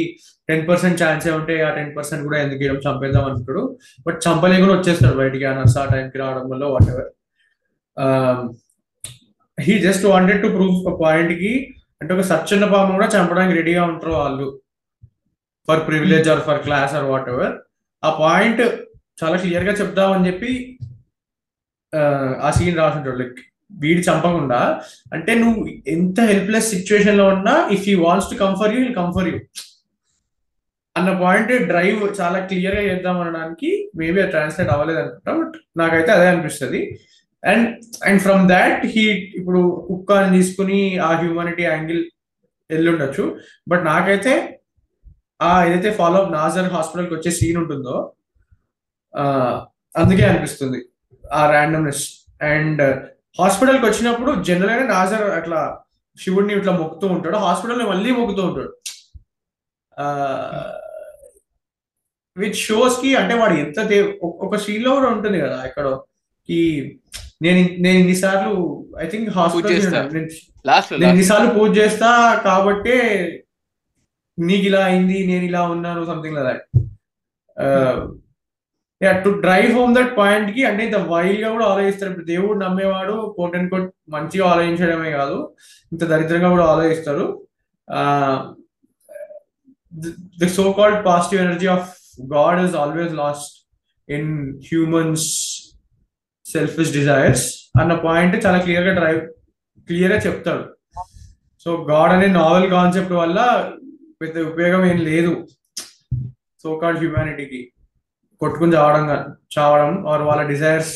[0.48, 3.62] ten percent ఛాన్సే ఉంటే ఆ టెన్ పర్సెంట్ కూడా ఎందుకు ఇవ్వడం చంపేద్దాం అనుకుంటాడు.
[4.06, 7.10] బట్ చంపలేకుండా వచ్చేస్తాడు బయటికి ఆ నర్స్ ఆ టైంకి రావడం వల్ల whatever
[9.58, 11.52] he just wanted to prove పాయింట్కి
[12.04, 14.46] అంటే ఒక సచ్చన్న పాము కూడా చంపడానికి రెడీగా ఉంటారు వాళ్ళు.
[15.68, 17.54] For privilege or for class or whatever
[18.02, 18.62] ఆ పాయింట్
[19.20, 20.50] చాలా క్లియర్గా చెప్దామని చెప్పి
[22.46, 23.18] ఆ సీన్ రాసుంటాడు.
[23.22, 23.38] లైక్
[23.82, 24.58] వీడి చంపకుండా
[25.16, 25.60] అంటే నువ్వు
[25.94, 29.38] ఎంత హెల్ప్లెస్ సిచ్యువేషన్లో ఉన్నా if you wants to come for you will come you
[30.96, 36.26] అన్న పాయింట్ డ్రైవ్ చాలా క్లియర్గా చేద్దాం అనడానికి మేబీ అది ట్రాన్స్లేట్ అవ్వలేదు అనుకుంటా బట్ నాకైతే అదే
[36.32, 36.82] అనిపిస్తుంది.
[37.46, 39.00] And and from that he
[39.36, 42.10] ఇప్పుడు కుక్కని తీసుకుని ఆ హ్యూమానిటీ యాంగిల్
[42.70, 43.38] వెళ్ళుండొచ్చు.
[43.68, 44.60] బట్ నాకైతే
[45.42, 48.12] ఆ ఏదైతే ఫాలో అప్ నాజర్ హాస్పిటల్కి వచ్చే సీన్ ఉంటుందో
[49.96, 50.84] అందుకే అనిపిస్తుంది
[51.32, 52.08] ఆ ర్యాండమ్నెస్
[52.42, 53.06] అండ్
[53.40, 55.80] హాస్పిటల్కి వచ్చినప్పుడు జనరల్గా నాజర్ అట్లా
[56.20, 57.36] శివుడిని ఇట్లా మొక్కుతూ ఉంటాడు.
[57.36, 58.78] హాస్పిటల్లో మళ్ళీ మొక్కుతూ ఉంటాడు.
[62.36, 65.98] విత్ షోస్కి అంటే వాడు ఎంత ఒక- ఒక సీన్లో కూడా ఉంటుంది కదా ఇక్కడ
[66.50, 66.92] ఈ
[67.44, 68.52] నేను నేను ఇన్నిసార్లు
[69.04, 69.72] ఐ థింక్ హాస్పిటల్.
[71.00, 72.10] నేను ఇన్నిసార్లు పూజ చేస్తా
[72.48, 72.96] కాబట్టే
[74.38, 76.64] నీకు ఇలా అయింది నేను ఇలా ఉన్నాను something like
[79.00, 82.10] yeah to drive home that పాయింట్కి అంటే ఇంత వైల్డ్గా కూడా ఆలోచిస్తారు.
[82.10, 85.38] ఇప్పుడు దేవుడు నమ్మేవాడు కోట్ అండ్ కోట్ మంచిగా ఆలోచించడమే కాదు.
[85.92, 87.26] ఇంత దరిద్రంగా కూడా ఆలోచిస్తారు.
[90.40, 91.90] The so called positive energy of
[92.36, 93.54] God is always lost
[94.08, 94.32] in
[94.70, 95.28] humans
[96.54, 97.46] selfish desires
[97.80, 99.20] అన్న పాయింట్ చాలా క్లియర్గా డ్రైవ్
[99.88, 100.64] క్లియర్గా చెప్తాడు.
[101.64, 103.38] సో గాడ్ అనే నావెల్ కాన్సెప్ట్ వల్ల
[104.20, 105.32] పెద్ద ఉపయోగం ఏం లేదు.
[106.62, 107.60] సో కాల్డ్ హ్యూమానిటీకి
[108.40, 109.04] కొట్టుకుని చావడం
[109.56, 110.94] చావడం ఆర్ వాళ్ళ డిజైర్స్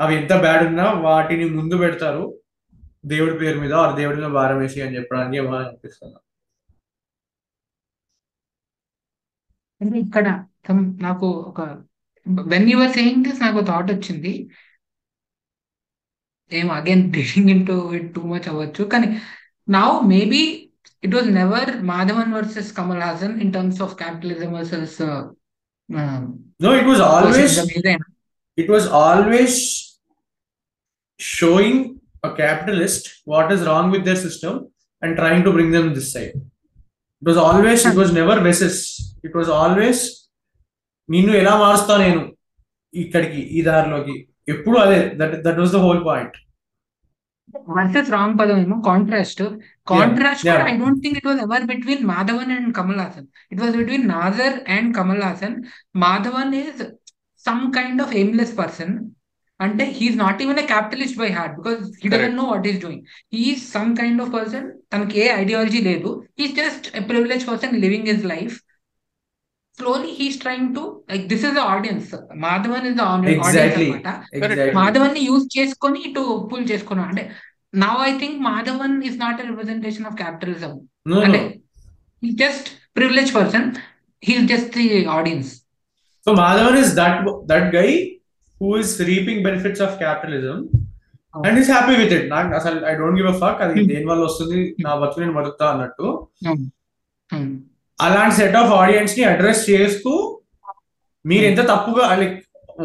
[0.00, 2.24] అవి ఎంత బ్యాడ్ ఉన్నా వాటిని ముందు పెడతారు.
[3.12, 5.54] దేవుడి పేరు మీద ఆర్ దేవుడి మీద భారం వేసి అని చెప్పడానికి ఏమో
[10.04, 10.26] ఇక్కడ
[11.06, 11.60] నాకు ఒక
[12.53, 14.33] When you were saying this నాకు థాట్ వచ్చింది
[16.51, 19.07] ఏం again reading into it too much అవ్వచ్చు కానీ
[19.67, 20.43] now maybe
[21.05, 24.99] it was never Madhavan versus Kamal Haasan in terms of capitalism versus
[26.65, 28.07] no it was always ఏదైనా
[28.57, 29.55] it was always
[31.19, 31.75] showing
[32.23, 34.53] a capitalist what is wrong with their system
[35.01, 36.33] and trying to bring them this side.
[37.21, 38.77] It was always, it was never versus.
[39.23, 40.20] It was always
[41.08, 42.22] నిన్ను ఎలా మారుస్తా నేను
[42.94, 44.14] ఇక్కడికి ఈ దారిలోకి?
[44.48, 45.14] ఎప్పుడు అదే.
[45.16, 46.36] That that was the whole point
[47.68, 48.76] versus wrong పదం ఏమో?
[48.82, 49.42] Contrast
[49.86, 54.08] contrast I don't think it was ever between Madhavan and Kamal Haasan it was between
[54.08, 55.56] Nassar and Kamal Haasan
[55.94, 56.82] Madhavan is
[57.44, 58.94] some kind of aimless person
[59.60, 63.04] అంటే he's not even a capitalist by heart because he know what is doing
[63.72, 66.10] some kind of person తనకి ఏ ideology లేదు.
[66.38, 68.56] He's just a privilege person living his life
[69.82, 72.10] slowly he's trying to like this is the audience
[72.44, 73.88] Madhavan is the audience Exactly.
[73.90, 74.08] అనమాట.
[74.36, 77.24] Exactly మాధవన్ని use చేసుకొని ఇటు pull చేసుకున్నాం అంటే
[77.74, 80.72] now I think Madhavan is not a representation of capitalism
[81.10, 81.40] no అంటే
[82.22, 83.68] he just privilege person
[84.22, 85.50] he's just the audience
[86.26, 87.88] so Madhavan is that that guy
[88.60, 90.58] who is reaping benefits of capitalism
[91.34, 93.88] and is happy with it నాకు అసలు I don't give a fuck అది Hmm.
[93.90, 94.60] దేని వల్ల వస్తుంది?
[94.84, 96.06] నా బతుకు నేను బతుకుతా అన్నట్టు.
[98.04, 100.12] అలాంటి సెట్ ఆఫ్ ఆడియన్స్ని అడ్రస్ చేస్తూ
[101.24, 102.36] మీరు ఎంత తప్పుగా like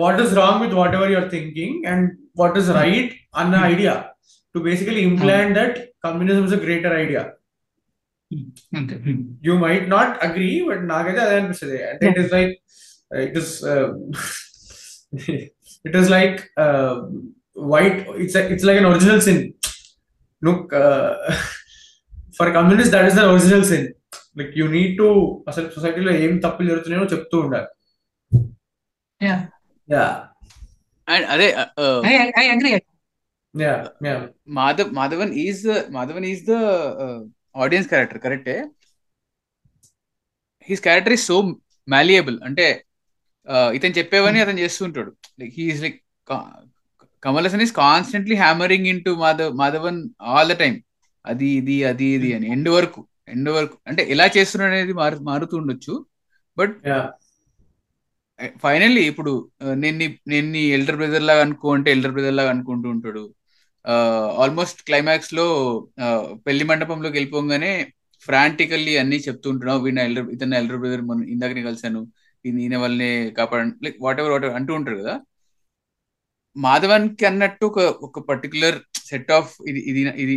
[0.01, 2.07] what is wrong with whatever your thinking and
[2.41, 3.11] what is right
[3.41, 3.93] అన్న idea
[4.55, 7.23] to basically implant that communism is a greater idea
[8.77, 8.95] అంతే
[9.47, 11.77] you might not agree but నాకైతే అదే అనిపిస్తుంది.
[11.91, 12.53] అంటే it is like
[13.25, 13.53] it is
[15.85, 16.39] it is like
[17.73, 19.41] wait it's it's like an original sin
[20.41, 20.59] నువ్వు
[22.39, 23.87] for communist that is the original sin
[24.39, 25.07] like you need to
[25.49, 27.69] అసలు సొసైటీలో ఏం తప్పులు జరుగుతున్నాయో చెప్తూ ఉండాలి.
[29.21, 30.05] యా
[31.33, 31.47] అదే
[32.09, 32.71] I I agree
[33.53, 33.73] yeah
[34.07, 34.15] yeah
[34.57, 35.61] Madhav Madhavan is
[35.95, 36.55] Madhavan is the
[37.63, 38.57] audience character కరెక్టే
[40.69, 41.37] his character is so
[41.87, 42.65] malleable అంటే
[43.47, 45.11] uh, ఇతను చెప్పేవని అతను చేస్తుంటాడు.
[45.39, 45.99] Like he's like
[47.23, 49.99] Kamal Haasan is constantly hammering into Madhav Madhavan
[50.31, 50.77] all the time
[51.25, 53.01] అది ఇది అది ఇది అని ఎండ్ వరకు.
[53.33, 55.93] ఎండ్ వరకు అంటే ఎలా చేస్తున్నాడు అనేది మారు మారుతూ ఉండొచ్చు
[56.57, 56.75] బట్
[58.63, 59.31] ఫైనల్లీ ఇప్పుడు
[59.83, 59.97] నేను
[60.31, 63.23] నేను నీ ఎల్డర్ బ్రదర్ లాగా అనుకో అంటే ఎల్డర్ బ్రదర్ లాగా అనుకుంటూ ఉంటాడు.
[64.43, 65.45] ఆల్మోస్ట్ క్లైమాక్స్లో
[66.45, 67.71] పెళ్ళి మండపంలోకి వెళ్ళిపోగానే
[68.27, 69.81] ఫ్రాంటికల్లీ అన్ని చెప్తూ ఉంటున్నావు.
[69.85, 72.01] వీడిన ఎల్డర్ ఇతను ఎల్డర్ బ్రదర్ మొన్న ఇందాకనే కలిశాను.
[72.45, 73.09] ఈయన వల్లనే
[73.39, 75.15] కాపాడండి like whatever whatever అంటూ ఉంటారు కదా.
[76.55, 78.77] మాధవన్కి అన్నట్టు ఒక ఒక పర్టికులర్
[79.09, 80.35] సెట్ ఆఫ్ ఇది ఇది ఇది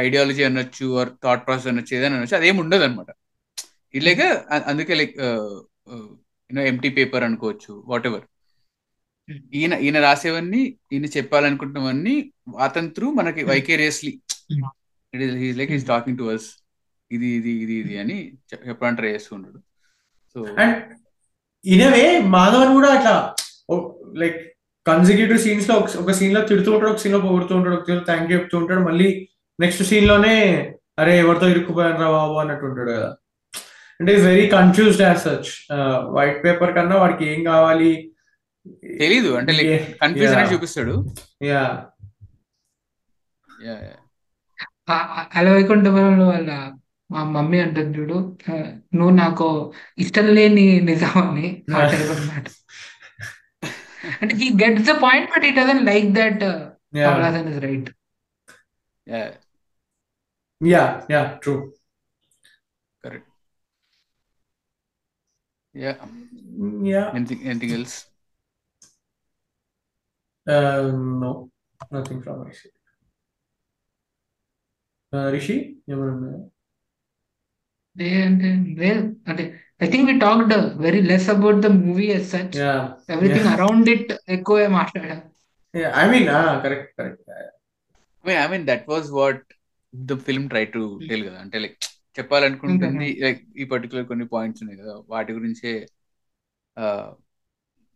[0.00, 3.10] ఐడియాలజీ అనొచ్చు ఆర్ థాట్ ప్రాసెస్ అనొచ్చు ఏదైనా అనొచ్చు అదేం ఉండదు అనమాట
[3.94, 4.20] ఇలాగ
[4.66, 5.14] అందుకే like
[6.50, 8.26] you know empty paper అనుకోవచ్చు వాట్ ఎవర్
[9.28, 9.40] Hmm.
[9.54, 10.60] ఈయన ఈయన రాసేవన్నీ
[10.92, 12.14] ఈయన చెప్పాలనుకుంటున్నవన్నీ
[12.60, 13.50] అతని త్రూ మనకి Hmm.
[13.50, 14.12] Vicariously
[14.50, 14.62] Hmm.
[15.12, 16.46] It is he's like is talking to us
[17.10, 18.16] ఇది ఇది ఇది ఇది అని
[18.48, 19.58] చెప్- చెప్పడానికి ట్రై చేస్తున్నాడు.
[20.36, 20.38] సో
[21.64, 23.14] ఇనవే మాధవన్ కూడా అట్లా
[24.14, 24.38] లైక్
[24.86, 28.58] కన్సిక్యూటివ్ సీన్స్లో ఒక- సీన్లో తిడుతూ ఉంటాడు ఒక సీన్లో పొగుడుతూ ఉంటాడు ఒక సీన్ థ్యాంక్ యూ చెప్తూ
[28.58, 29.08] ఉంటాడు మళ్ళీ
[29.62, 30.36] నెక్స్ట్ సీన్లోనే
[30.98, 33.10] అరే ఎవరితో ఇరుక్కుపోయాను రా బాబు అన్నట్టు ఉంటాడు కదా.
[34.00, 35.50] అంటే is very confused as such
[36.14, 37.92] white paper కన్నా వాడికి ఏం కావాలి?
[39.00, 39.30] తెలీదు.
[39.38, 39.52] అంటే
[40.02, 40.52] కన్ఫ్యూజన్ అని Yeah.
[40.54, 40.94] చూపిస్తాడు.
[41.44, 41.62] యా
[45.36, 46.50] అలా వైకుంఠపురంలో వాళ్ళ
[47.10, 48.16] మా మమ్మీ అంటుంది చూడు.
[48.94, 49.46] నువ్వు నాకు
[49.98, 51.48] ఇష్టం లేని నిజం అని
[54.20, 56.42] అంటే he gets the point but it doesn't like that
[57.64, 57.90] right
[60.62, 61.74] Yeah, yeah, true.
[63.02, 63.26] Correct.
[65.74, 65.98] Yeah.
[66.82, 67.10] Yeah.
[67.14, 68.06] Anything anything else?
[70.46, 71.50] Uh, no,
[71.90, 72.78] nothing from my side.
[75.12, 76.48] Uh, Rishi, you were
[77.98, 79.14] and well,
[79.80, 82.56] I think we talked uh, very less about the movie as such.
[82.56, 82.94] Yeah.
[83.08, 83.56] Everything yeah.
[83.56, 85.24] around it, echo and mastered.
[85.74, 87.20] Yeah, I mean, ah, correct, correct.
[87.28, 89.42] I mean, I mean that was what
[89.94, 91.38] the film tried to tell కదా.
[91.38, 91.76] అంటే like
[92.18, 94.94] చెప్పాలనుకుంటుంది like ఈ particular కొన్ని points ఉన్నాయి కదా.
[95.08, 95.72] వాటి గురించే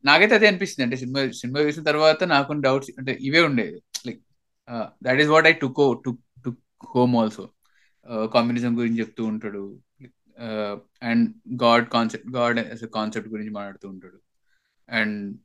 [0.05, 0.85] నాకైతే అదే అనిపిస్తుంది.
[0.87, 4.21] అంటే సినిమా సినిమా చూసిన తర్వాత నాకు డౌట్స్ అంటే ఇవే ఉండేది like
[5.03, 7.49] that is what I took to to home also
[8.35, 9.65] communism గురించి చెప్తూ ఉంటాడు.
[11.03, 11.27] And
[11.63, 14.19] God concept God concept గురించి మాట్లాడుతూ ఉంటాడు.
[14.89, 15.39] అండ్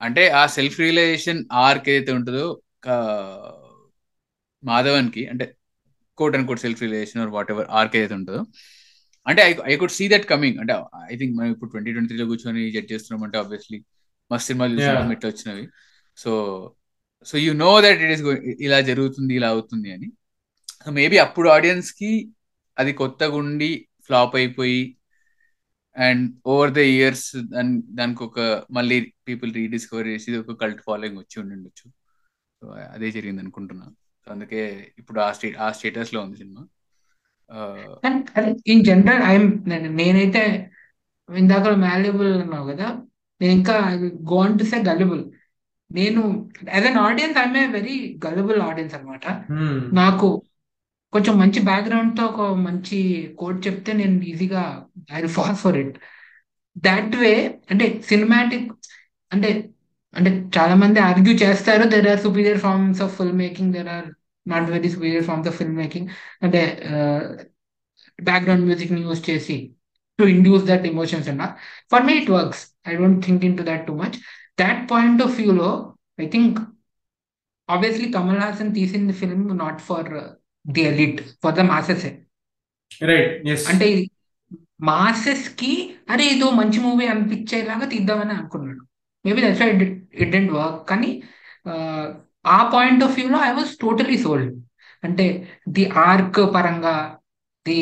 [0.00, 2.62] అంటే ఆ సెల్ఫ్ రియలైజేషన్ ఆర్క్ ఏదైతే ఉంటుందో
[4.62, 5.56] కా- మాధవన్కి అంటే
[6.16, 8.44] quote and quote self realization or whatever arc ఏదైతే ఉంటుందో.
[9.26, 10.74] అంటే I I could see that coming అంటే
[11.12, 13.84] ఐ థింక్ మనం ఇప్పుడు ట్వంటీ ట్వంటీ త్రీలో కూర్చొని జడ్జ్ చేస్తున్నాం అంటే ఆబ్వియస్లీ
[14.32, 14.80] మస్తు సినిమాలు.
[15.12, 15.68] ఇట్లా వచ్చినవి.
[16.16, 16.30] So
[17.26, 18.22] so you know that it is
[18.60, 20.10] ఇలా జరుగుతుంది ఇలా అవుతుంది అని.
[20.84, 22.28] సో మేబీ అప్పుడు ఆడియన్స్కి
[22.78, 24.96] అది కొత్తగా ఉండి ఫ్లాప్ అయిపోయి
[25.96, 31.42] అండ్ ఓవర్ ద ఇయర్స్ దాని దానికి ఒక మళ్ళీ పీపుల్ రీడిస్కవర్ చేసి ఒక కల్ట్ ఫాలోయింగ్ వచ్చి
[31.42, 31.92] ఉండి ఉండొచ్చు.
[32.60, 33.96] సో అదే జరిగింది అనుకుంటున్నాను
[34.26, 34.60] అందుకే
[34.98, 36.62] ఇప్పుడు ఆ స్టే ఆ స్టేటస్లో ఉంది సినిమా.
[38.72, 39.48] ఇన్ జనరల్ ఐఎమ్
[39.98, 40.42] నేనైతే
[41.28, 42.86] ఇందాక మాల్యబుల్ అన్నావు కదా
[43.40, 43.74] నేను ఇంకా
[44.30, 45.22] గోన్ టు సే గల్లిబుల్
[45.90, 46.22] నేను
[46.68, 47.94] as an audience I'm a very
[48.26, 49.24] gullible audience అన్నమాట.
[49.92, 50.28] నాకు
[51.12, 52.98] కొంచెం మంచి బ్యాక్గ్రౌండ్తో ఒక మంచి
[53.36, 54.62] కోడ్ చెప్తే నేను ఈజీగా
[55.12, 55.96] I fall for it
[56.76, 57.32] that way
[57.70, 58.68] అంటే సినిమాటిక్
[59.30, 59.48] అంటే
[60.14, 64.08] అంటే చాలా మంది ఆర్గ్యూ చేస్తారు there are superior forms of film making there are
[64.46, 66.08] not very superior forms of film making
[66.42, 66.60] అంటే
[68.18, 69.56] బ్యాక్గ్రౌండ్ మ్యూజిక్ని యూస్ చేసి
[70.18, 71.44] టు ఇండ్యూస్ దట్ ఎమోషన్స్ అన్న
[71.92, 74.16] for me it works I don't think into that too much
[74.58, 75.70] that point of వ్యూలో
[76.18, 76.58] I think
[77.68, 80.10] obviously Kamal Haasan తీసింది film not for
[80.64, 82.06] the elite for the masses
[83.70, 83.86] అంటే
[84.88, 85.72] మాసెస్కి
[86.10, 88.82] అరే ఇదో మంచి movie అనిపించేలాగా తీద్దామని అనుకున్నాడు
[89.26, 89.82] maybe that's it
[90.22, 90.88] it didn't work.
[90.88, 91.10] కానీ
[92.46, 94.52] ఆ, పాయింట్ ఆఫ్ వ్యూలో ఐ వాజ్ టోటలీ సోల్డ్.
[95.04, 95.26] అంటే
[95.68, 96.94] ది ఆర్క్ పరంగా
[97.66, 97.80] ది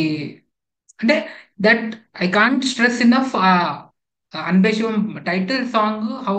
[1.02, 1.16] అంటే
[1.60, 3.36] that I can't stress enough
[4.34, 4.96] Anbe Sivam
[5.26, 6.38] title song how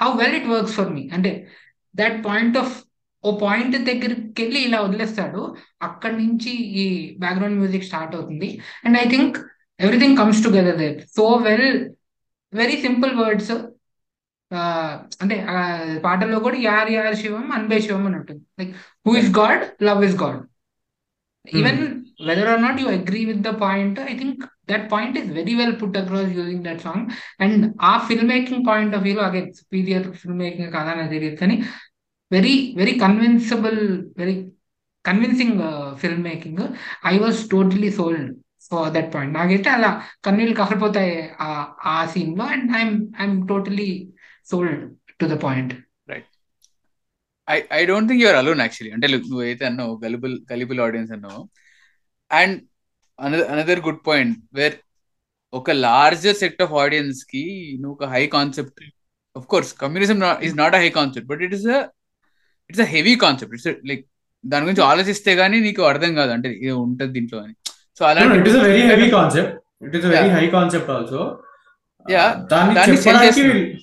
[0.00, 1.08] how well it works for me.
[1.12, 1.48] అంటే
[1.96, 2.74] that point of
[3.24, 5.56] ఓ point దగ్గరికి వెళ్ళి ఇలా వదిలేస్తాడు.
[5.82, 6.50] అక్కడి నుంచి
[6.82, 6.84] ఈ
[7.18, 8.48] బ్యాక్గ్రౌండ్ మ్యూజిక్ స్టార్ట్ అవుతుంది.
[8.84, 9.36] And I think
[9.80, 10.96] everything comes together there.
[11.16, 11.90] So well
[12.54, 13.52] very simple words.
[15.22, 15.36] అంటే
[16.04, 18.42] పాటల్లో కూడా యార్ యార్ శివం అన్బే శివం అని ఉంటుంది.
[18.60, 18.72] Like
[19.06, 20.40] who is God love is God
[21.44, 21.80] even
[22.28, 25.76] whether or not you agree with the point I think that point is very well
[25.80, 27.06] put across using that song
[27.44, 31.56] and ఆ film making point of వ్యూలో again superior film making కాదా నాకు తెలియదు కానీ
[32.30, 33.80] very very convincible
[34.20, 34.36] very
[35.04, 35.58] convincing
[36.02, 36.62] film making
[37.06, 38.28] I was totally sold
[38.66, 39.90] for that point నాకైతే అలా
[40.26, 41.48] కన్నీళ్ళు కాకపోతాయి ఆ
[41.92, 42.44] ఆ సీన్లో.
[42.54, 43.90] And I'm I'm totally
[44.50, 44.82] sold
[45.20, 45.72] to the point
[47.48, 51.40] I I don't think you're alone actually అంటే look, నువ్వైతే అన్నావు గలిబుల్ గలిబుల్ ఆడియన్స్ అన్నావు.
[52.30, 52.56] And
[53.52, 54.76] another good point where
[55.52, 57.44] ఒక లార్జర్ సెట్ ఆఫ్ ఆడియన్స్కి
[57.80, 58.82] నువ్వు ఒక high concept
[59.36, 61.80] of course communism is not a high concept but it is a
[62.70, 64.04] it's a heavy concept it's like
[64.44, 66.30] దాని గురించి ఆలోచిస్తే గానీ నీకు అర్థం కాదు.
[66.30, 67.54] అంటే ఇది ఉంటది దీంట్లో అని.
[67.98, 69.52] సో అలాంటి it is a very heavy concept.
[69.88, 71.20] It is a very high concept also.
[71.20, 71.51] Yeah.
[72.10, 73.76] దాన్ని.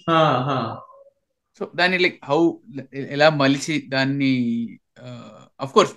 [1.59, 2.51] సో దాన్ని లైక్ హౌ
[2.95, 4.31] ఎలా మలిచి దాన్ని
[5.61, 5.93] అఫ్ కోర్స్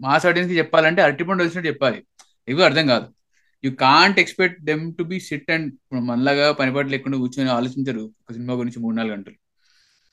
[0.00, 2.04] మాస్ ఆడియన్స్కి చెప్పాలంటే అరటిపండు వచ్చినట్టు చెప్పాలి.
[2.48, 3.06] ఇవి అర్థం కాదు.
[3.64, 8.54] You can't expect them to be sit and మనలాగా పనిపాటు లేకుండా కూర్చొని ఆలోచించరు ఒక సినిమా
[8.54, 9.34] గురించి మూడు నాలుగు గంటలు.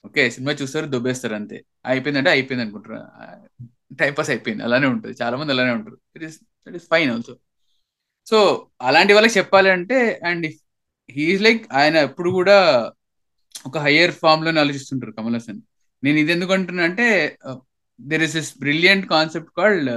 [0.05, 1.65] ఓకే సినిమా చూస్తారు దుబ్బేస్తారు అంతే.
[1.85, 2.99] అయిపోయిందంటే అయిపోయింది అనుకుంటారు.
[3.95, 4.63] టైం పాస్ అయిపోయింది.
[4.63, 5.17] అలానే ఉంటుంది.
[5.21, 5.97] చాలా మంది అలానే ఉంటారు.
[6.15, 7.35] It is it is fine also
[8.27, 10.47] so అలాంటి వాళ్ళకి చెప్పాలి అంటే అండ్
[11.15, 12.57] హీఈస్ లైక్ ఆయన ఎప్పుడు కూడా
[13.67, 15.61] ఒక హయ్యర్ ఫామ్లోనే ఆలోచిస్తుంటారు కమల్ హాసన్.
[16.03, 17.07] నేను ఇది ఎందుకు అంటున్నా అంటే
[17.99, 19.89] there is is brilliant concept called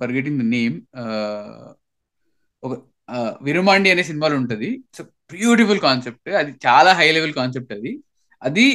[0.00, 0.76] forgetting the name
[2.62, 2.74] ఒక
[3.14, 4.68] uh, విరుమాండి అనే సినిమాలో ఉంటుంది.
[4.76, 5.02] ఇట్స్
[5.32, 7.92] బ్యూటిఫుల్ కాన్సెప్ట్ అది చాలా హై లెవెల్ కాన్సెప్ట్ అది.
[8.42, 8.66] అది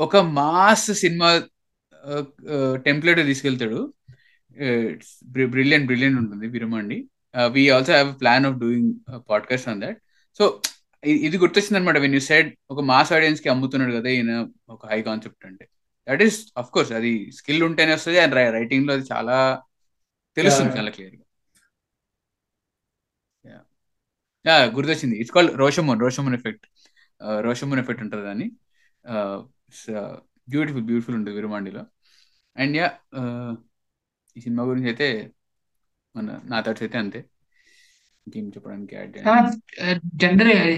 [0.00, 1.28] ఒక మాస్ సినిమా
[2.86, 3.80] టెంప్లెట్ తీసుకెళ్తాడు.
[4.56, 4.88] Uh,
[5.54, 6.98] బ్రిలియంట్ బ్రిలియంట్ ఉంటుంది Virumandi
[7.46, 8.92] we also have plan of doing
[9.30, 9.98] podcast on that
[10.38, 10.62] so
[11.04, 15.46] ఇది గుర్తొచ్చింది అనమాట వెన్ యూ సైడ్ ఒక మాస్ ఆడియన్స్కి అమ్ముతున్నాడు కదా ఈయన ఒక హై కాన్సెప్ట్
[15.46, 15.68] అంటే.
[16.08, 19.62] దట్ ఈస్ అఫ్ కోర్స్ అది స్కిల్ ఉంటేనే వస్తుంది అండ్ రైటింగ్లో అది చాలా
[20.36, 21.24] తెలుస్తుంది చాలా క్లియర్గా
[24.64, 25.16] గుర్తొచ్చింది.
[25.16, 26.66] It's called Rashomon Rashomon effect
[27.40, 28.50] Rashomon effect ఉంటుంది దాన్ని.
[30.48, 31.36] బ్యూటిఫుల్ బ్యూటిఫుల్ ఉంటుంది.
[31.36, 31.86] విరుమాండిలో
[32.56, 32.92] అండ్ యా
[34.36, 35.30] ఈ సినిమా గురించి అయితే
[36.18, 37.20] మన నా థాట్స్ అయితే అంతే.
[38.26, 39.16] ఇంకేం చెప్పడానికి యాడ్
[40.24, 40.74] జనరల్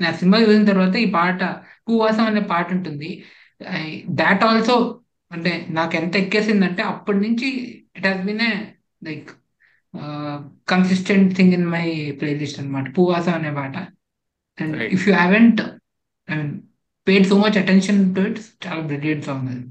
[0.00, 1.42] నా సినిమా చూసిన తర్వాత ఈ పాట
[1.88, 3.10] పూవాసం అనే పాట ఉంటుంది.
[4.20, 4.76] దాట్ ఆల్సో
[5.30, 7.48] అంటే నాకు ఎంత ఎక్కేసిందంటే అప్పటి నుంచి
[7.96, 8.52] it has been a
[9.08, 9.30] like
[10.68, 11.86] consistent thing in my
[12.20, 13.76] playlist అనమాట పూవాసం అనే పాట.
[14.58, 14.76] And.
[14.96, 15.60] If you haven't
[16.30, 16.54] I mean
[17.08, 19.64] paid so much attention to it చాలా బ్రిలియంట్ సాంగ్ అది.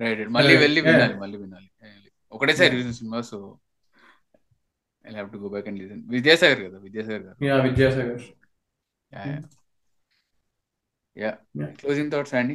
[0.00, 0.80] రైట్ మళ్ళీ వెళ్ళి.
[0.88, 1.68] వినాలి మళ్ళీ వినాలి.
[2.32, 3.38] ఒకటేసారి cinema so
[5.04, 8.22] I have to go back and listen Vidyasagar కదా విద్యాసాగర్ గారు yeah Vidyasagar
[11.16, 11.70] yeah Yeah.
[11.80, 12.54] Closing thoughts అండి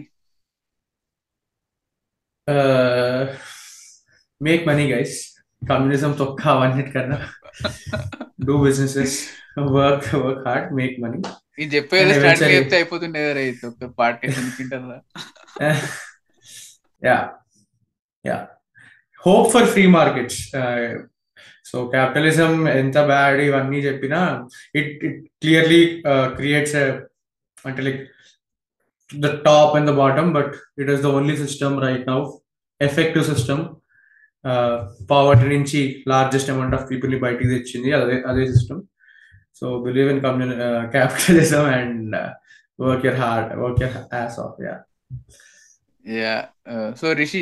[4.41, 5.15] మేక్ మనీ గైస్
[5.61, 7.17] కమ్యూనిజం తొక్క అవన్నిటికన్నా
[8.47, 9.15] do businesses
[9.75, 11.19] work work hard make money
[11.57, 14.99] ఇది చెప్పేది And స్టార్ట్ eventually- చెప్తే అయిపోతుండే కదా ఇది ఒక పార్ట్ అనుకుంటారా
[17.01, 17.21] yeah.
[18.25, 18.41] Yeah.
[19.21, 20.35] Hope for free markets.
[21.67, 24.19] So capitalism ఎంత బ్యాడ్ ఇవన్నీ చెప్పినా
[24.79, 25.81] ఇట్ ఇట్ క్లియర్లీ
[26.37, 26.75] క్రియేట్స్
[27.65, 28.01] అంటే like
[29.09, 32.19] the top and the bottom but it is the only system right now
[32.81, 33.63] effective system
[35.09, 38.81] poverty నుంచి largest amount of పీపుల్ని బయటికి తెచ్చింది అదే అదే system
[39.61, 40.57] so believe in కమ్యూని
[40.95, 42.15] capitalism and
[42.79, 44.75] work your hard work your ass off yeah
[46.05, 46.35] yeah
[47.01, 47.41] so Rishi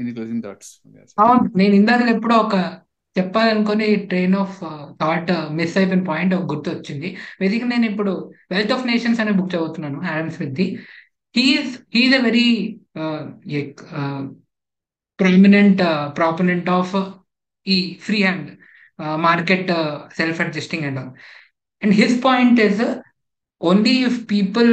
[0.00, 0.72] in closing thoughts
[1.18, 2.56] అవును నేను ఇందాక ఎప్పుడో ఒక
[3.18, 4.56] చెప్పాలనుకుని ట్రైన్ ఆఫ్
[5.00, 9.54] థాట్ మిస్ అయిపోయిన పాయింట్ ఒక గుర్తు వచ్చింది బేసిక్గా నేను ఇప్పుడు వెల్త్ ఆఫ్ నేషన్స్ అనే బుక్
[9.54, 10.60] చదువుతున్నాను Adam Smith
[11.36, 12.48] he's he's a very
[15.18, 15.82] prominent
[16.16, 16.94] proponent of
[17.66, 18.50] ఈ free hand
[19.16, 19.70] market
[20.16, 21.00] self adjusting and
[21.82, 22.82] and his point is
[23.60, 24.72] only if people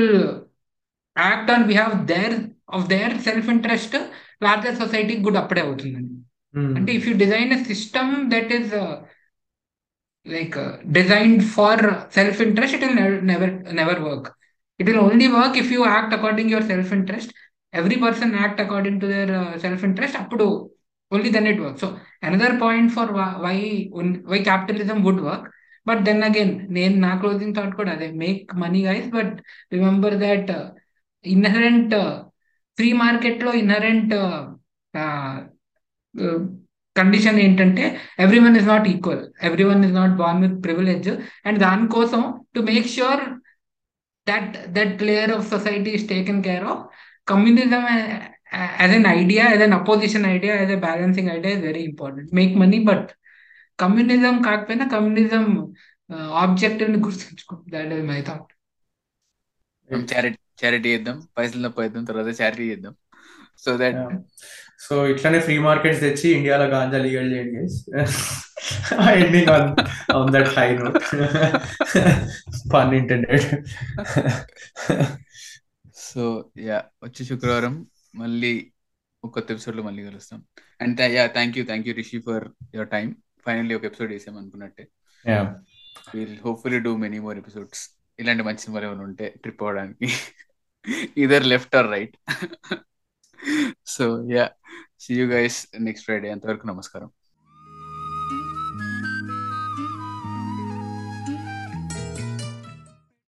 [1.18, 2.36] act on behave their
[2.70, 3.96] of their self interest
[4.44, 6.23] larger society good అప్పుడే అవుతుందండి.
[6.54, 6.88] And hmm.
[6.88, 9.02] if you design a system that is uh,
[10.26, 14.36] like uh, designed for self-interest, it will never, never never work.
[14.78, 17.34] It will only work if you act according to your self-interest.
[17.72, 20.70] Every person act according to their uh, self-interest up to
[21.12, 21.82] only then it works.
[21.82, 25.52] So another point for why why capitalism would work.
[25.86, 29.10] But then again, na closing thought could they make money, guys.
[29.12, 30.72] But remember that uh,
[31.24, 32.26] inherent uh,
[32.78, 34.52] free market lo inherent uh,
[34.94, 35.44] uh,
[36.96, 37.84] condition ఏంటంటే
[38.24, 41.10] every one is not equal every one is not born with privilege
[41.48, 42.22] and దానికోసం
[42.56, 43.24] to make sure
[44.28, 46.84] that that layer of society is taken care of
[47.32, 47.84] communism
[48.82, 52.56] as an idea as an opposition idea as a balancing idea is very important make
[52.64, 53.10] money but
[53.80, 55.46] communism కాకపోయినా communism
[56.44, 57.56] ఆబ్జెక్టివ్ని గుర్తుంచుకో.
[57.74, 58.50] That is my thought
[60.12, 61.18] charity charity చేద్దాం.
[61.38, 62.94] పైసలు తప్ప చేద్దాం తర్వాత charity చేద్దాం.
[63.64, 64.00] So that
[64.90, 67.60] so ఇట్లానే ఫ్రీ మార్కెట్స్ తెచ్చి ఇండియాలో గాంజా లీగల్ చేయండి
[69.22, 69.70] ending on
[70.12, 70.98] on that high note
[72.74, 73.46] pun intended
[75.96, 78.72] so yeah వచ్చే శుక్రవారం మళ్ళీ
[79.24, 80.44] ఒక కొత్త ఎపిసోడ్లో మళ్ళీ కలుస్తాం.
[80.82, 82.44] And yeah thank you thank you Rishi for
[82.76, 83.16] your time
[83.46, 84.88] finally ఒక ఎపిసోడ్ చేసాం అనుకున్నట్టే.
[86.16, 87.90] Will hopefully do many more episodes
[88.20, 90.14] ఇలాంటి మంచి సినిమాలు ఏమైనా ఉంటే ట్రిప్ అవ్వడానికి.
[91.18, 92.18] Either left or right
[93.87, 94.45] so yeah
[94.99, 97.09] see you guys next Friday అంతవరకు నమస్కారం